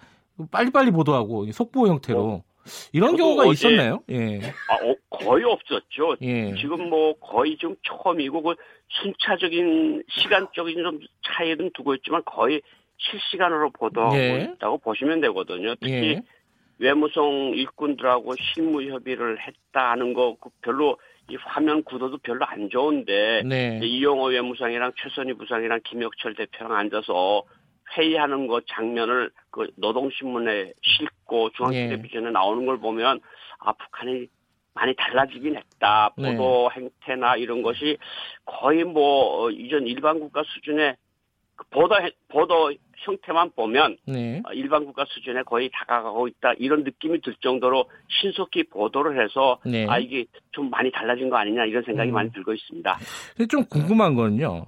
빨리빨리 0.50 0.90
보도하고 0.90 1.50
속보 1.52 1.86
형태로 1.88 2.42
이런 2.92 3.08
어. 3.10 3.12
저도 3.12 3.16
경우가 3.24 3.42
어제- 3.44 3.68
있었나요? 3.68 4.00
예. 4.10 4.40
아, 4.68 4.74
어, 4.82 4.94
거의 5.10 5.44
없었죠. 5.44 6.16
예. 6.22 6.54
지금 6.60 6.88
뭐 6.88 7.14
거의 7.18 7.56
좀 7.58 7.76
처음이고 7.82 8.42
그 8.42 8.54
순차적인 9.02 10.02
시간적인 10.08 10.82
좀 10.82 11.00
차이는 11.26 11.70
두고 11.74 11.94
있지만 11.96 12.22
거의 12.24 12.62
실시간으로 12.98 13.70
보도하고 13.70 14.16
예. 14.16 14.52
있다고 14.56 14.78
보시면 14.78 15.20
되거든요. 15.22 15.74
특히 15.76 15.92
예. 15.92 16.22
외무성 16.80 17.52
일꾼들하고 17.54 18.34
실무 18.40 18.82
협의를 18.82 19.38
했다는 19.38 20.14
거그 20.14 20.48
별로 20.62 20.98
이 21.30 21.36
화면 21.36 21.84
구도도 21.84 22.18
별로 22.18 22.44
안 22.46 22.70
좋은데 22.70 23.42
네. 23.44 23.78
이용호 23.82 24.28
외무상이랑 24.28 24.92
최선희 24.96 25.34
부상이랑 25.34 25.80
김혁철 25.84 26.34
대표랑 26.34 26.72
앉아서 26.74 27.44
회의하는 27.96 28.46
거 28.46 28.60
장면을 28.66 29.30
그 29.50 29.68
노동신문에 29.76 30.72
싣고 30.82 31.50
중앙텔레비전에 31.50 32.30
나오는 32.30 32.64
걸 32.64 32.78
보면 32.78 33.20
아 33.58 33.72
북한이 33.72 34.26
많이 34.72 34.94
달라지긴 34.96 35.56
했다. 35.56 36.14
네. 36.16 36.32
보도 36.32 36.70
행태나 36.72 37.36
이런 37.36 37.60
것이 37.60 37.98
거의 38.46 38.84
뭐 38.84 39.42
어, 39.44 39.50
이전 39.50 39.86
일반 39.86 40.18
국가 40.18 40.42
수준의 40.44 40.96
그 41.56 41.64
보도 41.68 41.94
행- 42.00 42.10
보도 42.28 42.72
형태만 43.00 43.52
보면 43.56 43.96
네. 44.06 44.42
어, 44.44 44.52
일반 44.52 44.84
국가 44.84 45.04
수준에 45.08 45.42
거의 45.42 45.70
다가가고 45.72 46.28
있다 46.28 46.52
이런 46.58 46.84
느낌이 46.84 47.20
들 47.20 47.34
정도로 47.40 47.86
신속히 48.20 48.64
보도를 48.64 49.22
해서 49.22 49.58
네. 49.64 49.86
아 49.88 49.98
이게 49.98 50.26
좀 50.52 50.70
많이 50.70 50.90
달라진 50.90 51.30
거 51.30 51.36
아니냐 51.36 51.64
이런 51.64 51.82
생각이 51.82 52.10
음. 52.10 52.14
많이 52.14 52.32
들고 52.32 52.52
있습니다. 52.52 52.98
근데 53.36 53.46
좀 53.48 53.64
궁금한 53.64 54.14
거는요. 54.14 54.66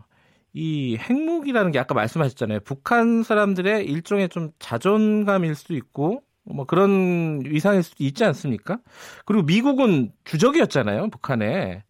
이 0.54 0.98
핵무기라는 0.98 1.72
게 1.72 1.78
아까 1.78 1.94
말씀하셨잖아요. 1.94 2.60
북한 2.60 3.22
사람들의 3.22 3.86
일종의 3.86 4.28
좀 4.28 4.50
자존감일 4.58 5.54
수도 5.54 5.74
있고 5.74 6.22
뭐 6.44 6.66
그런 6.66 7.40
위상일 7.44 7.82
수도 7.82 8.04
있지 8.04 8.24
않습니까? 8.24 8.78
그리고 9.24 9.44
미국은 9.44 10.12
주적이었잖아요. 10.24 11.08
북한에 11.10 11.84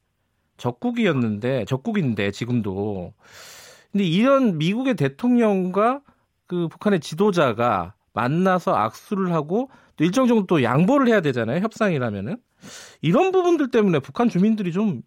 적국이었는데 0.58 1.64
적국인데 1.64 2.30
지금도 2.30 3.14
근데 3.90 4.04
이런 4.04 4.58
미국의 4.58 4.94
대통령과 4.94 6.00
그 6.52 6.68
북한의 6.68 7.00
지도자가 7.00 7.94
만나서 8.12 8.74
악수를 8.74 9.32
하고 9.32 9.70
또 9.96 10.04
일정 10.04 10.26
정도 10.26 10.44
또 10.44 10.62
양보를 10.62 11.08
해야 11.08 11.22
되잖아요. 11.22 11.60
협상이라면은 11.60 12.36
이런 13.00 13.32
부분들 13.32 13.70
때문에 13.70 14.00
북한 14.00 14.28
주민들이 14.28 14.70
좀 14.70 15.00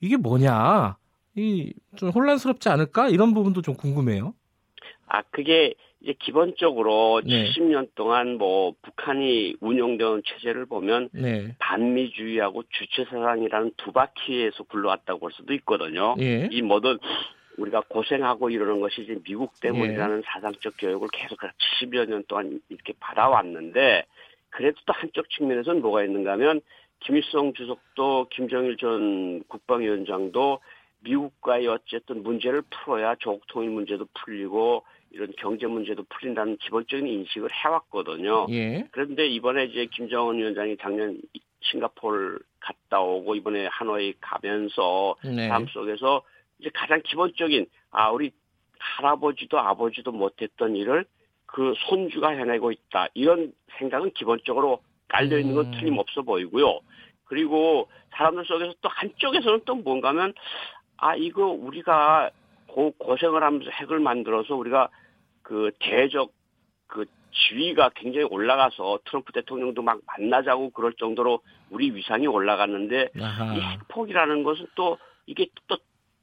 이게 0.00 0.16
뭐냐 0.16 0.96
이 1.36 1.74
좀 1.96 2.08
혼란스럽지 2.08 2.70
않을까 2.70 3.10
이런 3.10 3.34
부분도 3.34 3.60
좀 3.60 3.74
궁금해요. 3.74 4.32
아 5.06 5.20
그게 5.30 5.74
이제 6.00 6.14
기본적으로 6.18 7.20
네. 7.24 7.44
70년 7.44 7.88
동안 7.94 8.38
뭐 8.38 8.72
북한이 8.80 9.56
운영되는 9.60 10.22
체제를 10.24 10.64
보면 10.64 11.10
네. 11.12 11.54
반미주의하고 11.58 12.62
주체사상이라는 12.70 13.72
두 13.76 13.92
바퀴에서 13.92 14.62
굴러왔다고 14.64 15.20
볼 15.20 15.32
수도 15.32 15.52
있거든요. 15.54 16.14
예. 16.20 16.48
이 16.50 16.62
뭐든 16.62 16.98
우리가 17.58 17.82
고생하고 17.88 18.50
이러는 18.50 18.80
것이 18.80 19.02
이제 19.02 19.18
미국 19.24 19.58
때문이라는 19.60 20.22
사상적 20.26 20.74
교육을 20.78 21.08
계속 21.12 21.38
70여 21.38 22.08
년 22.08 22.24
동안 22.28 22.60
이렇게 22.68 22.92
받아왔는데 23.00 24.04
그래도 24.50 24.78
또 24.86 24.92
한쪽 24.92 25.28
측면에서는 25.30 25.82
뭐가 25.82 26.04
있는가 26.04 26.32
하면 26.32 26.60
김일성 27.00 27.52
주석도 27.52 28.28
김정일 28.30 28.76
전 28.76 29.42
국방위원장도 29.48 30.60
미국과의 31.00 31.68
어쨌든 31.68 32.22
문제를 32.22 32.62
풀어야 32.70 33.14
조국 33.16 33.46
통일 33.48 33.70
문제도 33.70 34.06
풀리고 34.14 34.84
이런 35.10 35.32
경제 35.38 35.66
문제도 35.66 36.02
풀린다는 36.08 36.56
기본적인 36.58 37.06
인식을 37.06 37.50
해왔거든요. 37.52 38.46
예. 38.50 38.86
그런데 38.90 39.26
이번에 39.26 39.64
이제 39.64 39.86
김정은 39.86 40.36
위원장이 40.36 40.76
작년 40.80 41.20
싱가포르 41.60 42.38
갔다 42.60 43.00
오고 43.00 43.34
이번에 43.36 43.66
하노이 43.66 44.14
가면서 44.20 45.16
네. 45.24 45.48
삶 45.48 45.66
속에서 45.68 46.22
이제 46.58 46.70
가장 46.74 47.00
기본적인 47.02 47.66
아 47.90 48.10
우리 48.10 48.30
할아버지도 48.78 49.58
아버지도 49.58 50.12
못했던 50.12 50.76
일을 50.76 51.04
그 51.46 51.74
손주가 51.88 52.30
해내고 52.30 52.72
있다 52.72 53.08
이런 53.14 53.52
생각은 53.78 54.12
기본적으로 54.12 54.80
깔려 55.08 55.38
있는 55.38 55.54
건 55.54 55.66
음. 55.66 55.70
틀림없어 55.72 56.22
보이고요. 56.22 56.80
그리고 57.24 57.88
사람들 58.10 58.44
속에서 58.44 58.74
또 58.80 58.88
한쪽에서는 58.88 59.60
또 59.64 59.74
뭔가면 59.76 60.32
아 60.96 61.14
이거 61.16 61.46
우리가 61.46 62.30
고, 62.68 62.92
고생을 62.92 63.42
하면서 63.42 63.70
핵을 63.70 64.00
만들어서 64.00 64.54
우리가 64.54 64.88
그 65.42 65.70
대적 65.78 66.32
그 66.86 67.06
지위가 67.32 67.90
굉장히 67.94 68.26
올라가서 68.26 69.00
트럼프 69.04 69.32
대통령도 69.32 69.82
막 69.82 70.00
만나자고 70.06 70.70
그럴 70.70 70.92
정도로 70.94 71.40
우리 71.70 71.94
위상이 71.94 72.26
올라갔는데 72.26 73.10
아하. 73.20 73.54
이 73.54 73.60
핵폭이라는 73.60 74.42
것은 74.42 74.66
또 74.74 74.98
이게 75.26 75.46
또 75.66 75.76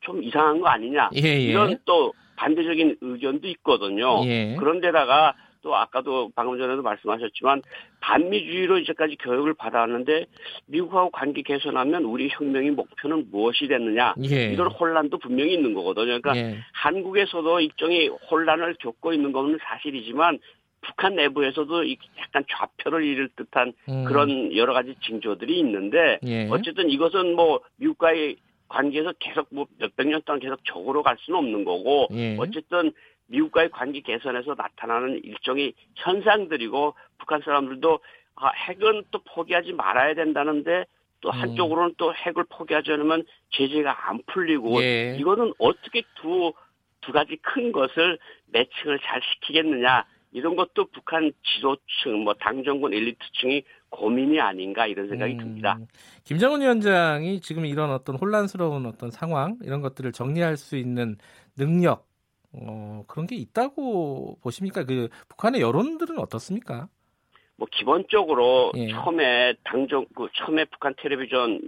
좀 0.03 0.23
이상한 0.23 0.59
거 0.59 0.67
아니냐 0.67 1.09
예, 1.15 1.21
예. 1.21 1.39
이런 1.39 1.77
또 1.85 2.13
반대적인 2.35 2.97
의견도 3.01 3.47
있거든요. 3.47 4.25
예. 4.25 4.55
그런데다가 4.59 5.35
또 5.61 5.75
아까도 5.75 6.29
방금 6.35 6.57
전에도 6.57 6.81
말씀하셨지만 6.81 7.61
반미주의로 8.01 8.79
이제까지 8.79 9.15
교육을 9.15 9.53
받아왔는데 9.53 10.25
미국하고 10.67 11.09
관계 11.09 11.41
개선하면 11.41 12.03
우리 12.03 12.27
혁명의 12.29 12.71
목표는 12.71 13.29
무엇이 13.31 13.67
됐느냐 13.67 14.13
예. 14.29 14.51
이런 14.51 14.67
혼란도 14.67 15.17
분명히 15.19 15.53
있는 15.53 15.73
거거든요. 15.73 16.19
그러니까 16.19 16.35
예. 16.35 16.57
한국에서도 16.73 17.61
일종의 17.61 18.09
혼란을 18.29 18.75
겪고 18.79 19.13
있는 19.13 19.31
것은 19.31 19.57
사실이지만 19.63 20.39
북한 20.81 21.15
내부에서도 21.15 21.89
약간 22.19 22.43
좌표를 22.51 23.05
잃을 23.05 23.29
듯한 23.37 23.71
음. 23.87 24.03
그런 24.03 24.53
여러 24.55 24.73
가지 24.73 24.93
징조들이 25.01 25.57
있는데 25.59 26.19
예. 26.25 26.49
어쨌든 26.51 26.89
이것은 26.89 27.35
뭐 27.35 27.61
미국과의 27.77 28.35
관계에서 28.73 29.13
계속 29.19 29.47
뭐 29.51 29.65
몇백 29.77 30.07
년 30.07 30.21
동안 30.23 30.39
계속 30.39 30.63
적으로 30.65 31.03
갈 31.03 31.17
수는 31.19 31.39
없는 31.39 31.63
거고 31.65 32.07
예. 32.11 32.35
어쨌든 32.39 32.91
미국과의 33.27 33.69
관계 33.69 34.01
개선에서 34.01 34.55
나타나는 34.55 35.21
일종의 35.23 35.73
현상들이고 35.95 36.93
북한 37.17 37.41
사람들도 37.41 37.99
아, 38.35 38.49
핵은 38.49 39.03
또 39.11 39.19
포기하지 39.19 39.73
말아야 39.73 40.15
된다는데 40.15 40.85
또 41.21 41.29
음. 41.29 41.33
한쪽으로는 41.33 41.95
또 41.97 42.13
핵을 42.13 42.45
포기하지 42.49 42.91
않으면 42.91 43.23
제재가 43.51 44.09
안 44.09 44.19
풀리고 44.25 44.81
예. 44.81 45.15
이거는 45.19 45.53
어떻게 45.59 46.03
두 46.15 46.53
두 47.03 47.11
가지 47.11 47.35
큰 47.37 47.71
것을 47.71 48.17
매칭을 48.47 48.99
잘 48.99 49.21
시키겠느냐 49.21 50.05
이런 50.31 50.55
것도 50.55 50.85
북한 50.85 51.31
지도층 51.43 52.23
뭐 52.23 52.33
당정군 52.33 52.93
엘리트층이 52.93 53.63
고민이 53.93 54.39
아닌가 54.39 54.87
이런 54.87 55.07
생각이 55.07 55.33
음, 55.33 55.37
듭니다. 55.37 55.77
김정은 56.23 56.61
위원장이 56.61 57.39
지금 57.41 57.65
이런 57.65 57.91
어떤 57.91 58.15
혼란스러운 58.15 58.85
어떤 58.85 59.11
상황 59.11 59.57
이런 59.61 59.81
것들을 59.81 60.11
정리할 60.11 60.57
수 60.57 60.77
있는 60.77 61.15
능력 61.55 62.07
어, 62.53 63.03
그런 63.07 63.27
게 63.27 63.35
있다고 63.35 64.37
보십니까? 64.41 64.83
그 64.83 65.09
북한의 65.29 65.61
여론들은 65.61 66.17
어떻습니까? 66.19 66.87
뭐 67.55 67.67
기본적으로 67.71 68.71
예. 68.75 68.89
처음에 68.89 69.53
당정 69.63 70.05
그 70.15 70.27
처음에 70.33 70.65
북한 70.65 70.95
텔레비전 70.97 71.61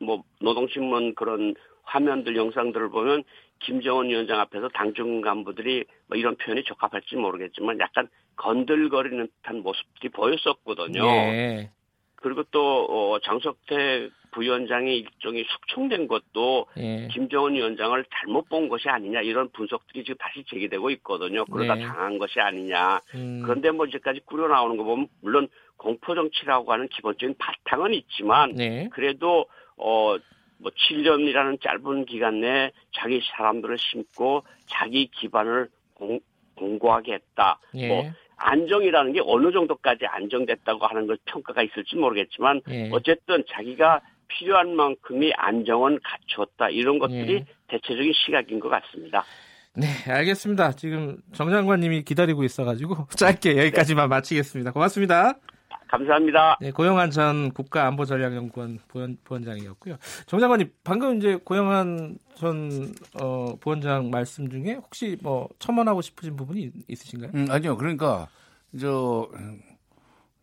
뭐 0.00 0.22
노동신문 0.40 1.14
그런 1.16 1.54
화면들 1.82 2.36
영상들을 2.36 2.90
보면 2.90 3.24
김정은 3.60 4.08
위원장 4.08 4.40
앞에서 4.40 4.68
당정 4.68 5.20
간부들이 5.20 5.84
뭐 6.06 6.16
이런 6.16 6.36
표현이 6.36 6.64
적합할지 6.64 7.16
모르겠지만 7.16 7.78
약간 7.80 8.08
건들거리는 8.36 9.28
듯한 9.42 9.62
모습들이 9.62 10.08
보였었거든요. 10.10 11.04
예. 11.04 11.70
그리고 12.16 12.44
또 12.50 12.84
어, 12.84 13.18
장석태 13.20 14.08
부위원장이 14.30 14.96
일종의 14.98 15.44
숙청된 15.48 16.08
것도 16.08 16.66
예. 16.78 17.08
김정은 17.10 17.54
위원장을 17.54 18.04
잘못 18.10 18.48
본 18.48 18.68
것이 18.68 18.88
아니냐 18.88 19.20
이런 19.20 19.50
분석들이 19.50 20.04
지금 20.04 20.16
다시 20.18 20.44
제기되고 20.48 20.90
있거든요. 20.90 21.44
그러다 21.46 21.74
네. 21.74 21.82
당한 21.82 22.18
것이 22.18 22.40
아니냐. 22.40 23.00
음. 23.14 23.42
그런데 23.44 23.70
뭐 23.70 23.86
이제까지 23.86 24.20
꾸려 24.24 24.48
나오는 24.48 24.76
거 24.76 24.84
보면 24.84 25.08
물론 25.20 25.48
공포 25.76 26.14
정치라고 26.14 26.72
하는 26.72 26.88
기본적인 26.88 27.34
바탕은 27.38 27.92
있지만 27.94 28.52
네. 28.54 28.88
그래도 28.92 29.46
어 29.76 30.16
뭐 30.62 30.70
7년이라는 30.70 31.60
짧은 31.60 32.06
기간 32.06 32.40
내에 32.40 32.70
자기 32.92 33.20
사람들을 33.36 33.76
심고 33.78 34.44
자기 34.66 35.08
기반을 35.08 35.68
공, 35.94 36.20
공고하게 36.54 37.14
했다. 37.14 37.58
예. 37.74 37.88
뭐 37.88 38.10
안정이라는 38.42 39.12
게 39.12 39.20
어느 39.24 39.52
정도까지 39.52 40.06
안정됐다고 40.06 40.86
하는 40.86 41.06
걸 41.06 41.18
평가가 41.24 41.62
있을지 41.62 41.96
모르겠지만 41.96 42.60
예. 42.70 42.90
어쨌든 42.92 43.44
자기가 43.50 44.00
필요한 44.28 44.74
만큼의 44.74 45.32
안정은 45.36 45.98
갖추었다 46.02 46.70
이런 46.70 46.98
것들이 46.98 47.34
예. 47.34 47.44
대체적인 47.68 48.12
시각인 48.14 48.60
것 48.60 48.68
같습니다. 48.68 49.24
네, 49.74 49.86
알겠습니다. 50.06 50.72
지금 50.72 51.16
정 51.32 51.50
장관님이 51.50 52.02
기다리고 52.02 52.44
있어가지고 52.44 53.06
짧게 53.16 53.56
여기까지만 53.56 54.04
네. 54.04 54.16
마치겠습니다. 54.16 54.72
고맙습니다. 54.72 55.38
감사합니다. 55.92 56.56
네, 56.60 56.70
고영한 56.72 57.10
전 57.10 57.52
국가안보전략연구원 57.52 58.78
부원, 58.88 59.18
부원장이었고요. 59.24 59.96
정 60.26 60.40
장관님, 60.40 60.72
방금 60.82 61.18
이제 61.18 61.36
고영한 61.36 62.18
전 62.34 62.94
어, 63.20 63.54
부원장 63.60 64.10
말씀 64.10 64.48
중에 64.50 64.74
혹시 64.74 65.18
뭐 65.22 65.48
첨언하고 65.58 66.00
싶으신 66.00 66.34
부분이 66.34 66.70
있으신가요? 66.88 67.30
음, 67.34 67.46
아니요. 67.50 67.76
그러니까 67.76 68.28
저 68.80 69.28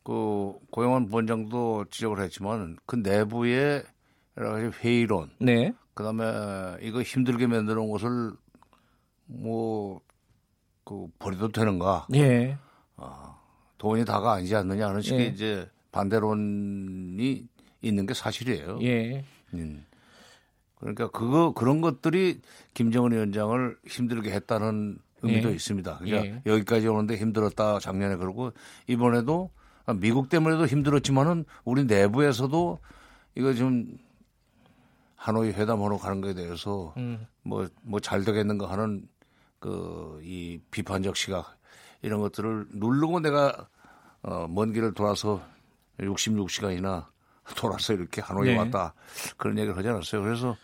그 0.03 0.53
고영한 0.71 1.09
부원장도 1.09 1.85
지적을 1.91 2.19
했지만 2.23 2.77
그 2.87 2.95
내부의 2.95 3.83
여러 4.37 4.51
가지 4.53 4.71
회의론, 4.79 5.29
네. 5.39 5.71
그다음에 5.93 6.23
이거 6.81 7.01
힘들게 7.03 7.45
만들어 7.45 7.81
놓은 7.81 7.91
것을 7.91 8.31
뭐 9.25 10.01
그 10.89 11.05
버려도 11.19 11.49
되는가? 11.49 12.07
예. 12.15 12.57
어, 12.97 13.38
돈이 13.79 14.05
다가 14.05 14.33
아니지 14.33 14.55
않느냐 14.55 14.87
하는 14.89 15.01
식의 15.01 15.19
예. 15.21 15.25
이제 15.25 15.67
반대론이 15.91 17.47
있는 17.81 18.05
게 18.05 18.13
사실이에요. 18.13 18.79
예. 18.83 19.25
음. 19.55 19.83
그러니까 20.75 21.09
그거 21.09 21.53
그런 21.53 21.81
것들이 21.81 22.41
김정은 22.73 23.11
위원장을 23.11 23.77
힘들게 23.87 24.31
했다는 24.31 24.99
의미도 25.23 25.49
예. 25.49 25.53
있습니다. 25.55 25.97
그러니까 25.97 26.25
예. 26.25 26.41
여기까지 26.45 26.87
오는데 26.87 27.17
힘들었다 27.17 27.79
작년에 27.79 28.15
그러고 28.17 28.51
이번에도 28.87 29.49
미국 29.95 30.29
때문에도 30.29 30.67
힘들었지만은 30.67 31.45
우리 31.65 31.85
내부에서도 31.85 32.79
이거 33.35 33.53
좀 33.55 33.97
하노이 35.15 35.49
회담으로 35.49 35.97
가는 35.97 36.21
거에 36.21 36.33
대해서 36.33 36.93
음. 36.97 37.25
뭐뭐 37.43 37.99
잘 38.01 38.23
되겠는가 38.23 38.69
하는 38.69 39.07
그 39.59 40.19
이 40.23 40.59
비판적 40.71 41.15
시각 41.15 41.57
이런 42.01 42.21
것들을 42.21 42.67
누르고 42.73 43.19
내가 43.19 43.67
어, 44.21 44.47
먼 44.49 44.73
길을 44.73 44.93
돌아서 44.93 45.41
66시간이나 45.99 47.05
돌아서 47.55 47.93
이렇게 47.93 48.21
하노이 48.21 48.49
네. 48.49 48.57
왔다 48.57 48.93
그런 49.37 49.57
얘기를 49.57 49.77
하지 49.77 49.87
않았어요. 49.89 50.21
그래서 50.21 50.55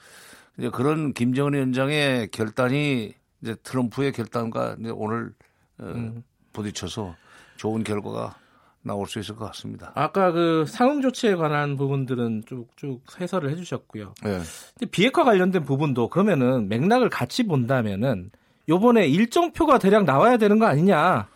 이제 0.57 0.69
그런 0.69 1.13
김정은 1.13 1.53
위원장의 1.53 2.29
결단이 2.29 3.13
이제 3.41 3.55
트럼프의 3.63 4.11
결단과 4.11 4.75
이제 4.79 4.89
오늘 4.89 5.33
어, 5.79 5.85
음. 5.85 6.23
부딪혀서 6.53 7.15
좋은 7.57 7.83
결과가 7.83 8.37
나올 8.81 9.07
수 9.07 9.19
있을 9.19 9.35
것 9.35 9.45
같습니다. 9.47 9.91
아까 9.95 10.31
그 10.31 10.65
상응 10.67 11.01
조치에 11.01 11.35
관한 11.35 11.75
부분들은 11.75 12.43
쭉쭉 12.45 13.19
해설을 13.19 13.49
해주셨고요. 13.49 14.13
네. 14.23 14.39
근데 14.77 14.91
비핵화 14.91 15.23
관련된 15.23 15.63
부분도 15.63 16.09
그러면은 16.09 16.69
맥락을 16.69 17.09
같이 17.09 17.43
본다면은 17.43 18.29
요번에 18.69 19.07
일정표가 19.07 19.77
대략 19.79 20.05
나와야 20.05 20.37
되는 20.37 20.59
거 20.59 20.65
아니냐. 20.65 21.27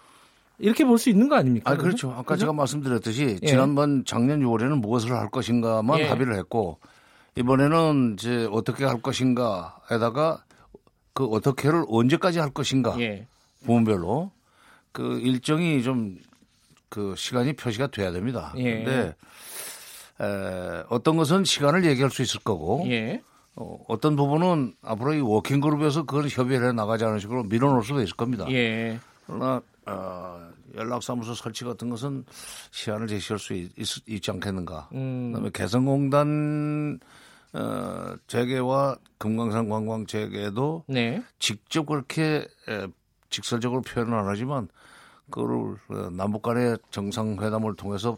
이렇게 0.58 0.84
볼 0.84 0.98
수 0.98 1.10
있는 1.10 1.30
거 1.30 1.36
아닙니까? 1.36 1.72
아, 1.72 1.76
그렇죠. 1.78 2.12
아까 2.12 2.24
그죠? 2.34 2.42
제가 2.42 2.54
말씀드렸듯이 2.54 3.40
예. 3.42 3.48
지난번 3.48 4.04
작년 4.06 4.42
6월에는 4.42 4.80
무엇을 4.82 5.12
할 5.14 5.30
것인가만 5.30 6.00
예. 6.00 6.08
합의를 6.08 6.36
했고 6.36 6.80
이번에는 7.36 8.16
이제 8.20 8.48
어떻게 8.52 8.84
할 8.84 9.02
것인가에다가 9.02 10.44
그 11.14 11.26
어떻게를 11.26 11.86
언제까지 11.88 12.40
할 12.40 12.50
것인가 12.50 13.00
예. 13.00 13.28
부문별로 13.66 14.32
그 14.92 15.20
일정이 15.20 15.82
좀 15.84 16.18
그 16.90 17.14
시간이 17.16 17.54
표시가 17.54 17.88
돼야 17.88 18.12
됩니다. 18.12 18.52
예. 18.58 18.84
근데 18.84 19.16
에, 20.20 20.84
어떤 20.90 21.18
것은 21.18 21.44
시간을 21.46 21.86
얘기할 21.86 22.10
수 22.10 22.22
있을 22.22 22.40
거고 22.42 22.84
예. 22.88 23.22
어, 23.60 23.78
어떤 23.90 24.16
부분은 24.16 24.74
앞으로 24.82 25.14
이 25.14 25.20
working 25.20 25.60
group에서 25.60 26.04
그걸 26.04 26.30
협의를 26.30 26.70
해 26.70 26.72
나가지 26.72 27.04
않은 27.04 27.20
식으로 27.20 27.44
밀어놓을 27.44 27.84
수도 27.84 28.02
있을 28.02 28.16
겁니다. 28.16 28.50
예. 28.50 28.98
그러나 29.28 29.62
어, 29.86 30.50
연락사무소 30.76 31.34
설치 31.34 31.66
같은 31.66 31.90
것은 31.90 32.24
시한을 32.72 33.08
제시할 33.08 33.38
수 33.38 33.54
있, 33.54 34.22
지 34.22 34.32
않겠는가. 34.32 34.90
음. 34.94 35.34
그다음에 35.34 35.50
개성공단 35.54 37.00
어, 37.52 38.16
재개와 38.28 38.96
금강산 39.18 39.68
관광 39.68 40.06
재개도 40.06 40.86
네. 40.88 41.22
직접 41.40 41.86
그렇게 41.86 42.48
에, 42.70 42.88
직설적으로 43.30 43.82
표현은 43.82 44.14
안 44.14 44.26
하지만 44.26 44.70
그거를 45.30 45.76
어, 45.90 46.10
남북 46.12 46.44
간의 46.44 46.78
정상회담을 46.92 47.76
통해서 47.76 48.18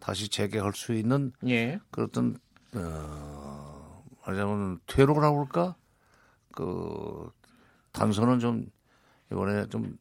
다시 0.00 0.28
재개할 0.28 0.72
수 0.74 0.94
있는 0.94 1.32
예. 1.46 1.78
그런 1.92 2.38
어, 2.74 3.69
말하자면 4.26 4.80
퇴로라고 4.86 5.40
할까? 5.40 5.76
그 6.52 7.30
단서는 7.92 8.38
좀 8.38 8.66
이번에 9.32 9.66
좀 9.66 9.98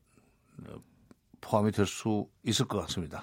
포함이 1.42 1.72
될 1.72 1.86
수 1.86 2.28
있을 2.44 2.68
것 2.68 2.80
같습니다. 2.82 3.22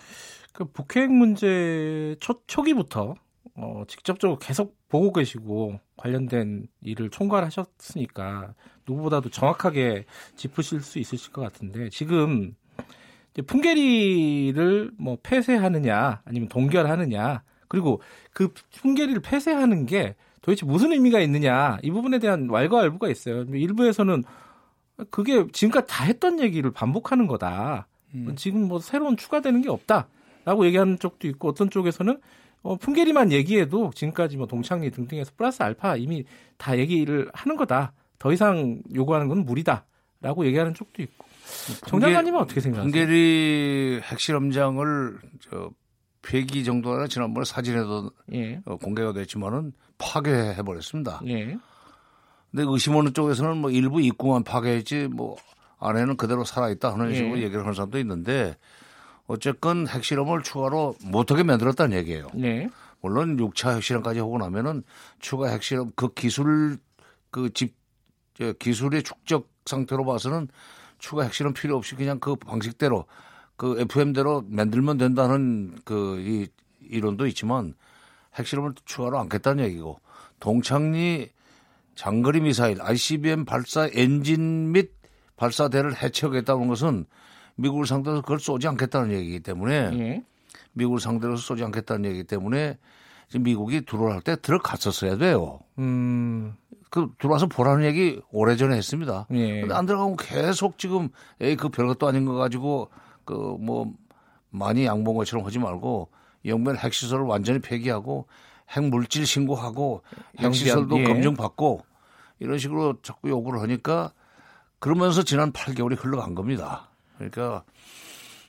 그 0.53 0.64
북핵 0.64 1.11
문제 1.11 2.16
초, 2.20 2.40
초기부터 2.47 3.14
어, 3.55 3.82
직접적으로 3.88 4.38
계속 4.38 4.76
보고 4.88 5.12
계시고 5.12 5.80
관련된 5.97 6.66
일을 6.82 7.11
총괄하셨으니까 7.11 8.55
누구보다도 8.86 9.30
정확하게 9.30 10.05
짚으실 10.36 10.80
수 10.80 10.99
있으실 10.99 11.32
것 11.32 11.42
같은데 11.42 11.88
지금 11.90 12.55
풍계리를 13.47 14.92
뭐 14.99 15.18
폐쇄하느냐 15.22 16.22
아니면 16.24 16.49
동결하느냐 16.49 17.42
그리고 17.68 18.01
그 18.32 18.53
풍계리를 18.80 19.20
폐쇄하는 19.22 19.86
게 19.86 20.16
도대체 20.43 20.66
무슨 20.66 20.93
의미가 20.93 21.20
있느냐 21.20 21.78
이 21.82 21.91
부분에 21.91 22.18
대한 22.18 22.49
왈가왈부가 22.49 23.09
있어요. 23.09 23.43
일부에서는 23.43 24.24
그게 25.11 25.47
지금까지 25.53 25.87
다 25.89 26.05
했던 26.05 26.41
얘기를 26.41 26.70
반복하는 26.70 27.26
거다. 27.26 27.87
음. 28.14 28.34
지금 28.37 28.68
뭐 28.68 28.78
새로운 28.78 29.16
추가되는 29.16 29.62
게 29.62 29.68
없다라고 29.68 30.66
얘기하는 30.66 30.99
쪽도 30.99 31.28
있고 31.28 31.49
어떤 31.49 31.70
쪽에서는 31.70 32.18
어, 32.62 32.76
풍계리만 32.76 33.32
얘기해도 33.32 33.93
지금까지 33.95 34.37
뭐 34.37 34.47
동창리 34.47 34.91
등등에서 34.91 35.32
플러스 35.37 35.62
알파 35.62 35.97
이미 35.97 36.24
다 36.57 36.78
얘기를 36.78 37.30
하는 37.32 37.57
거다. 37.57 37.93
더 38.18 38.32
이상 38.32 38.82
요구하는 38.95 39.28
건 39.28 39.45
무리다라고 39.45 40.47
얘기하는 40.47 40.74
쪽도 40.74 41.03
있고. 41.03 41.26
정 41.87 42.01
장관님은 42.01 42.41
어떻게 42.41 42.61
생각하세요? 42.61 42.91
풍계리 42.91 44.01
핵실험장을 44.03 45.18
저 45.41 45.70
폐기 46.22 46.64
정도나 46.64 47.07
지난번에 47.07 47.45
사진에도 47.45 48.11
예. 48.32 48.61
어, 48.64 48.76
공개가 48.76 49.12
됐지만은 49.12 49.72
파괴해 49.99 50.62
버렸습니다. 50.62 51.20
예. 51.26 51.59
근데 52.51 52.64
의심하는 52.66 53.12
쪽에서는 53.12 53.57
뭐 53.59 53.70
일부 53.70 54.01
입구만 54.01 54.44
파괴했지 54.44 55.09
뭐 55.09 55.36
안에는 55.78 56.16
그대로 56.16 56.44
살아 56.44 56.70
있다 56.70 56.92
하는 56.92 57.11
예. 57.11 57.14
식으로 57.16 57.38
얘기를 57.38 57.61
하는 57.61 57.74
사람도 57.74 57.99
있는데 57.99 58.57
어쨌건 59.26 59.88
핵실험을 59.88 60.42
추가로 60.42 60.94
못하게 61.05 61.42
만들었다는 61.42 61.97
얘기예요. 61.99 62.28
네. 62.34 62.68
물론 63.01 63.36
6차 63.36 63.76
핵실험까지 63.76 64.20
하고 64.20 64.38
나면은 64.38 64.84
추가 65.18 65.49
핵실험 65.49 65.90
그 65.97 66.12
기술 66.14 66.78
그집 67.30 67.74
기술의 68.59 69.03
축적 69.03 69.49
상태로 69.64 70.05
봐서는 70.05 70.49
추가 70.99 71.24
핵실험 71.24 71.53
필요 71.53 71.76
없이 71.76 71.94
그냥 71.94 72.18
그 72.20 72.36
방식대로 72.36 73.05
그 73.57 73.80
FM대로 73.80 74.44
만들면 74.49 74.99
된다는 74.99 75.76
그 75.84 76.18
이 76.20 76.47
이론도 76.88 77.26
있지만 77.28 77.74
핵실험을 78.37 78.74
추가로 78.84 79.18
않겠다는 79.18 79.64
얘기고 79.64 80.01
동창리 80.41 81.30
장거리 81.95 82.41
미사일 82.41 82.80
ICBM 82.80 83.45
발사 83.45 83.89
엔진 83.93 84.72
및 84.72 84.93
발사대를 85.37 86.03
해체하겠다는 86.03 86.68
것은 86.68 87.07
미국을 87.57 87.87
상대로 87.87 88.20
그걸 88.20 88.39
쏘지 88.39 88.68
않겠다는 88.68 89.12
얘기이기 89.12 89.41
때문에 89.41 89.74
예. 89.74 90.24
미국을 90.72 91.01
상대로 91.01 91.37
쏘지 91.37 91.64
않겠다는 91.64 92.05
얘기이기 92.05 92.26
때문에 92.26 92.78
지금 93.28 93.45
미국이 93.45 93.84
들어올 93.84 94.20
때 94.20 94.37
들어갔었어야 94.37 95.16
돼요. 95.16 95.61
음. 95.78 96.55
그 96.91 97.11
들어와서 97.18 97.47
보라는 97.47 97.84
얘기 97.84 98.20
오래전에 98.30 98.76
했습니다. 98.76 99.26
예. 99.32 99.61
근데 99.62 99.74
안 99.74 99.87
들어가면 99.87 100.16
계속 100.18 100.78
지금 100.78 101.09
에이 101.41 101.57
그 101.57 101.68
별것도 101.70 102.07
아닌 102.07 102.24
거 102.24 102.34
가지고 102.34 102.91
그 103.24 103.34
뭐 103.34 103.93
많이 104.51 104.87
양봉 104.87 105.16
것처럼 105.16 105.45
하지 105.45 105.59
말고 105.59 106.09
영변 106.47 106.76
핵시설을 106.76 107.24
완전히 107.24 107.59
폐기하고 107.61 108.26
핵물질 108.70 109.26
신고하고 109.26 110.03
핵시설도 110.38 110.99
예. 111.01 111.05
검증받고 111.05 111.84
이런 112.40 112.59
식으로 112.59 112.97
자꾸 113.03 113.28
요구를 113.28 113.61
하니까 113.62 114.12
그러면서 114.78 115.22
지난 115.22 115.53
8개월이 115.53 115.97
흘러간 115.99 116.34
겁니다. 116.34 116.88
그러니까 117.16 117.64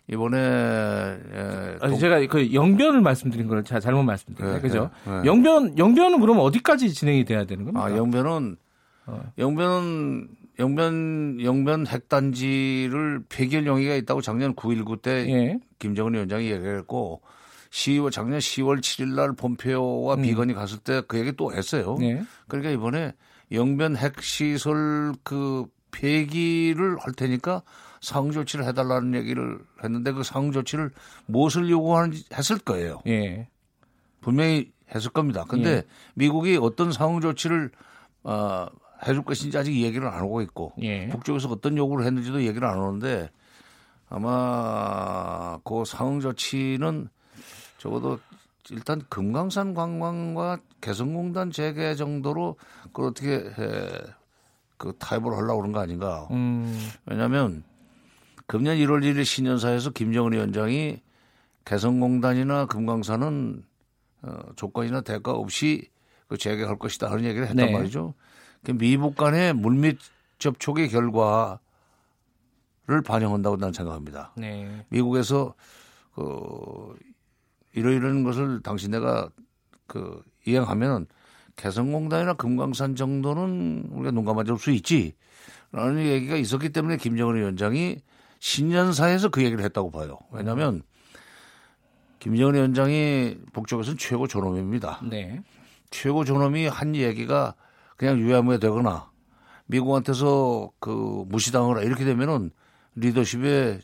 이번에 0.10 0.38
예, 0.38 1.78
아니, 1.82 2.00
제가 2.00 2.26
그 2.28 2.54
영변을 2.54 3.02
말씀드린 3.02 3.48
걸 3.48 3.64
제가 3.64 3.80
잘못 3.80 4.04
말씀드렸네요. 4.04 4.62
네, 4.62 4.62
그죠? 4.62 4.89
네, 5.06 5.22
네. 5.22 5.26
영변 5.26 5.78
영변은 5.78 6.22
그럼 6.22 6.39
어디까지 6.39 6.93
진행이 6.93 7.26
돼야 7.26 7.45
되는 7.45 7.66
겁니까? 7.66 7.86
아, 7.86 7.95
영변은 7.95 8.58
어. 9.08 9.22
영변은 9.38 10.28
영변 10.60 11.39
영변 11.41 11.88
핵단지를 11.88 13.24
폐기할 13.30 13.66
용의가 13.66 13.95
있다고 13.95 14.22
작년 14.22 14.56
9.19때 14.56 15.08
예. 15.30 15.60
김정은 15.80 16.14
위원장이 16.14 16.52
얘기했고 16.52 17.22
10월 17.78 18.12
작년 18.12 18.40
10월 18.40 18.80
7일 18.80 19.14
날 19.14 19.34
폼페오와 19.34 20.16
음. 20.16 20.22
비건이 20.24 20.54
갔을 20.54 20.80
때 20.80 21.02
그 21.08 21.20
얘기 21.20 21.32
또 21.34 21.54
했어요. 21.54 21.96
예. 22.02 22.24
그러니까 22.48 22.72
이번에 22.72 23.14
영변 23.52 23.96
핵시설 23.96 25.14
그 25.24 25.68
폐기를 25.92 26.98
할 27.00 27.14
테니까 27.14 27.62
상응 28.02 28.32
조치를 28.32 28.66
해달라는 28.66 29.14
얘기를 29.14 29.60
했는데 29.84 30.12
그 30.12 30.24
상응 30.24 30.52
조치를 30.52 30.92
무엇을 31.28 31.70
요구하는지 31.70 32.26
했을 32.34 32.58
거예요. 32.58 33.02
예. 33.08 33.48
분명히 34.22 34.72
했을 34.94 35.12
겁니다. 35.12 35.46
근데 35.48 35.70
예. 35.70 35.84
미국이 36.16 36.58
어떤 36.60 36.92
상응 36.92 37.22
조치를 37.22 37.72
어, 38.24 38.66
해줄 39.08 39.24
것인지 39.24 39.56
아직 39.58 39.76
얘기를 39.76 40.08
안 40.08 40.16
하고 40.16 40.42
있고 40.42 40.74
예. 40.82 41.08
북쪽에서 41.10 41.50
어떤 41.50 41.78
요구를 41.78 42.06
했는지도 42.06 42.44
얘기를 42.44 42.68
안 42.68 42.80
하는데 42.80 43.30
아마 44.10 45.60
그 45.64 45.84
상응 45.86 46.20
조치는 46.22 47.10
적어도 47.78 48.20
일단 48.70 49.02
금강산 49.10 49.74
관광과 49.74 50.60
개성공단 50.82 51.52
재개 51.52 51.96
정도로 51.96 52.58
그걸 52.84 53.06
어떻게 53.06 53.36
해, 53.36 53.90
그 54.78 54.94
타협을 54.98 55.36
하려고 55.36 55.58
그런 55.58 55.72
거 55.72 55.80
아닌가. 55.80 56.28
음. 56.32 56.78
왜냐하면 57.06 57.64
금년 58.46 58.78
1월 58.78 59.04
1일 59.04 59.26
신년사에서 59.26 59.92
김정은 59.92 60.34
위원장이 60.34 61.02
개성공단이나 61.66 62.66
금강산은 62.66 63.64
어, 64.24 64.40
조건이나 64.56 65.02
대가 65.02 65.32
없이 65.32 65.90
그 66.28 66.38
재개할 66.38 66.78
것이다 66.78 67.10
하는 67.10 67.24
얘기를 67.26 67.48
했단 67.48 67.66
네. 67.68 67.72
말이죠. 67.72 68.14
그 68.64 68.72
미북 68.72 69.16
간의 69.16 69.54
물밑 69.54 70.00
접촉의 70.40 70.90
결과를 70.90 71.60
반영한다고 73.06 73.58
나는 73.58 73.74
생각합니다. 73.74 74.34
네. 74.36 74.86
미국에서 74.90 75.54
그 76.16 76.96
이러이러한 77.78 78.24
것을 78.24 78.62
당신네가 78.64 79.30
그 79.86 80.24
이행하면 80.48 81.06
개성공단이나 81.56 82.34
금강산 82.34 82.96
정도는 82.96 83.90
우리가 83.92 84.12
눈 84.12 84.26
감아줄 84.26 84.58
수 84.58 84.72
있지. 84.72 85.14
라는 85.72 86.04
얘기가 86.04 86.38
있었기 86.38 86.70
때문에 86.70 86.98
김정은 86.98 87.36
위원장이 87.36 87.98
신년사에서 88.40 89.30
그 89.30 89.44
얘기를 89.44 89.64
했다고 89.64 89.92
봐요. 89.92 90.18
왜냐하면 90.32 90.82
김정은 92.20 92.56
위원장이 92.56 93.38
북쪽에서는 93.54 93.98
최고 94.00 94.28
존엄입니다. 94.28 95.02
네. 95.10 95.44
최고 95.92 96.26
존엄이 96.26 96.68
한 96.68 96.96
얘기가 96.96 97.54
그냥 97.96 98.18
유야무야 98.18 98.58
되거나 98.58 99.12
미국한테서 99.68 100.72
그 100.80 101.26
무시당하거나 101.28 101.82
이렇게 101.82 102.06
되면은 102.06 102.52
리더십에 102.96 103.82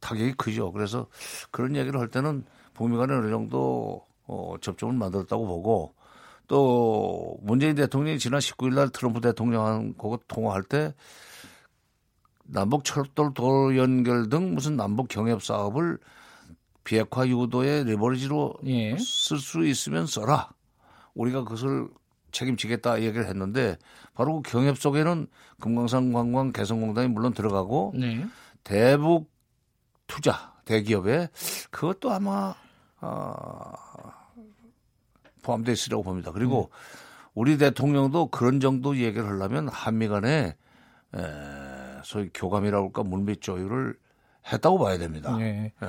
타격이 0.00 0.34
크죠. 0.34 0.72
그래서 0.72 1.06
그런 1.50 1.74
얘기를 1.74 1.98
할 1.98 2.08
때는 2.08 2.44
북미 2.76 2.96
간에 2.98 3.14
어느 3.14 3.30
정도 3.30 4.04
어, 4.26 4.54
접점을 4.60 4.94
만들었다고 4.94 5.46
보고 5.46 5.94
또 6.46 7.38
문재인 7.40 7.74
대통령이 7.74 8.18
지난 8.18 8.38
19일 8.40 8.74
날 8.74 8.90
트럼프 8.90 9.20
대통령하고 9.20 10.18
통화할 10.28 10.62
때 10.62 10.94
남북 12.44 12.84
철도 12.84 13.32
도로 13.32 13.76
연결 13.76 14.28
등 14.28 14.54
무슨 14.54 14.76
남북 14.76 15.08
경협 15.08 15.42
사업을 15.42 15.98
비핵화 16.84 17.26
유도의 17.26 17.84
레버리지로 17.84 18.54
예. 18.66 18.96
쓸수 18.98 19.66
있으면 19.66 20.06
써라. 20.06 20.50
우리가 21.14 21.42
그것을 21.42 21.88
책임지겠다 22.30 23.02
얘기를 23.02 23.26
했는데 23.26 23.76
바로 24.14 24.42
그 24.42 24.52
경협 24.52 24.78
속에는 24.78 25.26
금강산 25.60 26.12
관광 26.12 26.52
개성공단이 26.52 27.08
물론 27.08 27.32
들어가고 27.32 27.94
네. 27.96 28.24
대북 28.62 29.28
투자 30.06 30.52
대기업에 30.66 31.28
그것도 31.70 32.12
아마 32.12 32.54
어, 33.00 33.72
포함되어 35.42 35.72
있으라고 35.72 36.02
봅니다. 36.02 36.32
그리고 36.32 36.70
음. 36.72 36.76
우리 37.34 37.58
대통령도 37.58 38.28
그런 38.30 38.60
정도 38.60 38.96
얘기를 38.96 39.26
하려면 39.26 39.68
한미 39.68 40.08
간에 40.08 40.56
에, 41.14 41.20
소위 42.02 42.30
교감이라고 42.32 42.86
할까 42.86 43.02
물밑 43.02 43.42
조율을 43.42 43.98
했다고 44.52 44.78
봐야 44.78 44.98
됩니다. 44.98 45.36
네. 45.36 45.72
예. 45.82 45.86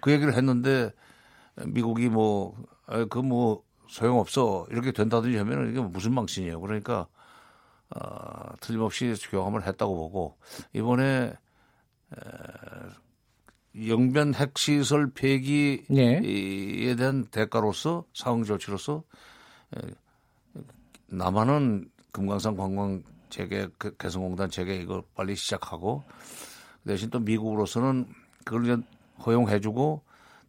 그 0.00 0.12
얘기를 0.12 0.34
했는데 0.34 0.92
미국이 1.66 2.08
뭐 2.08 2.56
그뭐 3.10 3.22
뭐 3.22 3.62
소용없어 3.88 4.66
이렇게 4.70 4.92
된다든지 4.92 5.36
하면은 5.36 5.70
이게 5.70 5.80
무슨 5.80 6.14
망신이에요. 6.14 6.60
그러니까 6.60 7.06
어, 7.90 8.54
틀림없이 8.60 9.14
교감을 9.30 9.66
했다고 9.66 9.94
보고 9.94 10.38
이번에 10.72 11.32
에, 12.12 12.18
영변 13.76 14.34
핵시설 14.34 15.10
폐기에 15.10 15.84
네. 15.88 16.94
대한 16.96 17.26
대가로서 17.26 18.04
상응 18.14 18.44
조치로서 18.44 19.02
에, 19.76 19.80
남한은 21.06 21.90
금강산 22.12 22.56
관광 22.56 23.02
재개 23.30 23.68
그 23.78 23.96
개성공단 23.96 24.50
재개 24.50 24.76
이거 24.76 25.04
빨리 25.14 25.36
시작하고 25.36 26.04
대신 26.86 27.10
또 27.10 27.20
미국으로서는 27.20 28.06
그걸 28.44 28.82
허용해주고 29.24 30.02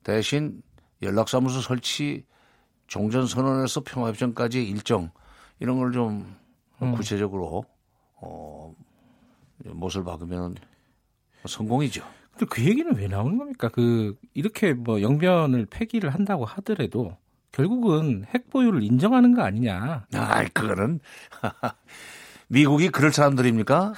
대신 0.03 0.61
연락사무소 1.01 1.61
설치 1.61 2.25
종전 2.87 3.27
선언에서 3.27 3.81
평화협정까지 3.81 4.63
일정 4.67 5.11
이런 5.59 5.77
걸좀 5.77 6.35
음. 6.81 6.95
구체적으로 6.95 7.65
어 8.15 8.73
못을 9.65 10.03
박으면 10.03 10.55
성공이죠. 11.45 12.18
근데 12.39 12.45
그 12.49 12.63
얘기는 12.63 12.95
왜 12.95 13.07
나오는 13.07 13.37
겁니까? 13.37 13.67
그 13.67 14.15
이렇게 14.33 14.73
뭐 14.73 15.01
영변을 15.01 15.65
폐기를 15.69 16.09
한다고 16.13 16.45
하더라도 16.45 17.17
결국은 17.51 18.23
핵 18.33 18.49
보유를 18.49 18.81
인정하는 18.81 19.35
거 19.35 19.41
아니냐? 19.41 20.05
아, 20.13 20.43
그거는 20.53 21.01
미국이 22.47 22.89
그럴 22.89 23.11
사람들입니까? 23.11 23.93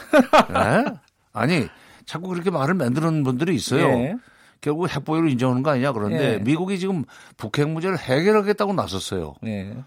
네? 0.50 0.86
아니 1.34 1.68
자꾸 2.06 2.30
그렇게 2.30 2.50
말을 2.50 2.74
만드는 2.74 3.24
분들이 3.24 3.54
있어요. 3.54 3.84
예. 3.84 4.16
결국 4.60 4.89
핵 4.89 5.06
보유를 5.06 5.30
인정하는 5.30 5.62
거 5.62 5.70
아니냐 5.70 5.92
그런데 5.92 6.34
예. 6.34 6.38
미국이 6.39 6.80
지금 6.80 7.04
북핵 7.38 7.70
문제를 7.70 8.00
해결하겠다고 8.00 8.74
나섰어요. 8.74 9.36
예. 9.46 9.78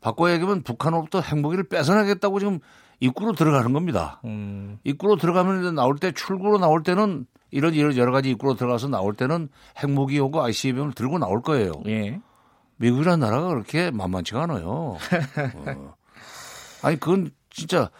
바꿔 0.00 0.32
얘기하면 0.32 0.62
북한으로부터 0.62 1.20
핵무기를 1.20 1.64
뺏어나겠다고 1.64 2.38
지금 2.40 2.60
입구로 3.02 3.32
들어가는 3.32 3.72
겁니다. 3.72 4.20
음. 4.24 4.78
입구로 4.84 5.16
들어가면 5.16 5.74
나올 5.74 5.96
때 5.98 6.12
출구로 6.12 6.58
나올 6.58 6.84
때는 6.84 7.26
이런 7.50 7.74
이런 7.74 7.96
여러 7.96 8.12
가지 8.12 8.30
입구로 8.30 8.54
들어가서 8.54 8.86
나올 8.86 9.14
때는 9.14 9.48
핵무기하고 9.82 10.40
ICBM을 10.40 10.92
들고 10.92 11.18
나올 11.18 11.42
거예요. 11.42 11.72
예. 11.86 12.20
미국이라는 12.76 13.18
나라가 13.18 13.48
그렇게 13.48 13.90
만만치가 13.90 14.44
않아요. 14.44 14.98
어. 15.54 15.94
아니 16.82 16.98
그건 17.00 17.32
진짜 17.50 17.90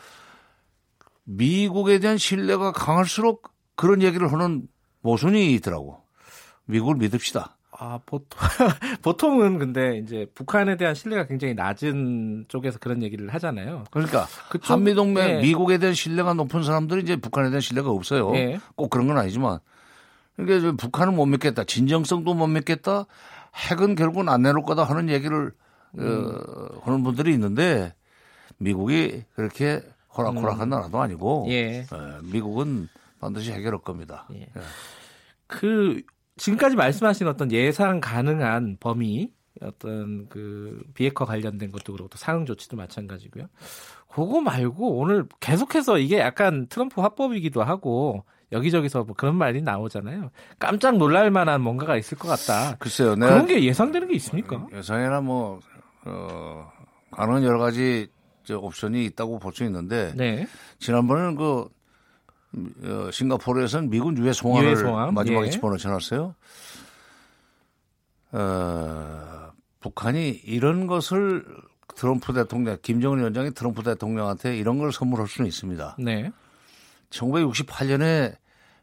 미국에 1.24 1.98
대한 1.98 2.16
신뢰가 2.16 2.70
강할수록 2.70 3.50
그런 3.74 4.02
얘기를 4.02 4.32
하는 4.32 4.68
모순이 5.00 5.52
있더라고. 5.54 6.00
미국을 6.66 6.94
믿읍시다. 6.94 7.56
아, 7.82 7.98
보통, 8.06 8.38
보통은 9.02 9.58
근데 9.58 9.98
이제 9.98 10.28
북한에 10.36 10.76
대한 10.76 10.94
신뢰가 10.94 11.26
굉장히 11.26 11.54
낮은 11.54 12.44
쪽에서 12.46 12.78
그런 12.78 13.02
얘기를 13.02 13.28
하잖아요. 13.34 13.82
그러니까 13.90 14.28
그쪽, 14.50 14.70
한미동맹 14.70 15.30
예. 15.30 15.40
미국에 15.40 15.78
대한 15.78 15.92
신뢰가 15.92 16.34
높은 16.34 16.62
사람들이 16.62 17.02
이제 17.02 17.16
북한에 17.16 17.50
대한 17.50 17.60
신뢰가 17.60 17.90
없어요. 17.90 18.36
예. 18.36 18.60
꼭 18.76 18.88
그런 18.88 19.08
건 19.08 19.18
아니지만. 19.18 19.58
그러니까 20.36 20.76
북한은 20.76 21.16
못 21.16 21.26
믿겠다. 21.26 21.64
진정성도 21.64 22.34
못 22.34 22.46
믿겠다. 22.46 23.06
핵은 23.70 23.96
결국은 23.96 24.28
안 24.28 24.42
내놓을 24.42 24.62
거다 24.62 24.84
하는 24.84 25.08
얘기를 25.08 25.52
어, 25.98 26.00
음. 26.00 26.38
어, 26.38 26.80
하는 26.84 27.02
분들이 27.02 27.32
있는데 27.32 27.94
미국이 28.58 29.24
그렇게 29.34 29.82
호락호락한 30.16 30.68
음. 30.68 30.70
나라도 30.70 31.00
아니고 31.00 31.46
예. 31.48 31.80
예. 31.80 31.86
미국은 32.22 32.88
반드시 33.18 33.50
해결할 33.50 33.80
겁니다. 33.80 34.28
예. 34.34 34.42
예. 34.42 34.48
그 35.48 36.02
지금까지 36.36 36.76
말씀하신 36.76 37.26
어떤 37.28 37.50
예상 37.52 38.00
가능한 38.00 38.78
범위 38.80 39.30
어떤 39.60 40.28
그 40.28 40.82
비핵화 40.94 41.24
관련된 41.24 41.70
것도 41.70 41.92
그렇고 41.92 42.08
또 42.08 42.16
상응 42.18 42.46
조치도 42.46 42.76
마찬가지고요. 42.76 43.46
그거 44.08 44.40
말고 44.40 44.96
오늘 44.98 45.26
계속해서 45.40 45.98
이게 45.98 46.18
약간 46.18 46.66
트럼프 46.68 47.00
화법이기도 47.00 47.62
하고 47.62 48.24
여기저기서 48.50 49.04
뭐 49.04 49.14
그런 49.16 49.36
말이 49.36 49.62
나오잖아요. 49.62 50.30
깜짝 50.58 50.96
놀랄 50.96 51.30
만한 51.30 51.60
뭔가가 51.62 51.96
있을 51.96 52.18
것 52.18 52.28
같다. 52.28 52.76
글쎄요. 52.78 53.14
그런 53.14 53.46
게 53.46 53.62
예상되는 53.64 54.08
게 54.08 54.14
있습니까? 54.16 54.66
예상이나 54.74 55.22
뭐, 55.22 55.60
어, 56.04 56.70
가능한 57.12 57.44
여러 57.44 57.58
가지 57.58 58.08
저 58.44 58.58
옵션이 58.58 59.04
있다고 59.06 59.38
볼 59.38 59.52
수 59.54 59.64
있는데. 59.64 60.12
네. 60.16 60.46
지난번에는 60.80 61.36
그 61.36 61.68
어, 62.84 63.10
싱가포르에서는 63.10 63.90
미군 63.90 64.16
유해 64.18 64.32
송환을 64.32 64.70
유해 64.70 64.76
송환? 64.76 65.14
마지막에 65.14 65.46
예. 65.46 65.50
집어넣지 65.50 65.88
않았어요? 65.88 66.34
어, 68.32 69.50
북한이 69.80 70.28
이런 70.44 70.86
것을 70.86 71.44
트럼프 71.94 72.32
대통령, 72.32 72.76
김정은 72.82 73.18
위원장이 73.18 73.52
트럼프 73.52 73.82
대통령한테 73.82 74.56
이런 74.56 74.78
걸 74.78 74.92
선물할 74.92 75.28
수는 75.28 75.48
있습니다. 75.48 75.96
네. 75.98 76.30
1968년에 77.10 78.36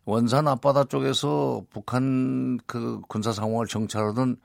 원산 0.06 0.48
앞바다 0.48 0.86
쪽에서 0.86 1.64
북한 1.72 2.60
그 2.66 3.02
군사 3.08 3.32
상황을 3.32 3.68
정찰하던 3.68 4.38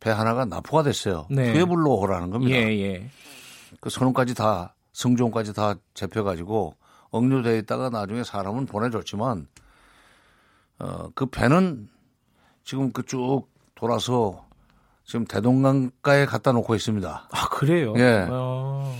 배 0.00 0.10
하나가 0.10 0.44
납포가 0.44 0.82
됐어요. 0.84 1.26
네. 1.30 1.52
푸에블로호라는 1.52 2.30
겁니다. 2.30 2.56
예, 2.56 2.66
예. 2.80 3.10
그 3.80 3.90
선원까지 3.90 4.34
다 4.34 4.74
성종까지 4.92 5.54
다 5.54 5.74
잡혀가지고 5.94 6.76
억류돼 7.10 7.58
있다가 7.58 7.90
나중에 7.90 8.24
사람은 8.24 8.66
보내줬지만 8.66 9.46
어, 10.80 11.08
그 11.14 11.26
배는 11.26 11.88
지금 12.64 12.92
그 12.92 13.02
쭉 13.04 13.46
돌아서 13.74 14.46
지금 15.04 15.24
대동강가에 15.24 16.26
갖다 16.26 16.52
놓고 16.52 16.74
있습니다. 16.74 17.28
아 17.30 17.48
그래요? 17.48 17.94
예. 17.96 18.26
어. 18.30 18.94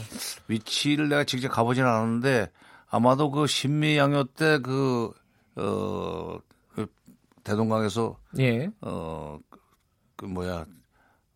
위치를 0.49 1.09
내가 1.09 1.25
직접 1.25 1.49
가보진 1.49 1.85
않았는데 1.85 2.51
아마도 2.89 3.31
그 3.31 3.47
신미양요 3.47 4.25
때 4.29 4.59
그, 4.61 5.13
어, 5.57 6.39
그 6.75 6.87
대동강에서 7.45 8.17
예. 8.39 8.71
어, 8.81 9.39
그 10.17 10.25
뭐야, 10.25 10.65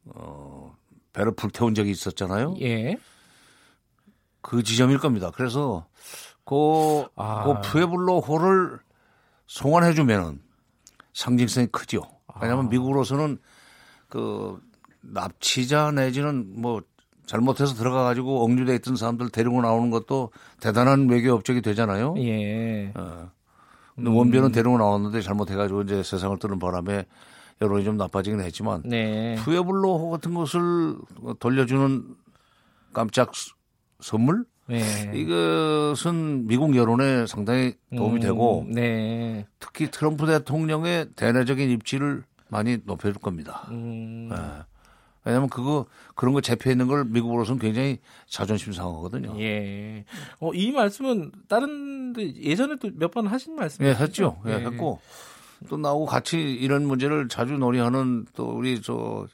어, 0.06 0.74
배를 1.12 1.34
불태운 1.34 1.74
적이 1.74 1.90
있었잖아요. 1.90 2.54
예. 2.62 2.96
그 4.40 4.62
지점일 4.62 4.98
겁니다. 4.98 5.30
그래서 5.34 5.86
그, 6.44 7.06
아. 7.16 7.44
그 7.44 7.60
푸에블로호를 7.60 8.78
송환해 9.46 9.94
주면은 9.94 10.40
상징성이 11.14 11.66
크죠. 11.68 12.02
왜냐하면 12.40 12.66
아. 12.66 12.68
미국으로서는 12.68 13.38
그 14.08 14.60
납치자 15.00 15.92
내지는 15.92 16.60
뭐 16.60 16.82
잘못해서 17.26 17.74
들어가 17.74 18.04
가지고 18.04 18.44
억류돼 18.44 18.74
있던 18.76 18.96
사람들 18.96 19.30
데리고 19.30 19.62
나오는 19.62 19.90
것도 19.90 20.30
대단한 20.60 21.08
외교 21.08 21.32
업적이 21.32 21.62
되잖아요. 21.62 22.14
예. 22.18 22.92
어. 22.94 23.30
근데 23.94 24.10
음. 24.10 24.16
원변은 24.16 24.52
데리고 24.52 24.78
나왔는데 24.78 25.20
잘못해 25.20 25.54
가지고 25.54 25.82
이제 25.82 26.02
세상을 26.02 26.38
뜨는 26.38 26.58
바람에 26.58 27.06
여론이 27.60 27.84
좀 27.84 27.96
나빠지긴 27.96 28.40
했지만 28.40 28.82
네. 28.84 29.36
푸에블로호 29.36 30.10
같은 30.10 30.34
것을 30.34 30.96
돌려주는 31.38 32.16
깜짝 32.92 33.32
선물 34.00 34.44
네. 34.72 35.12
이것은 35.14 36.46
미국 36.46 36.74
여론에 36.76 37.26
상당히 37.26 37.74
도움이 37.94 38.16
음, 38.16 38.20
되고 38.20 38.66
네. 38.68 39.46
특히 39.60 39.90
트럼프 39.90 40.26
대통령의 40.26 41.10
대내적인 41.14 41.70
입지를 41.70 42.24
많이 42.48 42.78
높여줄 42.84 43.20
겁니다. 43.20 43.66
음. 43.70 44.28
네. 44.30 44.36
왜냐하면 45.24 45.48
그거 45.48 45.86
그런 46.16 46.34
거 46.34 46.40
잡혀 46.40 46.70
있는 46.70 46.88
걸 46.88 47.04
미국으로서는 47.04 47.60
굉장히 47.60 47.98
자존심 48.26 48.72
상하거든요. 48.72 49.38
예. 49.40 50.04
어, 50.40 50.52
이 50.52 50.72
말씀은 50.72 51.30
다른 51.48 52.12
예전에 52.18 52.76
도몇번 52.76 53.28
하신 53.28 53.54
말씀이죠? 53.54 53.88
예, 53.88 54.02
했죠. 54.02 54.38
예, 54.46 54.52
예, 54.52 54.54
했고 54.56 55.00
또 55.68 55.76
나하고 55.76 56.06
같이 56.06 56.38
이런 56.40 56.86
문제를 56.86 57.28
자주 57.28 57.54
논의하는 57.54 58.26
또 58.34 58.46
우리 58.46 58.80
저 58.80 59.26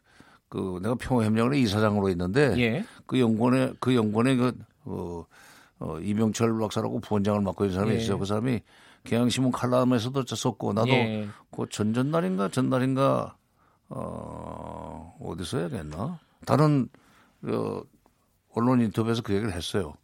그 0.49 0.79
내가 0.83 0.95
평화협력원의 0.95 1.61
이사장으로 1.63 2.09
있는데 2.11 2.55
예. 2.59 2.85
그 3.07 3.21
연구원에 3.21 3.73
그 3.81 3.95
연구원에 3.95 4.37
그 4.37 4.53
어, 4.89 5.27
어, 5.81 5.99
이병철 6.01 6.59
박사라고 6.59 7.01
부원장을 7.01 7.41
맡고 7.41 7.65
있는 7.65 7.75
사람이 7.75 7.95
예. 7.95 7.99
있어요. 7.99 8.19
그 8.19 8.25
사람이 8.25 8.61
경향신문 9.05 9.53
칼럼에서도 9.53 10.25
썼고 10.27 10.73
나도 10.73 10.91
예. 10.91 11.29
그 11.51 11.67
전전날인가 11.71 12.49
전날인가 12.49 13.37
어, 13.89 15.17
어디서 15.23 15.59
해야겠나? 15.59 16.19
다른 16.45 16.89
그 17.43 17.83
언론 18.55 18.81
인터뷰에서 18.81 19.23
그 19.23 19.35
얘기를 19.35 19.53
했어요. 19.53 19.95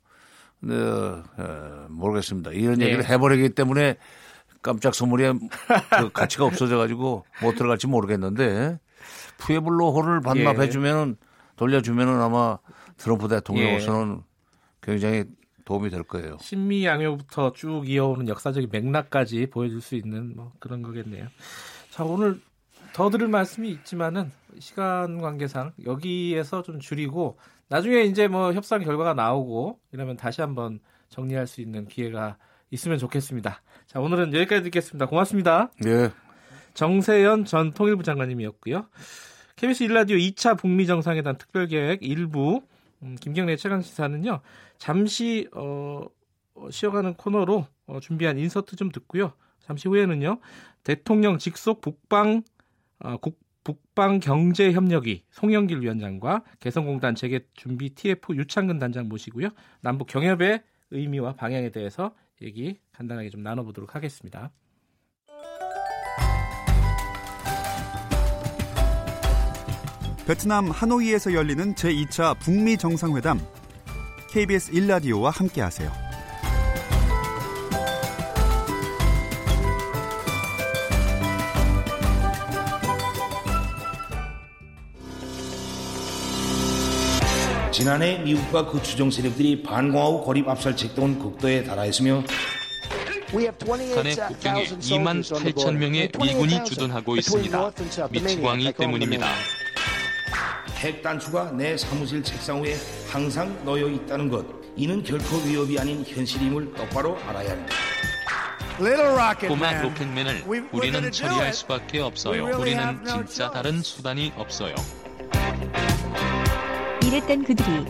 근데 0.61 0.77
에, 0.77 1.89
모르겠습니다. 1.89 2.53
이런 2.53 2.79
네. 2.79 2.87
얘기를 2.87 3.09
해버리기 3.09 3.51
때문에 3.51 3.97
깜짝 4.63 4.95
선물이 4.95 5.25
그 5.99 6.11
가치가 6.13 6.45
없어져 6.47 6.79
가지고 6.79 7.25
못 7.43 7.55
들어갈지 7.55 7.87
모르겠는데 7.87 8.79
푸에블로호를 9.39 10.23
반납해 10.23 10.71
주면은 10.71 11.17
예. 11.21 11.27
돌려주면은 11.57 12.21
아마 12.21 12.59
트럼프 12.97 13.29
대통령으로서는 13.29 14.17
예. 14.19 14.34
굉장히 14.85 15.25
도움이 15.65 15.91
될 15.91 16.03
거예요. 16.03 16.37
신미 16.41 16.85
양요부터 16.85 17.55
쭉 17.55 17.89
이어오는 17.89 18.29
역사적인 18.29 18.69
맥락까지 18.71 19.47
보여줄 19.47 19.81
수 19.81 19.95
있는 19.95 20.37
뭐 20.37 20.53
그런 20.61 20.83
거겠네요. 20.83 21.27
자 21.91 22.05
오늘 22.05 22.41
더 22.93 23.11
들을 23.11 23.27
말씀이 23.27 23.71
있지만은 23.71 24.31
시간 24.59 25.21
관계상 25.21 25.73
여기에서 25.85 26.63
좀 26.63 26.79
줄이고 26.79 27.39
나중에 27.69 28.03
이제 28.03 28.29
뭐 28.29 28.53
협상 28.53 28.83
결과가 28.83 29.15
나오고 29.15 29.81
이러면 29.93 30.17
다시 30.17 30.43
한번 30.43 30.81
정리할 31.09 31.47
수 31.47 31.61
있는 31.61 31.87
기회가 31.87 32.37
있으면 32.71 32.99
좋겠습니다. 32.99 33.63
자 33.87 34.01
오늘은 34.01 34.35
여기까지 34.35 34.65
듣겠습니다. 34.65 35.07
고맙습니다. 35.07 35.71
네. 35.81 36.11
정세현 36.75 37.47
전 37.47 37.73
통일부 37.73 38.03
장관님이었고요. 38.03 38.87
KBS 39.57 39.85
일라디오 39.85 40.17
2차 40.17 40.59
북미 40.59 40.87
정상회담 40.87 41.39
특별계획 41.39 42.03
일부 42.03 42.63
음, 43.05 43.17
김경래 43.21 43.57
최강 43.57 43.83
시사는요. 43.83 44.41
잠시 44.79 45.49
어, 45.55 46.07
어, 46.55 46.71
쉬어가는 46.71 47.15
코너로 47.15 47.67
어, 47.87 48.01
준비한 48.01 48.39
인서트 48.39 48.77
좀 48.77 48.91
듣고요. 48.91 49.35
잠시 49.61 49.89
후에는요. 49.89 50.39
대통령 50.83 51.39
직속 51.39 51.81
북방 51.83 52.43
어, 53.01 53.17
국, 53.19 53.39
북방 53.63 54.21
경제 54.21 54.73
협력위 54.73 55.25
송영길 55.31 55.83
위원장과 55.83 56.45
개성공단 56.61 57.15
재개 57.15 57.41
준비 57.55 57.91
TF 57.91 58.35
유창근 58.35 58.79
단장 58.79 59.09
모시고요. 59.09 59.49
남북 59.81 60.07
경협의 60.09 60.63
의미와 60.91 61.35
방향에 61.35 61.71
대해서 61.71 62.15
얘기 62.43 62.79
간단하게 62.93 63.31
좀 63.31 63.43
나눠보도록 63.43 63.95
하겠습니다. 63.95 64.51
베트남 70.27 70.71
하노이에서 70.71 71.35
열리는 71.35 71.75
제2차 71.75 72.39
북미 72.39 72.79
정상회담 72.79 73.39
KBS 74.31 74.73
1라디오와 74.73 75.31
함께하세요. 75.31 75.93
지난해 87.71 88.19
미국과 88.21 88.71
그 88.71 88.83
주종 88.83 89.11
세력들이 89.11 89.63
반공하고 89.63 90.25
거립 90.25 90.49
압살책 90.49 90.95
동은 90.95 91.19
극도에 91.19 91.65
달하였으며 91.65 92.25
북한의 93.29 94.17
국경에 94.17 94.65
2만 94.65 95.23
8천 95.23 95.73
명의 95.73 96.09
미군이 96.19 96.65
주둔하고 96.65 97.17
있습니다. 97.17 97.73
미치광이 98.11 98.73
때문입니다. 98.73 99.27
핵 100.85 101.01
단추가 101.01 101.51
내 101.51 101.79
사무실 101.79 102.23
책상 102.23 102.63
위에 102.63 102.77
항상 103.09 103.59
놓여 103.65 103.89
있다는 103.89 104.29
것. 104.29 104.45
이는 104.77 105.03
결코 105.03 105.39
위협이 105.39 105.79
아닌 105.79 106.05
현실임을 106.07 106.75
똑바로 106.75 107.17
알아야 107.27 107.53
합니다. 107.53 107.75
꼬마 109.49 109.81
로켓맨을 109.81 110.45
우리는 110.73 111.11
처리할 111.11 111.55
수밖에 111.55 112.01
없어요. 112.01 112.59
우리는 112.59 113.03
진짜 113.07 113.51
다른 113.51 113.81
수단이 113.81 114.35
없어요. 114.37 114.75
이랬던 117.03 117.45
그들이 117.45 117.85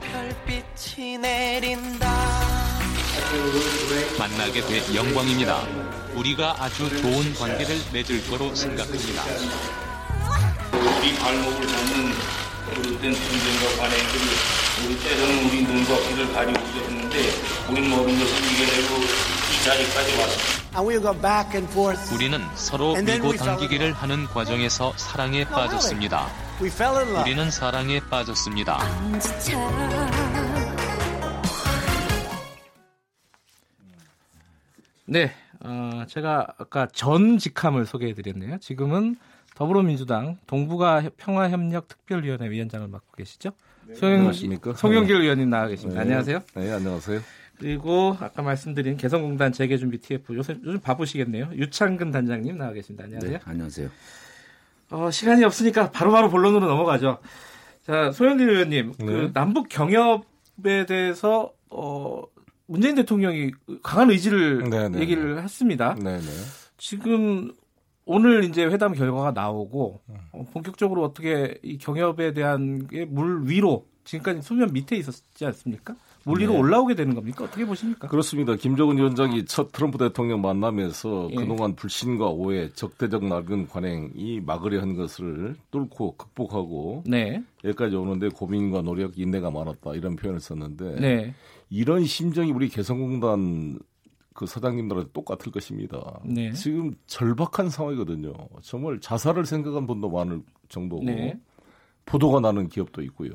별빛이 0.00 1.16
내린다. 1.16 2.12
만나게 4.18 4.60
돼 4.60 4.94
영광입니다. 4.94 5.62
우리가 6.14 6.62
아주 6.62 6.94
좋은 6.94 7.32
관계를 7.32 7.74
맺을 7.90 8.28
거로 8.28 8.54
생각합니다. 8.54 9.83
우리 10.84 11.14
발목을 11.16 11.66
잡는 11.66 12.12
그릇된 12.74 13.12
전쟁과 13.14 13.76
관행들이 13.78 14.24
우리 14.84 14.98
때로는 15.00 15.44
우리 15.48 15.62
눈과 15.62 15.96
귀를 16.08 16.32
가리고 16.32 16.60
있었는데 16.60 17.18
우리 17.70 17.80
모든 17.88 18.18
것을 18.18 18.36
이겨내고 18.52 19.02
이 19.02 19.64
자리까지 19.64 20.18
왔습니다. 20.20 20.64
우리는 22.14 22.40
서로 22.54 22.94
밀고 22.94 23.32
당기기를 23.34 23.92
하는 23.92 24.26
과정에서 24.26 24.92
사랑에 24.96 25.44
빠졌습니다. 25.44 26.26
우리는 27.22 27.50
사랑에 27.50 28.00
빠졌습니다. 28.10 28.78
네, 35.06 35.32
어, 35.60 36.04
제가 36.08 36.46
아까 36.58 36.88
전 36.92 37.38
직함을 37.38 37.86
소개해드렸네요. 37.86 38.58
지금은 38.58 39.16
더불어민주당 39.54 40.38
동북아 40.46 41.02
평화협력 41.16 41.88
특별위원회 41.88 42.50
위원장을 42.50 42.86
맡고 42.88 43.12
계시죠? 43.16 43.50
네, 43.86 43.94
안녕하십니까? 44.02 44.74
송영길 44.74 45.16
의원님 45.16 45.50
나와 45.50 45.68
계십니다. 45.68 46.00
네. 46.00 46.02
안녕하세요. 46.02 46.40
네, 46.56 46.72
안녕하세요. 46.72 47.20
그리고 47.58 48.16
아까 48.20 48.42
말씀드린 48.42 48.96
개성공단 48.96 49.52
재개 49.52 49.76
준비 49.76 49.98
TF 49.98 50.34
요새 50.34 50.56
요즘 50.64 50.80
바쁘시겠네요. 50.80 51.50
유창근 51.54 52.10
단장님 52.10 52.58
나와 52.58 52.72
계십니다. 52.72 53.04
안녕하세요. 53.04 53.32
네, 53.32 53.40
안녕하세요. 53.44 53.88
어, 54.90 55.10
시간이 55.10 55.44
없으니까 55.44 55.90
바로 55.92 56.10
바로 56.10 56.28
본론으로 56.30 56.66
넘어가죠. 56.66 57.18
자, 57.82 58.10
소영길 58.12 58.48
의원님, 58.48 58.92
그 58.98 59.02
네. 59.04 59.32
남북 59.32 59.68
경협에 59.68 60.86
대해서 60.86 61.52
어, 61.70 62.22
문재인 62.66 62.94
대통령이 62.96 63.52
강한 63.82 64.10
의지를 64.10 64.64
네, 64.68 64.88
네, 64.88 65.00
얘기를 65.00 65.42
했습니다. 65.42 65.94
네, 66.02 66.18
네. 66.18 66.26
지금 66.76 67.52
오늘 68.06 68.44
이제 68.44 68.64
회담 68.64 68.92
결과가 68.92 69.30
나오고 69.32 70.00
어, 70.32 70.44
본격적으로 70.52 71.02
어떻게 71.04 71.58
이 71.62 71.78
경협에 71.78 72.32
대한 72.34 72.86
게 72.86 73.04
물 73.06 73.48
위로 73.48 73.86
지금까지 74.04 74.42
수면 74.42 74.70
밑에 74.72 74.96
있었지 74.96 75.46
않습니까? 75.46 75.96
물 76.26 76.40
위로 76.40 76.52
네. 76.52 76.58
올라오게 76.58 76.94
되는 76.94 77.14
겁니까? 77.14 77.44
어떻게 77.44 77.64
보십니까? 77.66 78.08
그렇습니다. 78.08 78.54
김정은 78.54 78.96
위원장이 78.98 79.44
첫 79.46 79.72
트럼프 79.72 79.96
대통령 79.98 80.40
만나면서 80.42 81.28
예. 81.30 81.34
그동안 81.34 81.74
불신과 81.74 82.28
오해, 82.28 82.70
적대적 82.74 83.24
낡은 83.26 83.68
관행이 83.68 84.40
막으려 84.44 84.80
한 84.80 84.94
것을 84.96 85.56
뚫고 85.70 86.16
극복하고 86.16 87.04
네. 87.06 87.42
여기까지 87.64 87.96
오는데 87.96 88.28
고민과 88.28 88.82
노력, 88.82 89.18
인내가 89.18 89.50
많았다 89.50 89.94
이런 89.94 90.16
표현을 90.16 90.40
썼는데 90.40 91.00
네. 91.00 91.34
이런 91.70 92.04
심정이 92.04 92.52
우리 92.52 92.68
개성공단 92.68 93.78
그 94.34 94.46
사장님들한테 94.46 95.10
똑같을 95.12 95.50
것입니다. 95.52 96.20
네. 96.24 96.52
지금 96.52 96.92
절박한 97.06 97.70
상황이거든요. 97.70 98.32
정말 98.62 99.00
자살을 99.00 99.46
생각한 99.46 99.86
분도 99.86 100.10
많을 100.10 100.42
정도고 100.68 101.04
네. 101.04 101.38
보도가 102.04 102.40
나는 102.40 102.68
기업도 102.68 103.00
있고요. 103.02 103.30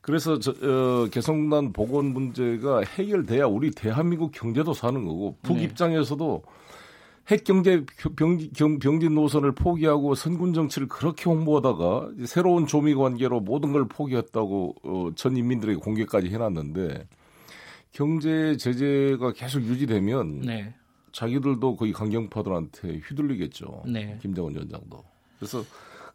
그래서 0.00 0.38
저, 0.38 0.52
어, 0.52 1.06
개성공단 1.10 1.72
복원 1.74 2.06
문제가 2.06 2.80
해결돼야 2.80 3.44
우리 3.46 3.70
대한민국 3.70 4.30
경제도 4.32 4.72
사는 4.72 5.04
거고 5.04 5.36
북 5.42 5.58
네. 5.58 5.64
입장에서도 5.64 6.42
핵 7.30 7.44
경제 7.44 7.84
병- 8.16 8.38
경- 8.54 8.78
병진 8.78 9.14
노선을 9.14 9.52
포기하고 9.52 10.14
선군 10.14 10.54
정치를 10.54 10.88
그렇게 10.88 11.24
홍보하다가 11.28 12.12
새로운 12.24 12.66
조미 12.66 12.94
관계로 12.94 13.40
모든 13.40 13.72
걸 13.74 13.86
포기했다고 13.86 14.74
어, 14.82 15.10
전 15.14 15.36
인민들에게 15.36 15.78
공개까지 15.78 16.28
해놨는데 16.30 17.06
경제 17.92 18.56
제재가 18.56 19.32
계속 19.32 19.62
유지되면 19.62 20.40
네. 20.40 20.74
자기들도 21.12 21.76
거의 21.76 21.92
강경파들한테 21.92 22.98
휘둘리겠죠. 22.98 23.84
네. 23.86 24.18
김정은 24.20 24.54
위원장도. 24.54 25.04
그래서 25.38 25.64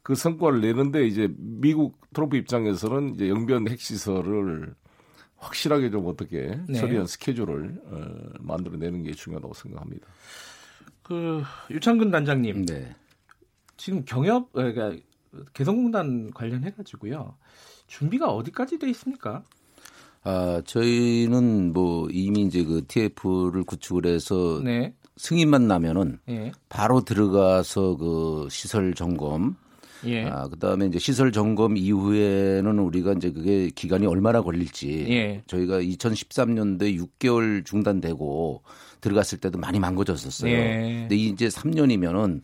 그 0.02 0.16
성과를 0.16 0.62
내는데 0.62 1.08
이제 1.08 1.30
미국 1.38 2.00
트럼프 2.14 2.38
입장에서는 2.38 3.16
이제 3.16 3.30
영변 3.30 3.68
핵시설을 3.70 4.76
확실하게 5.38 5.90
좀 5.90 6.08
어떻게 6.08 6.60
네. 6.68 6.80
처리한 6.80 7.06
스케줄을 7.06 7.82
어, 7.86 8.38
만들어내는 8.40 9.04
게 9.04 9.12
중요하다고 9.12 9.54
생각합니다. 9.54 10.08
그 11.02 11.44
유창근 11.70 12.12
단장님. 12.12 12.66
네. 12.66 12.96
지금 13.78 14.06
경협 14.06 14.44
어, 14.44 14.50
그러니까 14.54 14.94
개성공단 15.54 16.32
관련해 16.32 16.72
가지고요. 16.72 17.36
준비가 17.88 18.30
어디까지 18.32 18.80
돼 18.80 18.90
있습니까? 18.92 19.44
아, 20.24 20.62
저희는 20.66 21.74
뭐 21.74 22.08
이미 22.12 22.44
이제 22.44 22.64
그 22.64 22.84
TF를 22.88 23.64
구축을 23.64 24.06
해서 24.06 24.62
네. 24.64 24.94
승인만 25.18 25.68
나면은 25.68 26.20
예. 26.30 26.52
바로 26.70 27.02
들어가서 27.02 27.98
그 27.98 28.48
시설 28.50 28.94
점검 28.94 29.56
예. 30.06 30.26
아, 30.26 30.48
그다음에 30.48 30.88
이제 30.88 31.00
시설 31.00 31.32
점검 31.32 31.78
이후에는 31.78 32.80
우리가 32.80 33.14
이제 33.14 33.32
그게 33.32 33.70
기간이 33.74 34.06
얼마나 34.06 34.42
걸릴지 34.42 35.06
예. 35.10 35.44
저희가 35.48 35.82
2013년도에 35.82 37.00
6개월 37.20 37.66
중단되고 37.66 38.64
들어갔을 39.02 39.38
때도 39.40 39.60
많이 39.60 39.80
망가졌었어요. 39.80 40.52
예. 40.52 40.98
근데 41.02 41.16
이제 41.16 41.48
3년이면은 41.48 42.42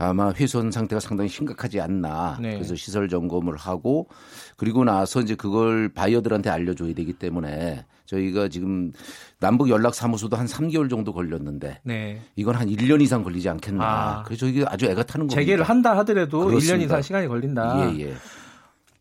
아마 0.00 0.32
훼손 0.32 0.70
상태가 0.70 0.98
상당히 0.98 1.28
심각하지 1.28 1.78
않나. 1.78 2.38
네. 2.40 2.54
그래서 2.54 2.74
시설 2.74 3.08
점검을 3.08 3.56
하고 3.56 4.08
그리고 4.56 4.82
나서 4.82 5.20
이제 5.20 5.34
그걸 5.34 5.90
바이어들한테 5.90 6.48
알려줘야 6.48 6.94
되기 6.94 7.12
때문에 7.12 7.84
저희가 8.06 8.48
지금 8.48 8.92
남북 9.40 9.68
연락 9.68 9.94
사무소도 9.94 10.38
한 10.38 10.46
3개월 10.46 10.88
정도 10.88 11.12
걸렸는데 11.12 11.80
네. 11.84 12.22
이건 12.34 12.54
한 12.54 12.68
1년 12.68 13.02
이상 13.02 13.22
걸리지 13.22 13.50
않겠나. 13.50 13.84
아. 13.84 14.22
그래서 14.22 14.46
이게 14.46 14.64
아주 14.66 14.86
애가 14.86 15.02
타는 15.02 15.26
겁니다. 15.26 15.34
재개를 15.34 15.64
한다 15.64 15.96
하더라도 15.98 16.46
그렇습니다. 16.46 16.76
1년 16.78 16.84
이상 16.86 17.02
시간이 17.02 17.28
걸린다. 17.28 17.92
예, 17.92 18.00
예. 18.00 18.14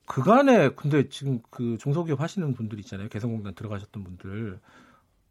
그간에 0.06 0.70
근데 0.70 1.08
지금 1.08 1.40
그 1.50 1.78
중소기업 1.80 2.20
하시는 2.20 2.54
분들 2.54 2.78
있잖아요. 2.80 3.08
개성공단 3.08 3.56
들어가셨던 3.56 4.04
분들 4.04 4.60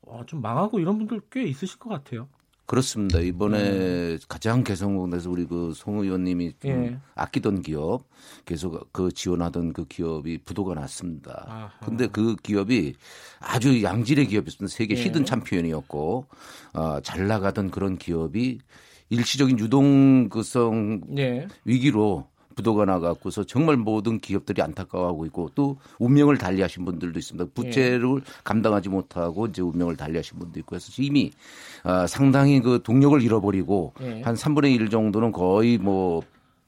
어, 0.03 0.23
좀 0.27 0.41
망하고 0.41 0.81
이런 0.81 0.97
분들 0.97 1.21
꽤 1.31 1.43
있으실 1.43 1.79
것 1.79 1.91
같아요. 1.91 2.29
그렇습니다. 2.69 3.19
이번에 3.21 4.19
가장 4.29 4.63
개성공단에서 4.63 5.31
우리 5.31 5.47
그 5.47 5.73
송 5.75 6.01
의원님이 6.01 6.53
좀 6.61 6.71
예. 6.71 6.99
아끼던 7.15 7.63
기업 7.63 8.05
계속 8.45 8.93
그 8.93 9.11
지원하던 9.11 9.73
그 9.73 9.87
기업이 9.87 10.39
부도가 10.45 10.75
났습니다. 10.75 11.47
아하. 11.49 11.71
근데 11.87 12.07
그 12.07 12.37
기업이 12.37 12.93
아주 13.41 13.83
양질의 13.83 14.27
기업이었습니다. 14.27 14.71
세계 14.71 14.97
예. 14.97 15.03
히든 15.03 15.25
챔피언이었고 15.25 16.27
어, 16.75 17.01
잘 17.03 17.27
나가던 17.27 17.71
그런 17.71 17.97
기업이 17.97 18.59
일시적인 19.09 19.59
유동성 19.59 21.01
예. 21.17 21.49
위기로 21.65 22.29
부도가 22.59 22.85
나갖고서 22.85 23.45
정말 23.45 23.77
모든 23.77 24.19
기업들이 24.19 24.63
안타까워하고 24.63 25.27
있고 25.27 25.51
또 25.55 25.77
운명을 26.01 26.39
달리하신 26.39 26.85
분들도 26.85 27.17
있습니다. 27.17 27.53
부채를 27.55 28.21
감당하지 28.43 28.89
못하고 28.89 29.47
이제 29.47 29.63
운명을 29.63 29.97
달리하신 29.97 30.41
분도 30.41 30.59
있고 30.59 30.75
해서 30.75 30.91
이미 30.99 31.31
아, 31.85 32.09
상당히 32.09 32.61
그 32.61 32.81
동력을 32.83 33.23
잃어버리고 33.23 33.95
예. 34.01 34.23
한 34.23 34.35
3분의 34.35 34.75
1 34.75 34.91
정도는 34.91 35.31
거의 35.31 35.79
뭐 35.79 36.21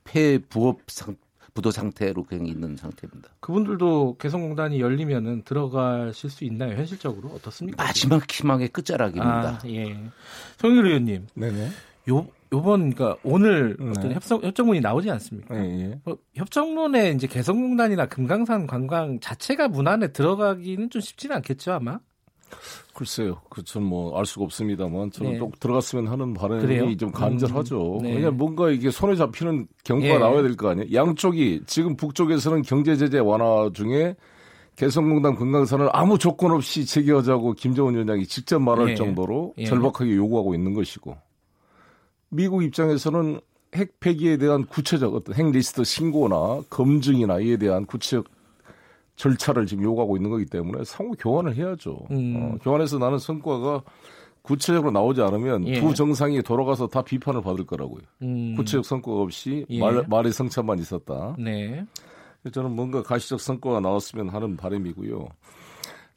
폐부업 0.05 0.79
상, 0.87 1.17
부도 1.55 1.73
상태로 1.73 2.23
그냥 2.23 2.47
있는 2.47 2.77
상태입니다. 2.77 3.31
그분들도 3.41 4.17
개성공단이 4.21 4.81
열리면은 4.81 5.43
들어가실 5.43 6.31
수 6.31 6.45
있나요? 6.45 6.77
현실적으로 6.77 7.31
어떻습니까? 7.31 7.83
마지막 7.83 8.31
희망의 8.31 8.69
끝자락입니다. 8.69 9.59
아, 9.59 9.59
예. 9.67 9.99
송일 10.59 10.87
의원님. 10.87 11.27
네네. 11.35 11.69
요 12.11 12.29
요번 12.53 12.91
그러니까 12.93 13.17
오늘 13.23 13.77
네. 13.79 13.91
어떤 13.91 14.13
협상 14.13 14.41
협정문이 14.43 14.81
나오지 14.81 15.11
않습니까? 15.11 15.55
예, 15.57 15.81
예. 15.81 16.01
어, 16.05 16.17
협정문에 16.35 17.11
이제 17.11 17.27
개성공단이나 17.27 18.07
금강산 18.07 18.67
관광 18.67 19.21
자체가 19.21 19.69
문안에 19.69 20.09
들어가기는 20.09 20.91
좀 20.91 21.01
쉽지는 21.01 21.37
않겠죠 21.37 21.73
아마. 21.73 22.01
글쎄요. 22.95 23.41
그전 23.49 23.85
뭐알 23.85 24.27
수가 24.27 24.45
없습니다만 24.45 25.13
저는 25.13 25.33
네. 25.35 25.39
또 25.39 25.53
들어갔으면 25.61 26.09
하는 26.09 26.35
바람이 26.35 26.61
그래요? 26.61 26.97
좀 26.97 27.13
간절하죠. 27.13 27.99
음, 27.99 28.03
네. 28.03 28.09
왜냐하면 28.15 28.37
뭔가 28.37 28.71
이게 28.71 28.91
손에 28.91 29.15
잡히는 29.15 29.69
경과가 29.85 30.15
예. 30.15 30.19
나와야 30.19 30.43
될 30.43 30.57
거 30.57 30.71
아니에요. 30.71 30.93
양쪽이 30.93 31.63
지금 31.67 31.95
북쪽에서는 31.97 32.63
경제 32.63 32.97
제재 32.97 33.21
완화 33.21 33.71
중에 33.73 34.17
개성공단 34.75 35.37
금강산을 35.37 35.91
아무 35.93 36.19
조건 36.19 36.51
없이 36.51 36.85
재개하자고 36.85 37.53
김정은 37.53 37.95
위원장이 37.95 38.27
직접 38.27 38.59
말할 38.59 38.91
예. 38.91 38.95
정도로 38.97 39.55
예. 39.59 39.65
절박하게 39.67 40.17
요구하고 40.17 40.55
있는 40.55 40.75
것이고 40.75 41.17
미국 42.31 42.63
입장에서는 42.63 43.41
핵 43.75 44.01
폐기에 44.01 44.37
대한 44.37 44.65
구체적 44.65 45.15
어떤 45.15 45.35
핵 45.35 45.51
리스트 45.51 45.85
신고나 45.85 46.63
검증이나 46.71 47.41
이에 47.41 47.57
대한 47.57 47.87
구체적 47.87 48.27
절차를 49.17 49.67
지금 49.67 49.85
요구하고 49.85 50.17
있는 50.17 50.31
거기 50.31 50.47
때문에 50.47 50.83
상호 50.85 51.13
교환을 51.13 51.55
해야죠. 51.55 52.07
음. 52.11 52.37
어, 52.37 52.59
교환해서 52.63 52.99
나는 52.99 53.19
성과가 53.19 53.83
구체적으로 54.43 54.91
나오지 54.91 55.21
않으면 55.21 55.69
예. 55.69 55.81
두 55.81 55.93
정상이 55.93 56.43
돌아가서 56.43 56.87
다 56.87 57.03
비판을 57.03 57.43
받을 57.43 57.67
거라고요. 57.67 58.01
음. 58.23 58.55
구체적 58.57 58.85
성과가 58.85 59.21
없이 59.21 59.67
예. 59.69 59.79
말, 59.79 60.05
말의 60.09 60.33
성차만 60.33 60.79
있었다. 60.79 61.37
네. 61.39 61.85
저는 62.51 62.71
뭔가 62.75 63.03
가시적 63.03 63.41
성과가 63.41 63.81
나왔으면 63.81 64.31
하는 64.31 64.57
바람이고요. 64.57 65.29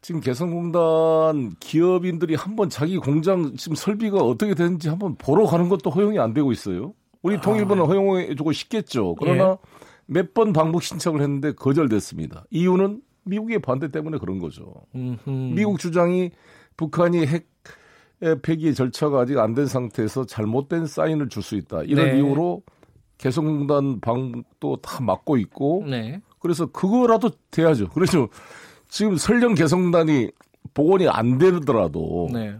지금 0.03 0.19
개성공단 0.19 1.55
기업인들이 1.61 2.35
한번 2.35 2.69
자기 2.69 2.97
공장 2.97 3.55
지금 3.55 3.73
설비가 3.75 4.17
어떻게 4.17 4.53
되는지 4.53 4.89
한번 4.89 5.15
보러 5.15 5.45
가는 5.45 5.69
것도 5.69 5.89
허용이 5.89 6.19
안 6.19 6.33
되고 6.33 6.51
있어요. 6.51 6.93
우리 7.21 7.37
아. 7.37 7.41
통일부는 7.41 7.85
허용해주고 7.85 8.51
싶겠죠. 8.51 9.15
그러나 9.17 9.51
예. 9.51 9.57
몇번 10.07 10.51
방북 10.51 10.83
신청을 10.83 11.21
했는데 11.21 11.53
거절됐습니다. 11.53 12.43
이유는 12.51 13.01
미국의 13.23 13.59
반대 13.59 13.89
때문에 13.91 14.17
그런 14.17 14.39
거죠. 14.39 14.73
음흠. 14.93 15.29
미국 15.55 15.79
주장이 15.79 16.31
북한이 16.75 17.25
핵 17.25 17.47
폐기 18.41 18.73
절차가 18.75 19.21
아직 19.21 19.37
안 19.39 19.55
된 19.55 19.67
상태에서 19.67 20.25
잘못된 20.25 20.85
사인을 20.85 21.29
줄 21.29 21.41
수 21.41 21.55
있다. 21.55 21.83
이런 21.83 22.07
네. 22.07 22.17
이유로 22.17 22.61
개성공단 23.19 24.01
방북도 24.01 24.81
다 24.81 25.01
막고 25.01 25.37
있고 25.37 25.85
네. 25.89 26.21
그래서 26.39 26.65
그거라도 26.65 27.31
돼야죠. 27.51 27.87
그래서 27.89 28.27
지금 28.93 29.17
설령 29.17 29.55
개성공단이 29.55 30.29
복원이 30.75 31.07
안 31.07 31.39
되더라도 31.39 32.29
네. 32.31 32.55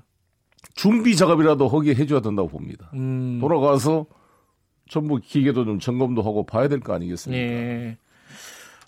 준비 0.74 1.16
작업이라도 1.16 1.68
허기 1.68 1.92
해줘야 1.94 2.22
된다고 2.22 2.48
봅니다. 2.48 2.90
음. 2.96 3.38
돌아가서 3.40 4.08
전부 4.90 5.20
기계도 5.20 5.64
좀 5.64 5.78
점검도 5.80 6.24
하고 6.24 6.44
봐야 6.44 6.68
될 6.68 6.80
거 6.80 6.94
아니겠습니까? 6.96 7.40
예. 7.40 7.98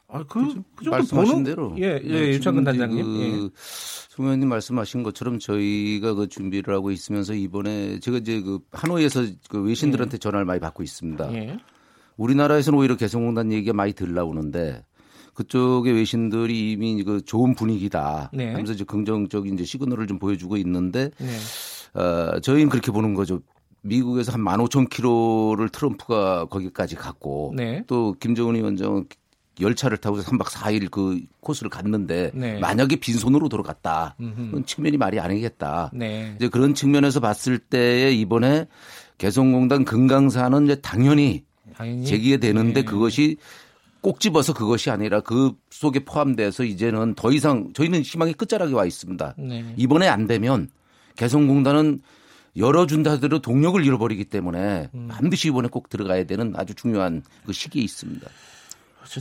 아, 0.07 0.23
그, 0.27 0.55
그, 0.55 0.85
그 0.85 0.89
말씀하신 0.89 1.31
보는, 1.31 1.43
대로. 1.43 1.75
예, 1.77 1.99
예, 2.03 2.19
네, 2.19 2.29
유창근 2.29 2.63
단장님. 2.63 3.05
그, 3.05 3.19
예. 3.21 3.49
송 3.55 4.25
의원님 4.25 4.49
말씀하신 4.49 5.03
것처럼 5.03 5.37
저희가 5.37 6.15
그 6.15 6.27
준비를 6.27 6.73
하고 6.73 6.89
있으면서 6.89 7.35
이번에 7.35 7.99
제가 7.99 8.17
이제 8.17 8.41
그 8.41 8.59
하노이에서 8.71 9.23
그 9.49 9.61
외신들한테 9.61 10.15
예. 10.15 10.17
전화를 10.17 10.45
많이 10.45 10.59
받고 10.59 10.81
있습니다. 10.81 11.31
예. 11.35 11.57
우리나라에서는 12.17 12.79
오히려 12.79 12.95
개성공단 12.95 13.51
얘기가 13.51 13.73
많이 13.73 13.93
들 13.93 14.15
나오는데 14.15 14.83
그쪽의 15.35 15.93
외신들이 15.93 16.71
이미 16.71 17.03
그 17.03 17.23
좋은 17.23 17.53
분위기다 17.53 18.31
네. 18.33 18.51
하면서 18.51 18.73
이제 18.73 18.83
긍정적인 18.83 19.53
이제 19.53 19.65
시그널을 19.65 20.07
좀 20.07 20.17
보여주고 20.17 20.57
있는데 20.57 21.11
네. 21.19 21.99
어, 21.99 22.39
저희는 22.39 22.69
그렇게 22.69 22.91
보는 22.91 23.13
거죠. 23.13 23.41
미국에서 23.81 24.31
한 24.31 24.41
15,000km를 24.41 25.71
트럼프가 25.71 26.45
거기까지 26.45 26.95
갔고 26.95 27.53
네. 27.55 27.83
또 27.85 28.15
김정은 28.19 28.55
위원장은 28.55 29.05
열차를 29.59 29.97
타고 29.97 30.17
3박 30.19 30.47
4일 30.47 30.89
그 30.89 31.21
코스를 31.39 31.69
갔는데 31.69 32.31
네. 32.33 32.59
만약에 32.59 32.97
빈손으로 32.97 33.47
돌아갔다. 33.47 34.15
그런 34.17 34.65
측면이 34.65 34.97
말이 34.97 35.19
아니겠다. 35.19 35.91
네. 35.93 36.33
이제 36.35 36.49
그런 36.49 36.73
측면에서 36.73 37.19
봤을 37.19 37.57
때에 37.59 38.11
이번에 38.11 38.67
개성공단 39.17 39.85
금강산은 39.85 40.65
이제 40.65 40.75
당연히, 40.81 41.45
당연히? 41.73 42.05
제기가 42.05 42.37
되는데 42.37 42.81
네. 42.81 42.83
그것이 42.83 43.37
꼭 44.05 44.19
집어서 44.19 44.53
그것이 44.53 44.91
아니라 44.91 45.19
그 45.19 45.53
속에 45.71 46.05
포함돼서 46.05 46.63
이제는 46.63 47.15
더 47.15 47.31
이상 47.31 47.73
저희는 47.73 48.01
희망이 48.01 48.33
끝자락에 48.33 48.71
와 48.71 48.85
있습니다. 48.85 49.33
네. 49.39 49.73
이번에 49.77 50.07
안 50.07 50.27
되면 50.27 50.69
개성공단은 51.15 52.03
열어준다 52.55 53.13
하더라도 53.13 53.41
동력을 53.41 53.83
잃어버리기 53.83 54.25
때문에 54.25 54.89
음. 54.93 55.07
반드시 55.09 55.47
이번에 55.47 55.69
꼭 55.69 55.89
들어가야 55.89 56.25
되는 56.25 56.53
아주 56.55 56.75
중요한 56.75 57.23
그 57.47 57.51
시기에 57.51 57.81
있습니다. 57.81 58.29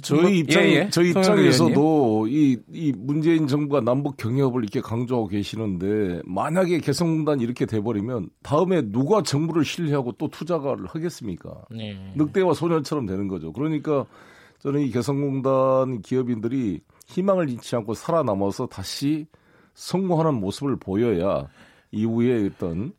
저희 0.03 0.20
뭐, 0.20 0.30
입장, 0.30 0.62
예, 0.64 0.68
예. 0.68 0.91
저희 0.91 1.11
입장에서도 1.11 2.26
이, 2.28 2.59
이 2.70 2.93
문재인 2.95 3.47
정부가 3.47 3.80
남북 3.80 4.18
경협을 4.18 4.64
이렇게 4.64 4.82
강조하고 4.82 5.28
계시는데 5.28 6.20
만약에 6.26 6.78
개성공단이 6.80 7.43
이렇게 7.43 7.64
돼버리면 7.64 8.28
다음에 8.43 8.82
누가 8.82 9.22
정부를 9.22 9.64
신뢰하고 9.64 10.12
또 10.18 10.28
투자를 10.28 10.85
하겠습니까? 10.87 11.64
네. 11.70 11.97
늑대와 12.16 12.53
소년처럼 12.53 13.07
되는 13.07 13.28
거죠. 13.28 13.51
그러니까 13.51 14.05
저는 14.65 14.81
이 14.81 14.91
개성공단 14.91 16.01
기업인들이 16.01 16.81
희망을 17.07 17.51
잃지 17.51 17.77
않고 17.77 17.93
살아남아서 17.93 18.67
다시 18.67 19.27
성공하는 19.75 20.41
모습을 20.41 20.77
보여야 20.77 21.47
이후에 21.93 22.47
어떤 22.47 22.95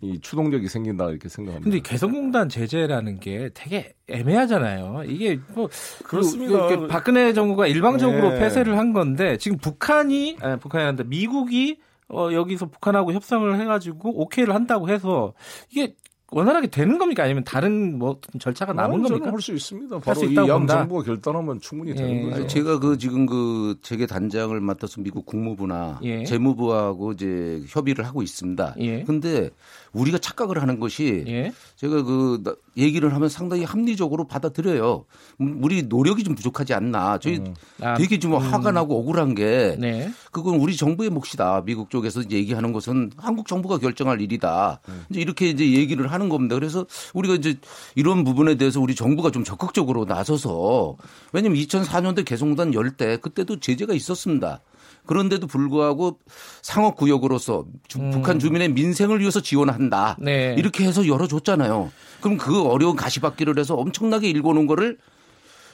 이 0.00 0.18
추동력이 0.20 0.66
생긴다 0.66 1.10
이렇게 1.10 1.28
생각합니다. 1.28 1.70
근데 1.70 1.80
개성공단 1.88 2.48
제재라는 2.48 3.20
게 3.20 3.48
되게 3.54 3.94
애매하잖아요. 4.08 5.04
이게 5.06 5.38
뭐 5.54 5.68
그렇습니다. 6.04 6.66
그, 6.66 6.88
박근혜 6.88 7.32
정부가 7.32 7.68
일방적으로 7.68 8.30
네. 8.30 8.40
폐쇄를 8.40 8.76
한 8.76 8.92
건데 8.92 9.36
지금 9.38 9.56
북한이 9.56 10.38
아니, 10.40 10.58
북한이 10.58 10.84
한다 10.84 11.04
미국이 11.06 11.78
어, 12.08 12.30
여기서 12.32 12.66
북한하고 12.66 13.12
협상을 13.12 13.60
해가지고 13.60 14.20
오케이를 14.20 14.52
한다고 14.52 14.88
해서 14.88 15.32
이게 15.70 15.94
원활하게 16.34 16.66
되는 16.66 16.98
겁니까? 16.98 17.22
아니면 17.22 17.44
다른 17.44 17.96
뭐 17.96 18.18
절차가 18.40 18.72
남은 18.72 19.02
겁니까? 19.02 19.30
할 19.30 19.40
수 19.40 19.52
있습니다. 19.52 20.00
바로 20.00 20.24
이양 20.24 20.66
정부가 20.66 21.04
결단하면 21.04 21.60
충분히 21.60 21.92
예. 21.92 21.94
되는 21.94 22.28
거죠. 22.30 22.46
제가 22.48 22.80
그 22.80 22.98
지금 22.98 23.24
그 23.26 23.76
재계 23.82 24.06
단장을 24.06 24.58
맡아서 24.60 25.00
미국 25.00 25.26
국무부나 25.26 26.00
예. 26.02 26.24
재무부하고 26.24 27.12
이제 27.12 27.62
협의를 27.68 28.04
하고 28.04 28.22
있습니다. 28.22 28.74
예. 28.80 29.04
근데 29.04 29.50
우리가 29.94 30.18
착각을 30.18 30.60
하는 30.60 30.80
것이 30.80 31.24
예. 31.26 31.52
제가 31.76 32.02
그 32.02 32.42
얘기를 32.76 33.14
하면 33.14 33.28
상당히 33.28 33.64
합리적으로 33.64 34.26
받아들여요. 34.26 35.04
음, 35.40 35.60
우리 35.62 35.82
노력이 35.84 36.24
좀 36.24 36.34
부족하지 36.34 36.74
않나. 36.74 37.18
저희 37.18 37.36
음. 37.38 37.54
아, 37.80 37.94
되게 37.96 38.18
좀 38.18 38.34
음. 38.34 38.38
화가 38.38 38.72
나고 38.72 38.98
억울한 38.98 39.34
게 39.34 39.76
네. 39.78 40.10
그건 40.32 40.56
우리 40.56 40.76
정부의 40.76 41.10
몫이다. 41.10 41.62
미국 41.64 41.90
쪽에서 41.90 42.22
얘기하는 42.30 42.72
것은 42.72 43.12
한국 43.16 43.46
정부가 43.46 43.78
결정할 43.78 44.20
일이다. 44.20 44.80
음. 44.88 45.04
이제 45.10 45.20
이렇게 45.20 45.48
이제 45.48 45.70
얘기를 45.72 46.10
하는 46.10 46.28
겁니다. 46.28 46.54
그래서 46.54 46.86
우리가 47.12 47.34
이제 47.34 47.56
이런 47.94 48.24
부분에 48.24 48.56
대해서 48.56 48.80
우리 48.80 48.94
정부가 48.94 49.30
좀 49.30 49.44
적극적으로 49.44 50.04
나서서 50.04 50.96
왜냐면 51.32 51.58
2004년도 51.58 52.24
개성공단 52.24 52.72
열 52.74 52.94
때 52.96 53.16
그때도 53.16 53.58
제재가 53.60 53.92
있었습니다. 53.94 54.60
그런데도 55.06 55.46
불구하고 55.46 56.18
상업 56.62 56.96
구역으로서 56.96 57.64
음. 57.98 58.10
북한 58.10 58.38
주민의 58.38 58.70
민생을 58.72 59.20
위해서 59.20 59.40
지원한다. 59.40 60.16
네. 60.20 60.54
이렇게 60.58 60.84
해서 60.84 61.06
열어줬잖아요. 61.06 61.90
그럼 62.20 62.38
그 62.38 62.62
어려운 62.62 62.96
가시밭길을 62.96 63.58
해서 63.58 63.74
엄청나게 63.74 64.28
일궈놓은 64.30 64.66
거를 64.66 64.98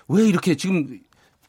왜 0.09 0.27
이렇게 0.27 0.57
지금 0.57 1.01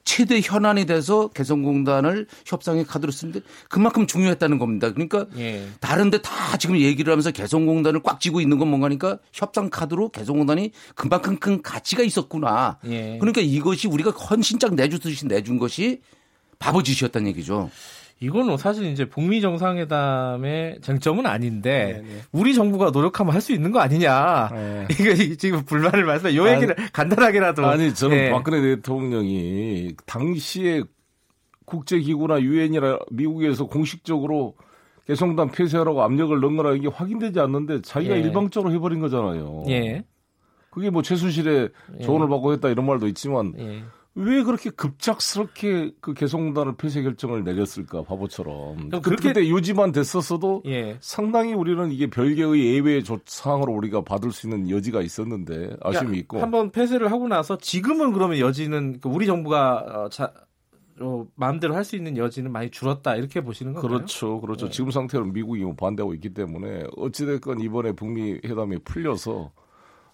최대 0.03 0.41
현안이 0.41 0.85
돼서 0.85 1.27
개성공단을 1.29 2.27
협상의 2.45 2.85
카드로 2.85 3.11
쓰는데 3.11 3.41
그만큼 3.69 4.07
중요했다는 4.07 4.57
겁니다. 4.57 4.91
그러니까 4.91 5.25
예. 5.37 5.67
다른데 5.79 6.21
다 6.21 6.57
지금 6.57 6.77
얘기를 6.77 7.11
하면서 7.11 7.31
개성공단을 7.31 8.01
꽉 8.03 8.19
쥐고 8.19 8.41
있는 8.41 8.57
건 8.57 8.69
뭔가니까 8.69 9.19
협상 9.31 9.69
카드로 9.69 10.09
개성공단이 10.09 10.71
그만큼 10.95 11.37
큰 11.37 11.61
가치가 11.61 12.03
있었구나. 12.03 12.79
예. 12.87 13.17
그러니까 13.19 13.41
이것이 13.41 13.87
우리가 13.87 14.11
헌신짝 14.11 14.75
내주듯이 14.75 15.27
내준 15.27 15.57
것이 15.57 16.01
바보짓이었다는 16.61 17.27
얘기죠. 17.29 17.69
이거는 18.19 18.47
뭐 18.49 18.57
사실 18.57 18.85
이제 18.85 19.09
북미 19.09 19.41
정상회담의 19.41 20.77
쟁점은 20.81 21.25
아닌데 21.25 22.01
네네. 22.03 22.07
네. 22.07 22.21
우리 22.31 22.53
정부가 22.53 22.91
노력하면 22.91 23.33
할 23.33 23.41
수 23.41 23.51
있는 23.51 23.71
거 23.71 23.79
아니냐. 23.79 24.49
네. 24.53 24.87
이거 24.93 25.35
지금 25.37 25.65
불만을 25.65 26.05
말씀. 26.05 26.33
요 26.35 26.47
얘기를 26.47 26.79
아니, 26.79 26.91
간단하게라도. 26.91 27.65
아니 27.65 27.93
저는 27.95 28.15
네. 28.15 28.29
박근혜 28.29 28.61
대통령이 28.61 29.95
당시에 30.05 30.83
국제기구나 31.65 32.41
유엔이나 32.41 32.99
미국에서 33.09 33.65
공식적으로 33.65 34.55
개성단 35.07 35.49
폐쇄하라고 35.51 36.03
압력을 36.03 36.39
넣은 36.39 36.57
거라 36.57 36.73
이게 36.75 36.87
확인되지 36.87 37.39
않는데 37.39 37.81
자기가 37.81 38.15
예. 38.15 38.19
일방적으로 38.21 38.71
해버린 38.71 38.99
거잖아요. 38.99 39.63
예. 39.69 40.03
그게 40.69 40.91
뭐 40.91 41.01
최순실의 41.01 41.69
예. 41.99 42.03
조언을 42.03 42.27
받고 42.29 42.53
했다 42.53 42.69
이런 42.69 42.85
말도 42.85 43.07
있지만. 43.07 43.53
예. 44.17 44.21
왜 44.21 44.43
그렇게 44.43 44.69
급작스럽게 44.69 45.91
그 46.01 46.13
개성공단을 46.13 46.75
폐쇄 46.75 47.01
결정을 47.01 47.43
내렸을까 47.43 48.03
바보처럼 48.03 48.89
그렇게 49.01 49.33
때 49.33 49.47
유지만 49.47 49.91
됐었어도 49.91 50.63
예. 50.65 50.97
상당히 50.99 51.53
우리는 51.53 51.91
이게 51.91 52.09
별개의 52.09 52.75
예외 52.75 53.01
사항으로 53.25 53.73
우리가 53.73 54.03
받을 54.03 54.31
수 54.31 54.47
있는 54.47 54.69
여지가 54.69 55.01
있었는데 55.01 55.77
아쉬움이 55.81 56.17
있고 56.19 56.39
한번 56.39 56.71
폐쇄를 56.71 57.11
하고 57.11 57.27
나서 57.27 57.57
지금은 57.57 58.13
그러면 58.13 58.39
여지는 58.39 58.99
그 58.99 59.09
우리 59.09 59.25
정부가 59.25 59.85
어, 60.05 60.09
자, 60.09 60.33
어, 60.99 61.25
마음대로 61.35 61.73
할 61.75 61.83
수 61.83 61.95
있는 61.95 62.15
여지는 62.15 62.51
많이 62.51 62.69
줄었다 62.69 63.15
이렇게 63.15 63.41
보시는 63.41 63.73
건가요? 63.73 63.97
그렇죠, 63.97 64.39
그렇죠. 64.39 64.65
네. 64.67 64.71
지금 64.71 64.91
상태로는 64.91 65.33
미국이 65.33 65.63
뭐 65.63 65.73
반대하고 65.75 66.13
있기 66.13 66.33
때문에 66.33 66.83
어찌됐건 66.95 67.59
이번에 67.61 67.93
북미 67.93 68.33
회담이 68.45 68.79
풀려서 68.83 69.51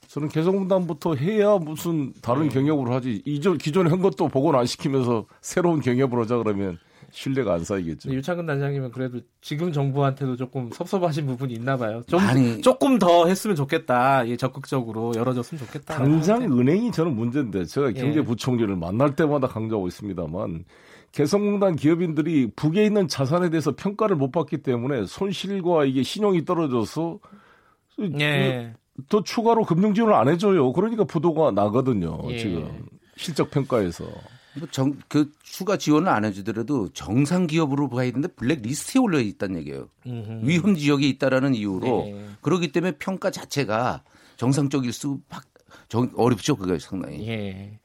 저는 0.07 0.29
개성공단부터 0.29 1.15
해야 1.15 1.57
무슨 1.57 2.13
다른 2.21 2.43
네. 2.43 2.49
경협을 2.49 2.91
하지. 2.91 3.21
이전 3.25 3.57
기존에 3.57 3.89
한 3.89 4.01
것도 4.01 4.29
복원 4.29 4.55
안 4.55 4.65
시키면서 4.65 5.25
새로운 5.41 5.81
경협을 5.81 6.19
하자 6.21 6.37
그러면 6.37 6.77
신뢰가 7.11 7.53
안 7.53 7.63
쌓이겠죠. 7.63 8.11
유창근 8.11 8.45
단장님은 8.45 8.91
그래도 8.91 9.19
지금 9.41 9.71
정부한테도 9.71 10.35
조금 10.35 10.69
섭섭하신 10.71 11.25
부분이 11.25 11.53
있나 11.53 11.77
봐요. 11.77 12.01
좀 12.07 12.19
아니, 12.19 12.61
조금 12.61 12.99
더 12.99 13.27
했으면 13.27 13.55
좋겠다. 13.55 14.27
예, 14.27 14.35
적극적으로 14.37 15.13
열어줬으면 15.15 15.65
좋겠다. 15.65 15.95
당장 15.95 16.43
은행이 16.43 16.91
저는 16.91 17.15
문제인데 17.15 17.65
제가 17.65 17.91
경제부총리를 17.91 18.69
예. 18.69 18.75
만날 18.77 19.15
때마다 19.15 19.47
강조하고 19.47 19.87
있습니다만 19.87 20.65
개성공단 21.11 21.75
기업인들이 21.75 22.51
북에 22.55 22.85
있는 22.85 23.07
자산에 23.07 23.49
대해서 23.49 23.73
평가를 23.75 24.15
못 24.15 24.31
받기 24.31 24.57
때문에 24.57 25.05
손실과 25.05 25.85
이게 25.85 26.03
신용이 26.03 26.45
떨어져서 26.45 27.19
예. 28.19 28.73
더 29.09 29.23
추가로 29.23 29.63
금융 29.65 29.93
지원을 29.93 30.13
안 30.13 30.27
해줘요. 30.27 30.73
그러니까 30.73 31.03
부도가 31.03 31.51
나거든요. 31.51 32.19
예. 32.31 32.37
지금 32.37 32.85
실적 33.15 33.51
평가에서. 33.51 34.05
뭐 34.57 34.67
정, 34.71 34.97
그 35.07 35.31
추가 35.43 35.77
지원을 35.77 36.07
안 36.09 36.25
해주더라도 36.25 36.89
정상 36.93 37.45
기업으로 37.45 37.89
봐야 37.89 38.05
되는데 38.05 38.27
블랙 38.29 38.61
리스트에 38.63 38.99
올려 38.99 39.19
있다는 39.19 39.59
얘기예요. 39.59 39.89
음흠. 40.05 40.47
위험 40.47 40.75
지역에 40.75 41.07
있다라는 41.07 41.53
이유로 41.53 42.03
네. 42.05 42.25
그렇기 42.41 42.71
때문에 42.71 42.93
평가 42.97 43.29
자체가 43.29 44.03
정상적일 44.35 44.93
수 44.93 45.19
어렵죠. 46.15 46.55
그게 46.55 46.79
상당히. 46.79 47.27
예. 47.27 47.79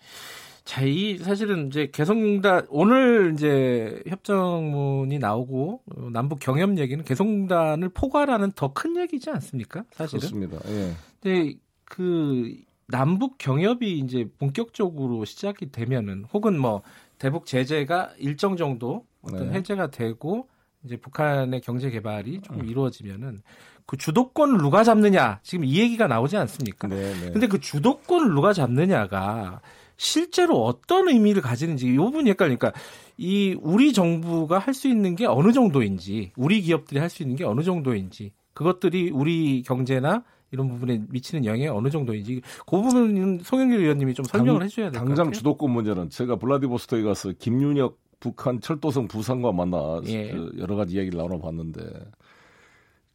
자, 0.72 0.80
이 0.86 1.18
사실은 1.18 1.66
이제 1.66 1.90
개성공단 1.92 2.66
오늘 2.70 3.34
이제 3.34 4.02
협정문이 4.08 5.18
나오고 5.18 5.82
남북 6.14 6.38
경협 6.38 6.78
얘기는 6.78 7.04
개성공단을 7.04 7.90
포괄하는 7.90 8.52
더 8.52 8.72
큰 8.72 8.96
얘기지 8.96 9.28
않습니까? 9.28 9.84
사실은. 9.90 10.20
그렇습니다. 10.20 10.58
예. 10.70 10.92
근데 11.20 11.58
그 11.84 12.56
남북 12.86 13.36
경협이 13.36 13.98
이제 13.98 14.26
본격적으로 14.38 15.26
시작이 15.26 15.70
되면은 15.70 16.24
혹은 16.32 16.58
뭐 16.58 16.80
대북 17.18 17.44
제재가 17.44 18.12
일정 18.16 18.56
정도 18.56 19.04
어떤 19.20 19.50
네. 19.50 19.58
해제가 19.58 19.90
되고 19.90 20.48
이제 20.84 20.96
북한의 20.96 21.60
경제 21.60 21.90
개발이 21.90 22.40
좀 22.40 22.60
음. 22.60 22.64
이루어지면은 22.64 23.42
그 23.84 23.98
주도권을 23.98 24.56
누가 24.56 24.84
잡느냐 24.84 25.40
지금 25.42 25.66
이 25.66 25.78
얘기가 25.78 26.06
나오지 26.06 26.38
않습니까? 26.38 26.88
네, 26.88 27.12
네. 27.20 27.30
근데 27.30 27.46
그 27.46 27.60
주도권을 27.60 28.32
누가 28.32 28.54
잡느냐가 28.54 29.60
실제로 30.02 30.64
어떤 30.64 31.08
의미를 31.08 31.42
가지는지 31.42 31.86
이 31.86 31.96
부분이 31.96 32.28
헷갈리니까 32.30 32.72
이 33.18 33.56
우리 33.62 33.92
정부가 33.92 34.58
할 34.58 34.74
수 34.74 34.88
있는 34.88 35.14
게 35.14 35.26
어느 35.26 35.52
정도인지 35.52 36.32
우리 36.36 36.60
기업들이 36.60 36.98
할 36.98 37.08
수 37.08 37.22
있는 37.22 37.36
게 37.36 37.44
어느 37.44 37.62
정도인지 37.62 38.32
그것들이 38.52 39.10
우리 39.10 39.62
경제나 39.62 40.24
이런 40.50 40.68
부분에 40.68 41.02
미치는 41.08 41.44
영향이 41.44 41.68
어느 41.68 41.88
정도인지 41.88 42.42
그 42.66 42.82
부분은 42.82 43.40
송영길 43.44 43.78
의원님이 43.78 44.14
좀 44.14 44.24
설명을 44.24 44.60
당, 44.60 44.66
해줘야 44.66 44.90
될 44.90 44.92
것 44.92 44.98
같아요. 44.98 45.14
당장 45.14 45.32
주도권 45.32 45.70
문제는 45.70 46.10
제가 46.10 46.36
블라디보스토크에 46.36 47.02
가서 47.04 47.32
김윤혁 47.38 47.98
북한 48.18 48.60
철도성 48.60 49.06
부상과 49.08 49.52
만나 49.52 50.00
예. 50.06 50.32
그 50.32 50.52
여러 50.58 50.74
가지 50.76 50.96
이야기를 50.96 51.16
나눠봤는데 51.16 51.80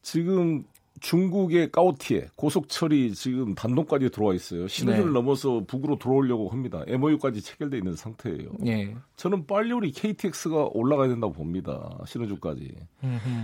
지금 0.01 0.63
중국의 0.99 1.71
까오티에 1.71 2.27
고속철이 2.35 3.13
지금 3.13 3.53
단동까지 3.55 4.09
들어와 4.09 4.33
있어요. 4.33 4.67
신호를 4.67 5.05
네. 5.05 5.11
넘어서 5.11 5.63
북으로 5.67 5.99
들어오려고 5.99 6.49
합니다. 6.49 6.83
MOU까지 6.87 7.41
체결돼 7.41 7.77
있는 7.77 7.95
상태예요. 7.95 8.49
네. 8.59 8.95
저는 9.15 9.45
빨리 9.45 9.73
우리 9.73 9.91
KTX가 9.91 10.69
올라가야 10.73 11.07
된다고 11.09 11.33
봅니다. 11.33 11.97
신호주까지. 12.05 12.75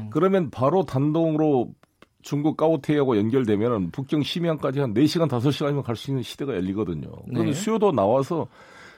그러면 0.10 0.50
바로 0.50 0.84
단동으로 0.84 1.74
중국 2.22 2.58
까오티하고 2.58 3.18
연결되면 3.18 3.92
북경 3.92 4.24
심양까지 4.24 4.80
한 4.80 4.94
4시간 4.94 5.28
5시간이면 5.28 5.84
갈 5.84 5.96
수 5.96 6.10
있는 6.10 6.24
시대가 6.24 6.56
열리거든요. 6.56 7.12
그런데 7.28 7.52
네. 7.52 7.54
수요도 7.54 7.92
나와서 7.92 8.48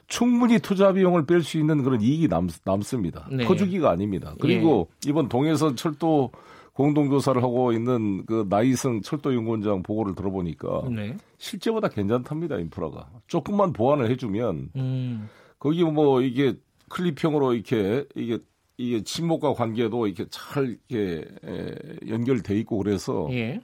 충분히 0.08 0.60
투자 0.60 0.94
비용을 0.94 1.26
뺄 1.26 1.42
수 1.42 1.58
있는 1.58 1.84
그런 1.84 2.00
이익이 2.02 2.28
남, 2.28 2.48
남습니다. 2.64 3.28
네. 3.32 3.46
퍼주기가 3.46 3.90
아닙니다. 3.90 4.36
그리고 4.40 4.88
예. 5.06 5.10
이번 5.10 5.28
동해선 5.28 5.76
철도 5.76 6.32
공동조사를 6.76 7.42
하고 7.42 7.72
있는 7.72 8.26
그 8.26 8.46
나이승 8.50 9.02
철도연구원장 9.02 9.82
보고를 9.82 10.14
들어보니까 10.14 10.90
네. 10.92 11.16
실제보다 11.38 11.88
괜찮답니다 11.88 12.58
인프라가 12.58 13.10
조금만 13.28 13.72
보완을 13.72 14.12
해주면 14.12 14.70
음. 14.76 15.30
거기 15.58 15.84
뭐 15.86 16.22
이게 16.22 16.54
클립형으로 16.90 17.54
이렇게 17.54 18.06
이게 18.16 18.40
이게 18.78 19.02
친목과 19.04 19.54
관계도 19.54 20.08
이렇게 20.08 20.26
잘 20.30 20.78
이렇게 20.90 21.26
연결돼 22.10 22.60
있고 22.60 22.78
그래서 22.78 23.28
예. 23.32 23.62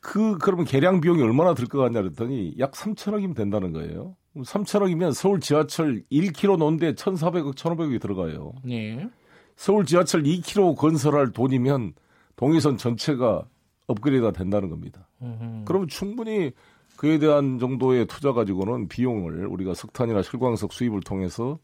그 0.00 0.36
그러면 0.38 0.64
개량 0.64 1.00
비용이 1.00 1.22
얼마나 1.22 1.54
들 1.54 1.68
것 1.68 1.78
같냐 1.78 2.02
그랬더니 2.02 2.54
약 2.58 2.72
3천억이면 2.72 3.36
된다는 3.36 3.72
거예요. 3.72 4.16
3천억이면 4.36 5.12
서울 5.14 5.38
지하철 5.38 6.02
1km 6.10 6.58
놓는데 6.58 6.94
1,400억, 6.94 7.54
1,500억이 7.54 8.00
들어가요. 8.00 8.52
예. 8.68 9.08
서울 9.54 9.86
지하철 9.86 10.24
2km 10.24 10.76
건설할 10.76 11.30
돈이면 11.32 11.94
동의선 12.36 12.76
전체가 12.76 13.46
업그레이드가 13.86 14.32
된다는 14.32 14.68
겁니다. 14.68 15.08
음흠. 15.22 15.64
그러면 15.64 15.88
충분히 15.88 16.52
그에 16.96 17.18
대한 17.18 17.58
정도의 17.58 18.06
투자 18.06 18.32
가지고는 18.32 18.88
비용을 18.88 19.46
우리가 19.46 19.74
석탄이나 19.74 20.22
실광석 20.22 20.72
수입을 20.72 21.00
통해서 21.00 21.58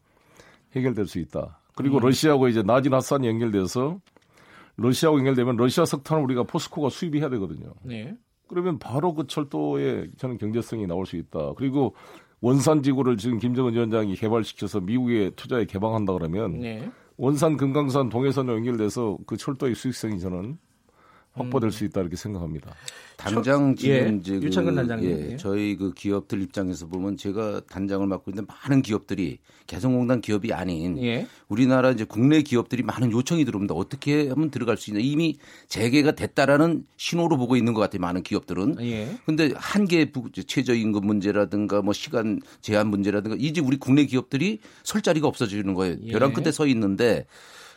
해결될 0.75 1.07
수 1.07 1.19
있다. 1.19 1.59
그리고 1.75 1.97
음. 1.97 2.03
러시아하고 2.03 2.47
이제 2.47 2.61
나진 2.61 2.93
하산이 2.93 3.27
연결돼서 3.27 3.99
러시아하고 4.77 5.19
연결되면 5.19 5.57
러시아 5.57 5.85
석탄을 5.85 6.23
우리가 6.23 6.43
포스코가 6.43 6.89
수입해야 6.89 7.29
되거든요. 7.29 7.73
네. 7.83 8.15
그러면 8.47 8.77
바로 8.77 9.13
그 9.13 9.25
철도에 9.27 10.07
저는 10.17 10.37
경제성이 10.37 10.85
나올 10.85 11.05
수 11.05 11.15
있다. 11.15 11.53
그리고 11.57 11.95
원산 12.41 12.83
지구를 12.83 13.17
지금 13.17 13.39
김정은 13.39 13.73
위원장이 13.73 14.15
개발시켜서 14.15 14.81
미국에 14.81 15.31
투자에 15.35 15.65
개방한다 15.65 16.13
그러면 16.13 16.59
네. 16.59 16.91
원산, 17.17 17.57
금강산, 17.57 18.09
동해선에 18.09 18.51
연결돼서 18.51 19.17
그 19.25 19.37
철도의 19.37 19.75
수익성이 19.75 20.19
저는 20.19 20.57
확보될 21.33 21.69
음. 21.69 21.71
수 21.71 21.83
있다 21.85 22.01
이렇게 22.01 22.15
생각합니다. 22.15 22.75
당장 23.17 23.75
지금 23.75 23.95
예, 23.95 24.17
이제 24.19 24.39
그, 24.39 24.49
단장님. 24.51 25.31
예, 25.31 25.37
저희 25.37 25.75
그 25.75 25.93
기업들 25.93 26.41
입장에서 26.41 26.87
보면 26.87 27.17
제가 27.17 27.61
단장을 27.69 28.05
맡고 28.05 28.31
있는 28.31 28.45
많은 28.47 28.81
기업들이 28.81 29.39
개성공단 29.67 30.21
기업이 30.21 30.53
아닌 30.53 31.01
예. 31.01 31.27
우리나라 31.47 31.91
이제 31.91 32.03
국내 32.03 32.41
기업들이 32.41 32.83
많은 32.83 33.11
요청이 33.11 33.45
들어옵니다. 33.45 33.73
어떻게 33.75 34.29
하면 34.29 34.51
들어갈 34.51 34.77
수 34.77 34.89
있냐. 34.89 34.99
이미 35.01 35.37
재개가 35.67 36.13
됐다라는 36.13 36.85
신호로 36.97 37.37
보고 37.37 37.55
있는 37.55 37.73
것 37.73 37.81
같아요. 37.81 38.01
많은 38.01 38.23
기업들은. 38.23 38.77
예. 38.81 39.17
근데 39.25 39.53
한계 39.55 40.11
최저임금 40.45 41.05
문제라든가 41.05 41.81
뭐 41.81 41.93
시간 41.93 42.41
제한 42.61 42.87
문제라든가 42.87 43.37
이제 43.39 43.61
우리 43.61 43.77
국내 43.77 44.05
기업들이 44.05 44.59
설 44.83 45.01
자리가 45.01 45.27
없어지는 45.27 45.73
거예요. 45.73 45.97
예. 46.03 46.11
벼랑 46.11 46.33
끝에 46.33 46.51
서 46.51 46.67
있는데 46.67 47.25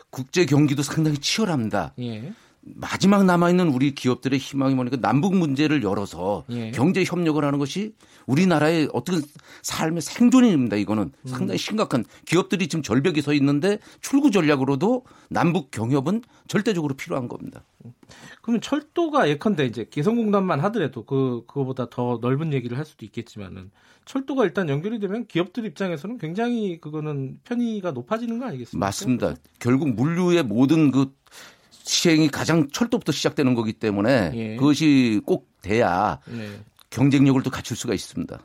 국제 0.09 0.45
경기도 0.45 0.83
상당히 0.83 1.17
치열합니다. 1.17 1.93
예. 2.67 2.73
마지막 2.75 3.25
남아있는 3.25 3.69
우리 3.69 3.93
기업들의 3.95 4.37
희망이 4.39 4.75
뭐니까 4.75 4.97
남북 4.97 5.35
문제를 5.35 5.83
열어서 5.83 6.43
예. 6.49 6.71
경제 6.71 7.03
협력을 7.03 7.43
하는 7.43 7.59
것이 7.59 7.93
우리나라의 8.25 8.89
어떤 8.93 9.21
삶의 9.61 10.01
생존입니다. 10.01 10.75
이거는 10.75 11.03
음. 11.03 11.27
상당히 11.27 11.57
심각한 11.57 12.05
기업들이 12.25 12.67
지금 12.67 12.83
절벽에 12.83 13.21
서 13.21 13.33
있는데 13.33 13.79
출구 14.01 14.31
전략으로도 14.31 15.03
남북 15.29 15.71
경협은 15.71 16.21
절대적으로 16.47 16.95
필요한 16.95 17.27
겁니다. 17.27 17.63
그러면 18.41 18.61
철도가 18.61 19.29
예컨대 19.29 19.65
이제 19.65 19.87
개성공단만 19.89 20.59
하더라도 20.61 21.03
그 21.05 21.43
그거보다 21.47 21.89
더 21.89 22.19
넓은 22.21 22.53
얘기를 22.53 22.77
할 22.77 22.85
수도 22.85 23.05
있겠지만은 23.05 23.71
철도가 24.05 24.45
일단 24.45 24.69
연결이 24.69 24.99
되면 24.99 25.25
기업들 25.27 25.65
입장에서는 25.65 26.17
굉장히 26.17 26.79
그거는 26.79 27.39
편의가 27.43 27.91
높아지는 27.91 28.39
거 28.39 28.45
아니겠습니까? 28.45 28.85
맞습니다. 28.85 29.35
결국 29.59 29.93
물류의 29.93 30.43
모든 30.43 30.91
그 30.91 31.13
시행이 31.87 32.27
가장 32.27 32.67
철도부터 32.69 33.11
시작되는 33.11 33.55
거기 33.55 33.73
때문에 33.73 34.31
예. 34.35 34.55
그것이 34.57 35.21
꼭 35.25 35.49
돼야 35.61 36.19
네. 36.27 36.59
경쟁력을 36.89 37.41
또 37.43 37.49
갖출 37.49 37.77
수가 37.77 37.93
있습니다. 37.93 38.39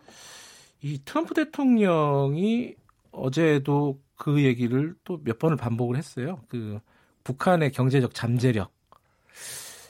이 0.82 1.00
트럼프 1.04 1.34
대통령이 1.34 2.74
어제도 3.10 4.00
그 4.16 4.42
얘기를 4.42 4.94
또 5.04 5.20
몇 5.24 5.38
번을 5.38 5.56
반복을 5.56 5.96
했어요. 5.96 6.40
그 6.48 6.78
북한의 7.24 7.72
경제적 7.72 8.14
잠재력. 8.14 8.72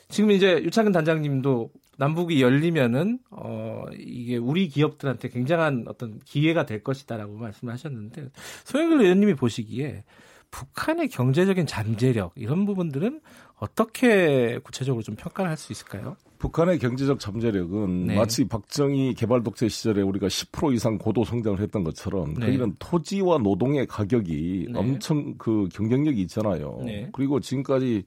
지금 0.08 0.30
이제 0.30 0.62
유창근 0.62 0.92
단장님도 0.92 1.70
남북이 1.98 2.42
열리면은 2.42 3.18
어 3.30 3.84
이게 3.98 4.36
우리 4.38 4.68
기업들한테 4.68 5.28
굉장한 5.28 5.84
어떤 5.88 6.18
기회가 6.20 6.66
될 6.66 6.82
것이다라고 6.82 7.36
말씀하셨는데 7.36 8.30
소영길 8.64 9.02
의원님이 9.02 9.34
보시기에 9.34 10.04
북한의 10.52 11.08
경제적인 11.08 11.66
잠재력 11.66 12.32
이런 12.36 12.66
부분들은 12.66 13.20
어떻게 13.56 14.58
구체적으로 14.62 15.02
좀 15.02 15.16
평가를 15.16 15.50
할 15.50 15.56
수 15.56 15.72
있을까요? 15.72 16.16
북한의 16.38 16.78
경제적 16.78 17.20
잠재력은 17.20 18.06
네. 18.08 18.16
마치 18.16 18.46
박정희 18.46 19.14
개발 19.14 19.42
독재 19.44 19.68
시절에 19.68 20.02
우리가 20.02 20.26
10% 20.26 20.74
이상 20.74 20.98
고도 20.98 21.24
성장을 21.24 21.60
했던 21.60 21.84
것처럼 21.84 22.34
네. 22.34 22.46
거기는 22.46 22.74
토지와 22.78 23.38
노동의 23.38 23.86
가격이 23.86 24.66
네. 24.72 24.78
엄청 24.78 25.36
그 25.38 25.68
경쟁력이 25.72 26.20
있잖아요. 26.22 26.80
네. 26.84 27.08
그리고 27.12 27.38
지금까지 27.40 28.04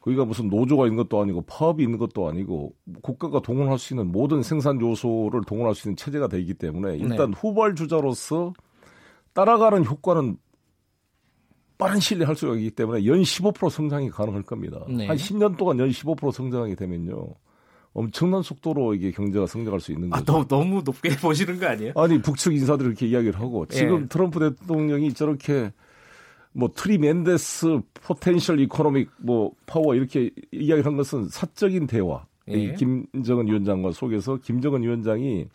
거기가 0.00 0.24
무슨 0.24 0.48
노조가 0.48 0.86
있는 0.86 0.96
것도 1.02 1.20
아니고 1.22 1.42
파업이 1.42 1.82
있는 1.82 1.98
것도 1.98 2.28
아니고 2.28 2.74
국가가 3.02 3.40
동원할 3.40 3.78
수 3.78 3.94
있는 3.94 4.12
모든 4.12 4.42
생산 4.42 4.80
요소를 4.80 5.42
동원할 5.46 5.74
수 5.74 5.88
있는 5.88 5.96
체제가 5.96 6.28
되기 6.28 6.54
때문에 6.54 6.96
일단 6.98 7.30
네. 7.30 7.36
후발주자로서 7.38 8.52
따라가는 9.32 9.86
효과는 9.86 10.36
빠른 11.82 11.98
시일에 11.98 12.24
할 12.24 12.36
수가 12.36 12.54
있기 12.54 12.70
때문에 12.70 13.04
연 13.06 13.20
15% 13.20 13.68
성장이 13.68 14.08
가능할 14.10 14.42
겁니다. 14.42 14.84
네. 14.88 15.08
한 15.08 15.16
10년 15.16 15.56
동안 15.56 15.80
연 15.80 15.88
15% 15.90 16.30
성장하게 16.30 16.76
되면요. 16.76 17.26
엄청난 17.92 18.40
속도로 18.40 18.94
이게 18.94 19.10
경제가 19.10 19.46
성장할 19.46 19.80
수 19.80 19.90
있는 19.90 20.12
아, 20.12 20.20
거죠. 20.20 20.32
아, 20.32 20.46
너무, 20.46 20.48
너무 20.48 20.82
높게 20.84 21.10
보시는 21.18 21.58
거 21.58 21.66
아니에요? 21.66 21.92
아니 21.96 22.22
북측 22.22 22.54
인사들이 22.54 22.88
이렇게 22.88 23.08
이야기를 23.08 23.40
하고 23.40 23.66
지금 23.66 24.02
예. 24.02 24.06
트럼프 24.06 24.38
대통령이 24.38 25.12
저렇게 25.12 25.72
뭐 26.52 26.70
tremendous 26.72 27.80
potential 27.94 28.60
economic 28.60 29.10
뭐 29.18 29.50
파워 29.66 29.96
이렇게 29.96 30.30
이야기를 30.52 30.86
한 30.86 30.96
것은 30.96 31.28
사적인 31.30 31.88
대화. 31.88 32.24
예. 32.48 32.54
이 32.54 32.74
김정은 32.74 33.48
위원장과 33.48 33.90
속에서 33.90 34.36
김정은 34.36 34.84
위원장이 34.84 35.48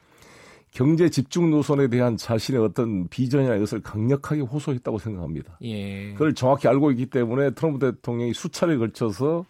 경제 0.78 1.10
집중 1.10 1.50
노선에 1.50 1.88
대한 1.88 2.18
자신의 2.18 2.62
어떤 2.62 3.08
비전이나 3.08 3.56
이것을 3.56 3.82
강력하게 3.82 4.42
호소했다고 4.42 5.00
생각합니다. 5.00 5.58
예. 5.64 6.12
그걸 6.14 6.36
정확히 6.36 6.68
알고 6.68 6.92
있기 6.92 7.08
때문에 7.08 7.50
트럼프 7.56 7.80
대통령이 7.80 8.36
수차례 8.36 8.78
걸쳐서 8.78 9.44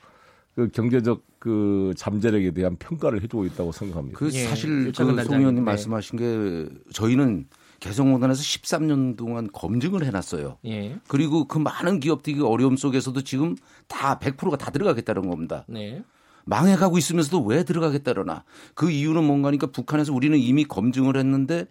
그 0.56 0.70
경제적 0.70 1.22
그 1.38 1.94
잠재력에 1.98 2.52
대한 2.52 2.78
평가를 2.78 3.22
해주고 3.24 3.44
있다고 3.44 3.74
생각합니다. 3.74 4.18
그 4.18 4.30
예. 4.32 4.46
사실 4.46 4.94
그송 4.94 5.10
의원님 5.18 5.56
네. 5.56 5.62
말씀하신 5.64 6.18
게 6.18 6.70
저희는 6.94 7.48
개성공단에서 7.82 8.42
13년 8.42 9.18
동안 9.18 9.50
검증을 9.52 10.06
해놨어요. 10.06 10.60
예. 10.66 10.96
그리고 11.10 11.44
그 11.44 11.58
많은 11.58 12.00
기업들이 12.00 12.40
어려움 12.40 12.78
속에서도 12.78 13.22
지금 13.24 13.58
다 13.90 14.18
100%가 14.18 14.56
다 14.56 14.72
들어가겠다는 14.72 15.30
겁니다. 15.30 15.66
네. 15.68 16.02
망해가고 16.48 16.98
있으면서도 16.98 17.44
왜 17.44 17.64
들어가겠다려나. 17.64 18.44
그 18.74 18.90
이유는 18.90 19.24
뭔가니까 19.24 19.68
북한에서 19.68 20.14
우리는 20.14 20.38
이미 20.38 20.64
검증을 20.66 21.18
했는데 21.18 21.66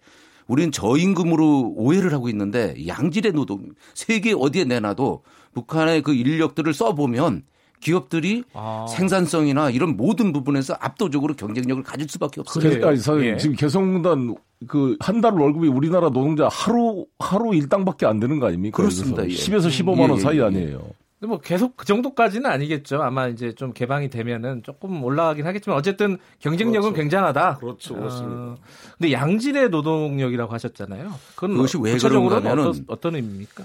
우리는 0.47 0.71
저임금으로 0.71 1.73
오해를 1.75 2.13
하고 2.13 2.29
있는데 2.29 2.75
양질의 2.87 3.33
노동 3.33 3.69
세계 3.93 4.33
어디에 4.33 4.63
내놔도 4.63 5.23
북한의 5.53 6.03
그 6.03 6.13
인력들을 6.13 6.73
써보면 6.73 7.43
기업들이 7.79 8.43
아. 8.53 8.87
생산성이나 8.89 9.69
이런 9.69 9.97
모든 9.97 10.31
부분에서 10.33 10.75
압도적으로 10.79 11.35
경쟁력을 11.35 11.83
가질 11.83 12.07
수밖에 12.09 12.41
없어요. 12.41 12.63
그러니까 12.63 13.23
예. 13.23 13.37
지금 13.37 13.55
개성공단 13.55 14.35
그 14.67 14.97
한 14.99 15.21
달 15.21 15.33
월급이 15.33 15.67
우리나라 15.67 16.09
노동자 16.09 16.47
하루 16.51 17.05
하루 17.19 17.53
일당밖에 17.53 18.07
안 18.07 18.19
되는 18.19 18.39
거 18.39 18.47
아닙니까? 18.47 18.75
그렇습니다. 18.77 19.23
예. 19.25 19.29
10에서 19.29 19.67
15만 19.67 19.99
원 19.99 20.11
예, 20.11 20.15
예, 20.15 20.19
사이 20.19 20.37
예. 20.39 20.43
아니에요. 20.43 20.81
근데 21.19 21.29
뭐 21.29 21.39
계속 21.39 21.75
그 21.75 21.85
정도까지는 21.85 22.49
아니겠죠. 22.49 23.01
아마 23.01 23.27
이제 23.27 23.53
좀 23.55 23.73
개방이 23.73 24.09
되면은 24.09 24.61
조금 24.63 25.03
올라가긴 25.03 25.47
하겠지만 25.47 25.77
어쨌든 25.77 26.17
경쟁력은 26.39 26.91
그렇죠. 26.91 26.93
굉장하다. 26.93 27.57
그렇죠. 27.57 27.95
그렇습니다. 27.95 28.39
어, 28.39 28.57
근데 28.97 29.11
양질의 29.11 29.69
노동력이라고 29.69 30.53
하셨잖아요. 30.53 31.11
그건 31.33 31.53
그것이 31.53 31.77
왜 31.81 31.97
그런가면은 31.97 32.67
어떤, 32.67 32.85
어떤 32.87 33.15
의미입니까? 33.15 33.63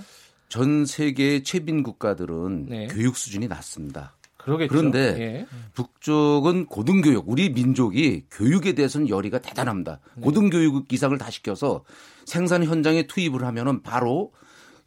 전 0.48 0.86
세계 0.86 1.42
최빈 1.42 1.82
국가들은 1.82 2.66
네. 2.68 2.86
교육 2.86 3.16
수준이 3.16 3.48
낮습니다. 3.48 4.14
그러겠죠. 4.38 4.68
그런데 4.70 4.98
예. 5.18 5.46
북쪽은 5.74 6.66
고등교육, 6.66 7.28
우리 7.28 7.50
민족이 7.50 8.24
교육에 8.30 8.72
대해서는 8.72 9.08
열의가 9.08 9.38
대단합니다. 9.38 10.00
네. 10.16 10.22
고등교육 10.22 10.92
이상을 10.92 11.16
다 11.18 11.30
시켜서 11.30 11.84
생산 12.24 12.64
현장에 12.64 13.06
투입을 13.06 13.44
하면은 13.44 13.82
바로 13.82 14.32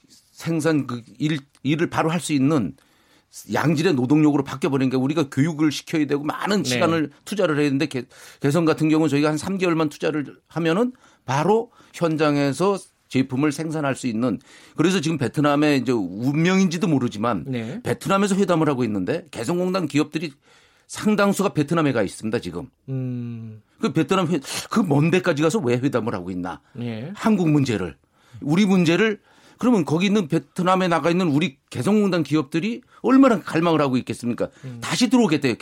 생산 0.10 0.86
그 0.86 1.02
일, 1.18 1.40
일을 1.66 1.90
바로 1.90 2.10
할 2.10 2.20
수 2.20 2.34
있는 2.34 2.74
양질의 3.54 3.96
노동력으로 3.96 4.44
바뀌어버린 4.44 4.90
게 4.90 4.96
우리가 4.96 5.30
교육을 5.30 5.72
시켜야 5.72 6.06
되고 6.06 6.24
많은 6.24 6.64
네. 6.64 6.70
시간을 6.70 7.12
투자를 7.26 7.58
해야 7.58 7.66
되는데 7.66 7.88
개, 7.88 8.04
개성 8.40 8.64
같은 8.64 8.88
경우는 8.88 9.10
저희가 9.10 9.30
한 9.30 9.36
3개월만 9.36 9.90
투자를 9.90 10.38
하면은 10.48 10.94
바로 11.26 11.72
현장에서 11.94 12.78
제품을 13.10 13.52
생산할 13.52 13.96
수 13.96 14.08
있는 14.08 14.40
그래서 14.78 15.02
지금 15.02 15.18
베트남의 15.18 15.80
이제 15.80 15.92
운명인지도 15.92 16.88
모르지만 16.88 17.44
네. 17.48 17.82
베트남에서 17.84 18.36
회담을 18.36 18.70
하고 18.70 18.84
있는데 18.86 19.26
개성공단 19.32 19.88
기업들이 19.88 20.32
상당수가 20.88 21.50
베트남에 21.50 21.92
가 21.92 22.04
있습니다 22.04 22.40
지금. 22.40 22.70
음. 22.90 23.62
그 23.82 23.92
베트남 23.92 24.28
회, 24.32 24.40
그먼 24.70 25.12
데까지 25.12 25.42
가서 25.44 25.60
왜 25.60 25.76
회담을 25.76 26.14
하고 26.14 26.32
있나? 26.32 26.62
네. 26.74 27.12
한국 27.16 27.50
문제를 27.50 27.98
우리 28.42 28.66
문제를 28.66 29.20
그러면 29.57 29.86
거기 29.86 30.06
있는 30.07 30.27
베트남에 30.27 30.88
나가 30.88 31.10
있는 31.10 31.27
우리 31.27 31.57
개성공단 31.69 32.23
기업들이 32.23 32.82
얼마나 33.02 33.40
갈망을 33.41 33.82
하고 33.82 33.98
있겠습니까? 33.98 34.49
음. 34.65 34.80
다시 34.82 35.10
들어오겠대요. 35.10 35.56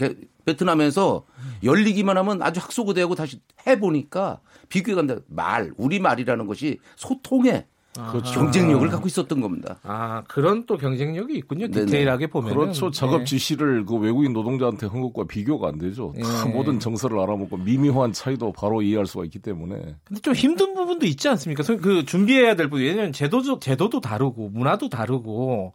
베트남에서 0.45 1.25
열리기만 1.63 2.17
하면 2.17 2.41
아주 2.41 2.59
학소고대하고 2.59 3.15
다시 3.15 3.39
해보니까 3.67 4.39
비교해간다. 4.69 5.17
말, 5.27 5.71
우리 5.77 5.99
말이라는 5.99 6.47
것이 6.47 6.79
소통에 6.95 7.65
그렇죠. 7.93 8.33
경쟁력을 8.39 8.87
갖고 8.89 9.07
있었던 9.07 9.39
겁니다. 9.39 9.77
아 9.83 10.23
그런 10.27 10.65
또 10.65 10.77
경쟁력이 10.77 11.35
있군요. 11.35 11.67
디테일하게 11.67 12.27
보면 12.27 12.53
그렇죠. 12.53 12.89
작업 12.91 13.19
네. 13.19 13.25
지시를 13.25 13.85
그 13.85 13.95
외국인 13.95 14.33
노동자한테 14.33 14.87
한 14.87 15.01
것과 15.01 15.25
비교가 15.25 15.67
안 15.67 15.77
되죠. 15.77 16.13
네. 16.15 16.23
다 16.23 16.45
모든 16.47 16.79
정서를 16.79 17.19
알아먹고 17.19 17.57
미미한 17.57 18.11
차이도 18.11 18.51
바로 18.53 18.81
이해할 18.81 19.05
수가 19.05 19.25
있기 19.25 19.39
때문에. 19.39 19.95
근데 20.03 20.21
좀 20.21 20.33
힘든 20.33 20.73
부분도 20.73 21.05
있지 21.05 21.29
않습니까? 21.29 21.63
그 21.63 22.05
준비해야 22.05 22.55
될 22.55 22.69
부분. 22.69 22.83
왜냐하면 22.85 23.13
제도도 23.13 23.59
제도도 23.59 24.01
다르고 24.01 24.49
문화도 24.49 24.89
다르고 24.89 25.73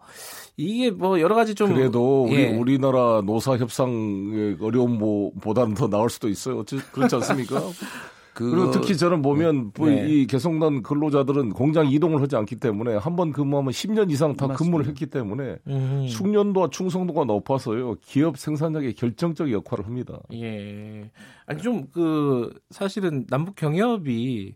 이게 0.57 0.90
뭐 0.90 1.20
여러 1.20 1.36
가지 1.36 1.55
좀 1.55 1.73
그래도 1.73 2.24
우리 2.24 2.35
예. 2.35 2.49
우리나라 2.49 3.23
노사 3.24 3.57
협상의 3.57 4.57
어려움보다는 4.61 5.74
더 5.74 5.89
나을 5.89 6.11
수도 6.11 6.28
있어요. 6.28 6.65
그렇지 6.93 7.15
않습니까? 7.15 7.62
그리고 8.51 8.70
특히 8.70 8.97
저는 8.97 9.23
보면 9.23 9.73
뭐 9.77 9.89
네. 9.89 10.06
이 10.09 10.27
개성난 10.27 10.82
근로자들은 10.82 11.51
공장 11.51 11.90
이동을 11.90 12.20
하지 12.23 12.36
않기 12.36 12.56
때문에 12.56 12.97
한 12.97 13.16
번 13.16 13.32
근무하면 13.32 13.73
10년 13.73 14.10
이상 14.10 14.36
다 14.36 14.47
맞습니다. 14.47 14.56
근무를 14.65 14.86
했기 14.86 15.06
때문에 15.06 15.56
음. 15.66 16.06
숙련도와 16.09 16.69
충성도가 16.70 17.24
높아서요 17.24 17.97
기업 18.01 18.39
생산력에 18.39 18.93
결정적 18.93 19.51
역할을 19.51 19.86
합니다. 19.86 20.20
예. 20.32 21.10
아니 21.47 21.62
좀 21.62 21.86
그 21.93 22.52
사실은 22.70 23.27
남북 23.28 23.56
경협이 23.56 24.55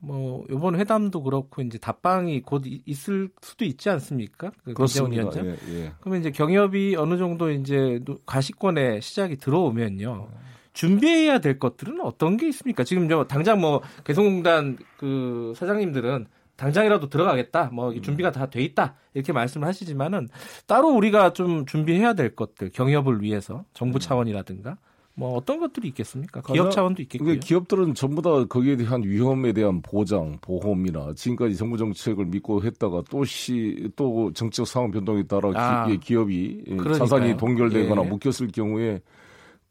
뭐 0.00 0.44
이번 0.50 0.76
회담도 0.78 1.22
그렇고 1.22 1.62
이제 1.62 1.78
답방이 1.78 2.42
곧 2.42 2.62
있을 2.84 3.30
수도 3.40 3.64
있지 3.64 3.88
않습니까? 3.88 4.50
그 4.64 4.74
그렇습니다. 4.74 5.30
예, 5.44 5.56
예. 5.70 5.92
그러면 6.00 6.20
이제 6.20 6.30
경협이 6.30 6.96
어느 6.96 7.16
정도 7.16 7.50
이제 7.50 8.00
가시권에 8.26 9.00
시작이 9.00 9.36
들어오면요. 9.36 10.28
준비해야 10.74 11.38
될 11.38 11.58
것들은 11.58 12.00
어떤 12.02 12.36
게 12.36 12.46
있습니까? 12.48 12.84
지금 12.84 13.08
저 13.08 13.24
당장 13.24 13.60
뭐 13.60 13.80
개성공단 14.04 14.76
그 14.98 15.54
사장님들은 15.56 16.26
당장이라도 16.56 17.08
들어가겠다. 17.08 17.70
뭐 17.72 17.90
음. 17.90 18.02
준비가 18.02 18.30
다 18.30 18.46
돼 18.46 18.62
있다. 18.62 18.94
이렇게 19.14 19.32
말씀을 19.32 19.66
하시지만은 19.66 20.28
따로 20.66 20.88
우리가 20.90 21.32
좀 21.32 21.64
준비해야 21.66 22.12
될 22.12 22.36
것들 22.36 22.70
경협을 22.70 23.22
위해서 23.22 23.64
정부 23.72 23.96
음. 23.96 24.00
차원이라든가 24.00 24.76
뭐 25.16 25.36
어떤 25.36 25.60
것들이 25.60 25.86
있겠습니까? 25.88 26.42
기업 26.42 26.72
차원도 26.72 27.02
있겠고요. 27.02 27.38
기업들은 27.38 27.94
전부 27.94 28.20
다 28.20 28.44
거기에 28.44 28.76
대한 28.76 29.02
위험에 29.04 29.52
대한 29.52 29.80
보장, 29.80 30.38
보험이나 30.40 31.12
지금까지 31.14 31.56
정부 31.56 31.76
정책을 31.76 32.26
믿고 32.26 32.64
했다가 32.64 33.02
또시 33.10 33.90
또 33.94 34.32
정책 34.32 34.66
상황 34.66 34.90
변동에 34.90 35.22
따라 35.24 35.50
아, 35.54 35.86
기, 35.86 36.16
업이 36.16 36.64
자산이 36.98 37.36
동결되거나 37.36 38.04
예. 38.04 38.08
묶였을 38.08 38.48
경우에 38.48 39.00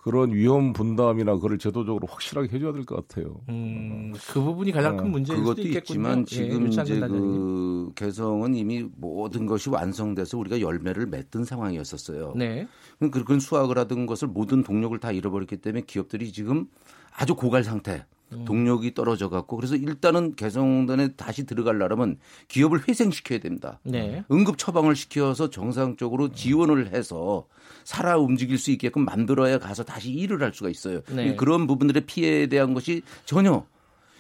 그런 0.03 0.33
위험 0.33 0.73
분담이나 0.73 1.35
그걸 1.35 1.57
제도적으로 1.57 2.07
확실하게 2.07 2.49
해줘야 2.53 2.73
될 2.73 2.83
것 2.83 3.07
같아요. 3.07 3.39
음, 3.47 4.11
그 4.33 4.41
부분이 4.41 4.73
가장 4.73 4.97
큰 4.97 5.05
어, 5.05 5.09
문제일 5.09 5.39
수도 5.39 5.61
있겠군요. 5.61 5.77
있지만 5.79 6.19
예, 6.19 6.25
지금 6.25 6.65
예, 6.65 6.69
이제 6.69 6.99
그 6.99 7.91
개성은 7.95 8.53
이미 8.53 8.85
모든 8.97 9.45
것이 9.45 9.69
완성돼서 9.69 10.37
우리가 10.37 10.59
열매를 10.59 11.05
맺던 11.05 11.45
상황이었었어요. 11.45 12.33
네. 12.35 12.67
그런 12.99 13.39
수확을 13.39 13.77
하던 13.77 14.05
것을 14.05 14.27
모든 14.27 14.61
동력을 14.61 14.99
다 14.99 15.13
잃어버렸기 15.13 15.57
때문에 15.57 15.83
기업들이 15.87 16.33
지금 16.33 16.67
아주 17.15 17.35
고갈 17.35 17.63
상태. 17.63 18.05
음. 18.35 18.45
동력이 18.45 18.93
떨어져 18.93 19.29
갖고 19.29 19.55
그래서 19.55 19.75
일단은 19.75 20.35
개성단에 20.35 21.13
다시 21.15 21.45
들어가려면 21.45 22.17
기업을 22.47 22.87
회생시켜야 22.87 23.39
됩니다. 23.39 23.79
네. 23.83 24.23
응급 24.31 24.57
처방을 24.57 24.95
시켜서 24.95 25.49
정상적으로 25.49 26.31
지원을 26.31 26.93
해서 26.93 27.45
살아 27.83 28.17
움직일 28.17 28.57
수 28.57 28.71
있게끔 28.71 29.05
만들어야 29.05 29.59
가서 29.59 29.83
다시 29.83 30.11
일을 30.11 30.41
할 30.41 30.53
수가 30.53 30.69
있어요. 30.69 31.01
네. 31.09 31.35
그런 31.35 31.67
부분들의 31.67 32.05
피해에 32.05 32.47
대한 32.47 32.73
것이 32.73 33.01
전혀 33.25 33.65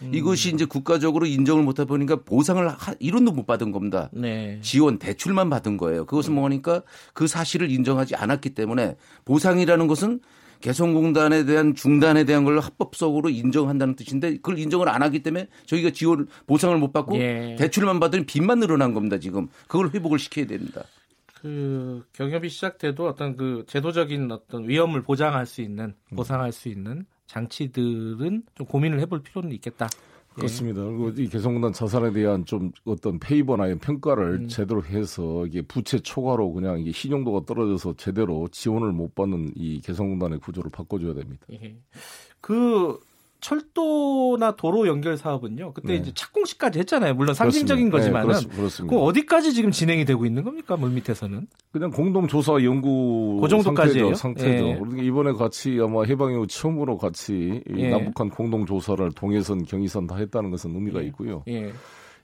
음. 0.01 0.13
이것이 0.13 0.53
이제 0.53 0.65
국가적으로 0.65 1.25
인정을 1.25 1.63
못하 1.63 1.85
보니까 1.85 2.17
보상을 2.17 2.67
하, 2.67 2.93
이론도 2.99 3.31
못 3.31 3.45
받은 3.45 3.71
겁니다. 3.71 4.09
네. 4.11 4.59
지원 4.61 4.99
대출만 4.99 5.49
받은 5.49 5.77
거예요. 5.77 6.05
그것은 6.05 6.33
음. 6.33 6.35
뭐니까 6.35 6.81
그 7.13 7.27
사실을 7.27 7.71
인정하지 7.71 8.15
않았기 8.15 8.51
때문에 8.51 8.97
보상이라는 9.25 9.87
것은 9.87 10.19
개성공단에 10.63 11.43
대한 11.43 11.75
중단에 11.75 12.23
대한 12.23 12.45
걸 12.45 12.57
합법적으로 12.57 13.29
인정한다는 13.29 13.97
뜻인데 13.97 14.37
그걸 14.37 14.57
인정을 14.57 14.87
안 14.87 15.03
하기 15.03 15.21
때문에 15.21 15.49
저희가 15.65 15.89
지원 15.89 16.27
보상을 16.47 16.77
못 16.77 16.93
받고 16.93 17.17
예. 17.17 17.57
대출만 17.59 17.99
받으니 17.99 18.25
빚만 18.25 18.59
늘어난 18.59 18.93
겁니다 18.93 19.19
지금 19.19 19.49
그걸 19.67 19.89
회복을 19.93 20.19
시켜야 20.19 20.47
됩니다. 20.47 20.83
그 21.41 22.05
경협이 22.13 22.47
시작돼도 22.47 23.05
어떤 23.05 23.35
그 23.35 23.65
제도적인 23.67 24.31
어떤 24.31 24.69
위험을 24.69 25.01
보장할 25.01 25.45
수 25.45 25.61
있는 25.61 25.95
음. 26.11 26.15
보상할 26.15 26.53
수 26.53 26.69
있는 26.69 27.05
장치들은 27.27 28.43
좀 28.55 28.65
고민을 28.65 29.01
해볼 29.01 29.21
필요는 29.21 29.51
있겠다. 29.51 29.89
그렇습니다. 30.33 30.83
그리고 30.83 31.09
이 31.09 31.27
개성공단 31.27 31.73
자산에 31.73 32.11
대한 32.11 32.45
좀 32.45 32.71
어떤 32.85 33.19
페이버나 33.19 33.73
평가를 33.75 34.41
음. 34.41 34.47
제대로 34.47 34.83
해서 34.83 35.45
이게 35.45 35.61
부채 35.61 35.99
초과로 35.99 36.51
그냥 36.53 36.79
이게 36.79 36.91
신용도가 36.91 37.45
떨어져서 37.45 37.95
제대로 37.97 38.47
지원을 38.49 38.91
못 38.91 39.15
받는 39.15 39.53
이 39.55 39.81
개성공단의 39.81 40.39
구조를 40.39 40.71
바꿔줘야 40.71 41.13
됩니다. 41.13 41.45
예. 41.51 41.77
그 42.41 42.99
철도나 43.43 44.55
도로 44.55 44.87
연결 44.87 45.17
사업은요. 45.17 45.73
그때 45.73 45.89
네. 45.89 45.95
이제 45.95 46.11
착공식까지 46.15 46.79
했잖아요. 46.79 47.13
물론 47.13 47.35
상징적인 47.35 47.89
그렇습니다. 47.89 48.21
거지만은. 48.21 48.49
네, 48.49 48.55
그렇습, 48.55 48.85
니다 48.85 48.95
어디까지 48.95 49.53
지금 49.53 49.69
진행이 49.69 50.05
되고 50.05 50.25
있는 50.25 50.43
겁니까? 50.43 50.77
물 50.77 50.91
밑에서는? 50.91 51.47
그냥 51.73 51.91
공동 51.91 52.27
조사 52.27 52.53
연구 52.63 53.39
그 53.41 53.49
정도까지예요. 53.49 54.13
상태죠. 54.13 54.47
예. 54.47 54.75
그러니까 54.77 55.03
이번에 55.03 55.33
같이 55.33 55.77
아마 55.81 56.03
해방 56.05 56.31
이후 56.31 56.47
처음으로 56.47 56.97
같이 56.97 57.61
예. 57.75 57.89
남북한 57.89 58.29
공동 58.29 58.65
조사를 58.65 59.11
동해선, 59.13 59.65
경의선 59.65 60.07
다 60.07 60.15
했다는 60.15 60.49
것은 60.49 60.73
의미가 60.73 61.01
예. 61.03 61.07
있고요. 61.07 61.43
예. 61.49 61.73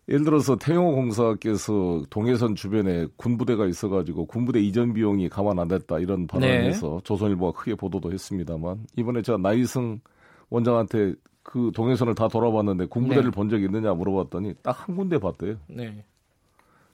예를 0.07 0.23
들어서 0.23 0.55
태영호 0.55 0.95
공사께서 0.95 2.01
동해선 2.09 2.55
주변에 2.55 3.07
군부대가 3.17 3.67
있어가지고 3.67 4.25
군부대 4.25 4.59
이전 4.61 4.93
비용이 4.93 5.27
감안 5.29 5.59
안 5.59 5.67
됐다 5.67 5.99
이런 5.99 6.25
발언에서 6.25 6.87
네. 6.87 6.99
조선일보가 7.03 7.59
크게 7.59 7.75
보도도 7.75 8.11
했습니다만 8.11 8.85
이번에 8.95 9.21
제가 9.21 9.37
나이승 9.37 9.99
원장한테 10.49 11.13
그 11.43 11.71
동해선을 11.73 12.15
다 12.15 12.27
돌아봤는데 12.27 12.85
군부대를 12.87 13.25
네. 13.25 13.31
본 13.31 13.49
적이 13.49 13.65
있느냐 13.65 13.93
물어봤더니 13.93 14.55
딱 14.61 14.87
한 14.87 14.95
군데 14.95 15.17
봤대요. 15.17 15.55
네. 15.67 16.03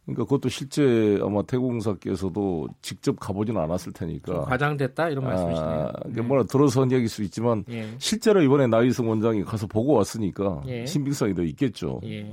그러니까 0.05 0.23
그것도 0.25 0.49
실제 0.49 1.17
아마 1.21 1.41
태공사께서도 1.41 2.67
직접 2.83 3.19
가보지는 3.19 3.59
않았을 3.59 3.91
테니까 3.91 4.41
과장됐다 4.41 5.09
이런 5.09 5.23
말씀이시네요. 5.25 5.71
아, 5.71 5.91
네. 6.05 6.21
뭐라 6.21 6.43
들어서 6.43 6.81
한 6.81 6.91
얘기일 6.91 7.09
수 7.09 7.23
있지만 7.23 7.65
예. 7.71 7.87
실제로 7.97 8.41
이번에 8.43 8.67
나이승 8.67 9.09
원장이 9.09 9.43
가서 9.43 9.65
보고 9.65 9.93
왔으니까 9.93 10.61
예. 10.67 10.85
신빙성이 10.85 11.33
더 11.33 11.41
있겠죠. 11.41 12.01
예. 12.03 12.29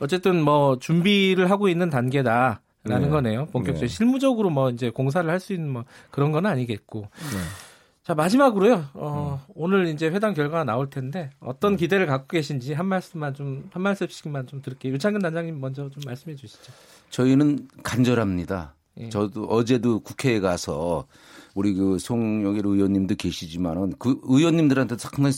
어. 0.00 0.06
쨌든뭐 0.08 0.78
준비를 0.80 1.48
하고 1.50 1.68
있는 1.68 1.90
단계다라는 1.90 2.60
네. 2.84 3.08
거네요. 3.08 3.46
본격적으로 3.46 3.80
네. 3.80 3.86
실무적으로 3.86 4.50
뭐 4.50 4.70
이제 4.70 4.90
공사를 4.90 5.30
할 5.30 5.38
수 5.38 5.52
있는 5.52 5.70
뭐 5.70 5.84
그런 6.10 6.32
건 6.32 6.46
아니겠고. 6.46 7.02
네. 7.02 7.69
자 8.02 8.14
마지막으로요. 8.14 8.86
어, 8.94 9.40
음. 9.46 9.52
오늘 9.54 9.86
이제 9.88 10.08
회담 10.08 10.32
결과가 10.34 10.64
나올 10.64 10.88
텐데 10.88 11.30
어떤 11.38 11.76
기대를 11.76 12.06
갖고 12.06 12.28
계신지 12.28 12.72
한 12.72 12.86
말씀만 12.86 13.34
좀 13.34 13.68
한 13.72 13.82
말씀씩만 13.82 14.46
좀 14.46 14.62
들을게요. 14.62 14.92
유창근 14.94 15.20
단장님 15.20 15.60
먼저 15.60 15.88
좀 15.90 16.02
말씀해 16.06 16.36
주시죠. 16.36 16.72
저희는 17.10 17.68
간절합니다. 17.82 18.74
예. 18.98 19.08
저도 19.08 19.44
어제도 19.44 20.00
국회에 20.00 20.40
가서 20.40 21.06
우리 21.54 21.74
그 21.74 21.98
송영일 21.98 22.66
의원님도 22.66 23.14
계시지만은 23.16 23.92
그 23.98 24.18
의원님들한테 24.24 24.96
상당히 24.98 25.30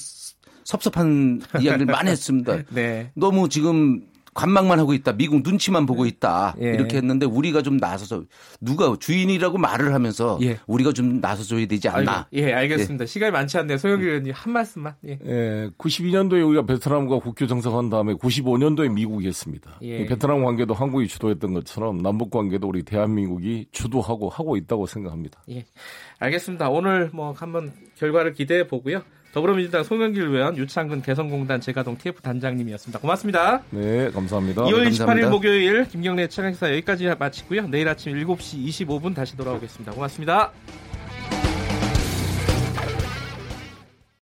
섭섭한 0.64 1.40
이야기를 1.60 1.86
많이 1.86 2.10
했습니다. 2.10 2.62
네. 2.70 3.10
너무 3.14 3.48
지금 3.48 4.06
관망만 4.34 4.78
하고 4.78 4.94
있다. 4.94 5.12
미국 5.12 5.42
눈치만 5.42 5.86
보고 5.86 6.06
있다. 6.06 6.54
예. 6.60 6.74
이렇게 6.74 6.96
했는데 6.96 7.26
우리가 7.26 7.62
좀 7.62 7.76
나서서 7.76 8.24
누가 8.60 8.94
주인이라고 8.98 9.58
말을 9.58 9.92
하면서 9.92 10.38
예. 10.42 10.58
우리가 10.66 10.92
좀 10.92 11.20
나서줘야 11.20 11.66
되지 11.66 11.88
않나. 11.88 12.28
아이고, 12.30 12.48
예, 12.48 12.52
알겠습니다. 12.52 13.02
예. 13.02 13.06
시간이 13.06 13.32
많지 13.32 13.58
않네요. 13.58 13.78
소영기 13.78 14.04
의원님 14.04 14.32
한 14.34 14.52
말씀만. 14.52 14.94
예. 15.06 15.18
예. 15.24 15.70
92년도에 15.76 16.46
우리가 16.48 16.64
베트남과 16.64 17.18
국교 17.18 17.46
정상한 17.46 17.90
다음에 17.90 18.14
95년도에 18.14 18.92
미국이 18.92 19.26
했습니다. 19.26 19.78
예. 19.82 20.06
베트남 20.06 20.42
관계도 20.44 20.72
한국이 20.74 21.08
주도했던 21.08 21.52
것처럼 21.52 21.98
남북 21.98 22.30
관계도 22.30 22.66
우리 22.66 22.84
대한민국이 22.84 23.66
주도하고 23.72 24.30
하고 24.30 24.56
있다고 24.56 24.86
생각합니다. 24.86 25.42
예. 25.50 25.64
알겠습니다. 26.18 26.70
오늘 26.70 27.10
뭐 27.12 27.32
한번 27.32 27.72
결과를 27.96 28.32
기대해 28.32 28.66
보고요. 28.66 29.02
더불어민주당 29.32 29.82
송영길 29.82 30.28
의원, 30.28 30.56
유창근 30.56 31.02
개성공단 31.02 31.60
재가동 31.60 31.96
TF 31.96 32.20
단장님이었습니다. 32.20 32.98
고맙습니다. 32.98 33.62
네, 33.70 34.10
감사합니다. 34.10 34.62
2월 34.64 34.88
28일 34.90 35.30
목요일 35.30 35.88
김경래 35.88 36.28
최강사 36.28 36.70
여기까지 36.70 37.08
마치고요. 37.18 37.68
내일 37.68 37.88
아침 37.88 38.14
7시 38.14 38.86
25분 38.86 39.14
다시 39.14 39.36
돌아오겠습니다. 39.36 39.92
고맙습니다. 39.92 40.52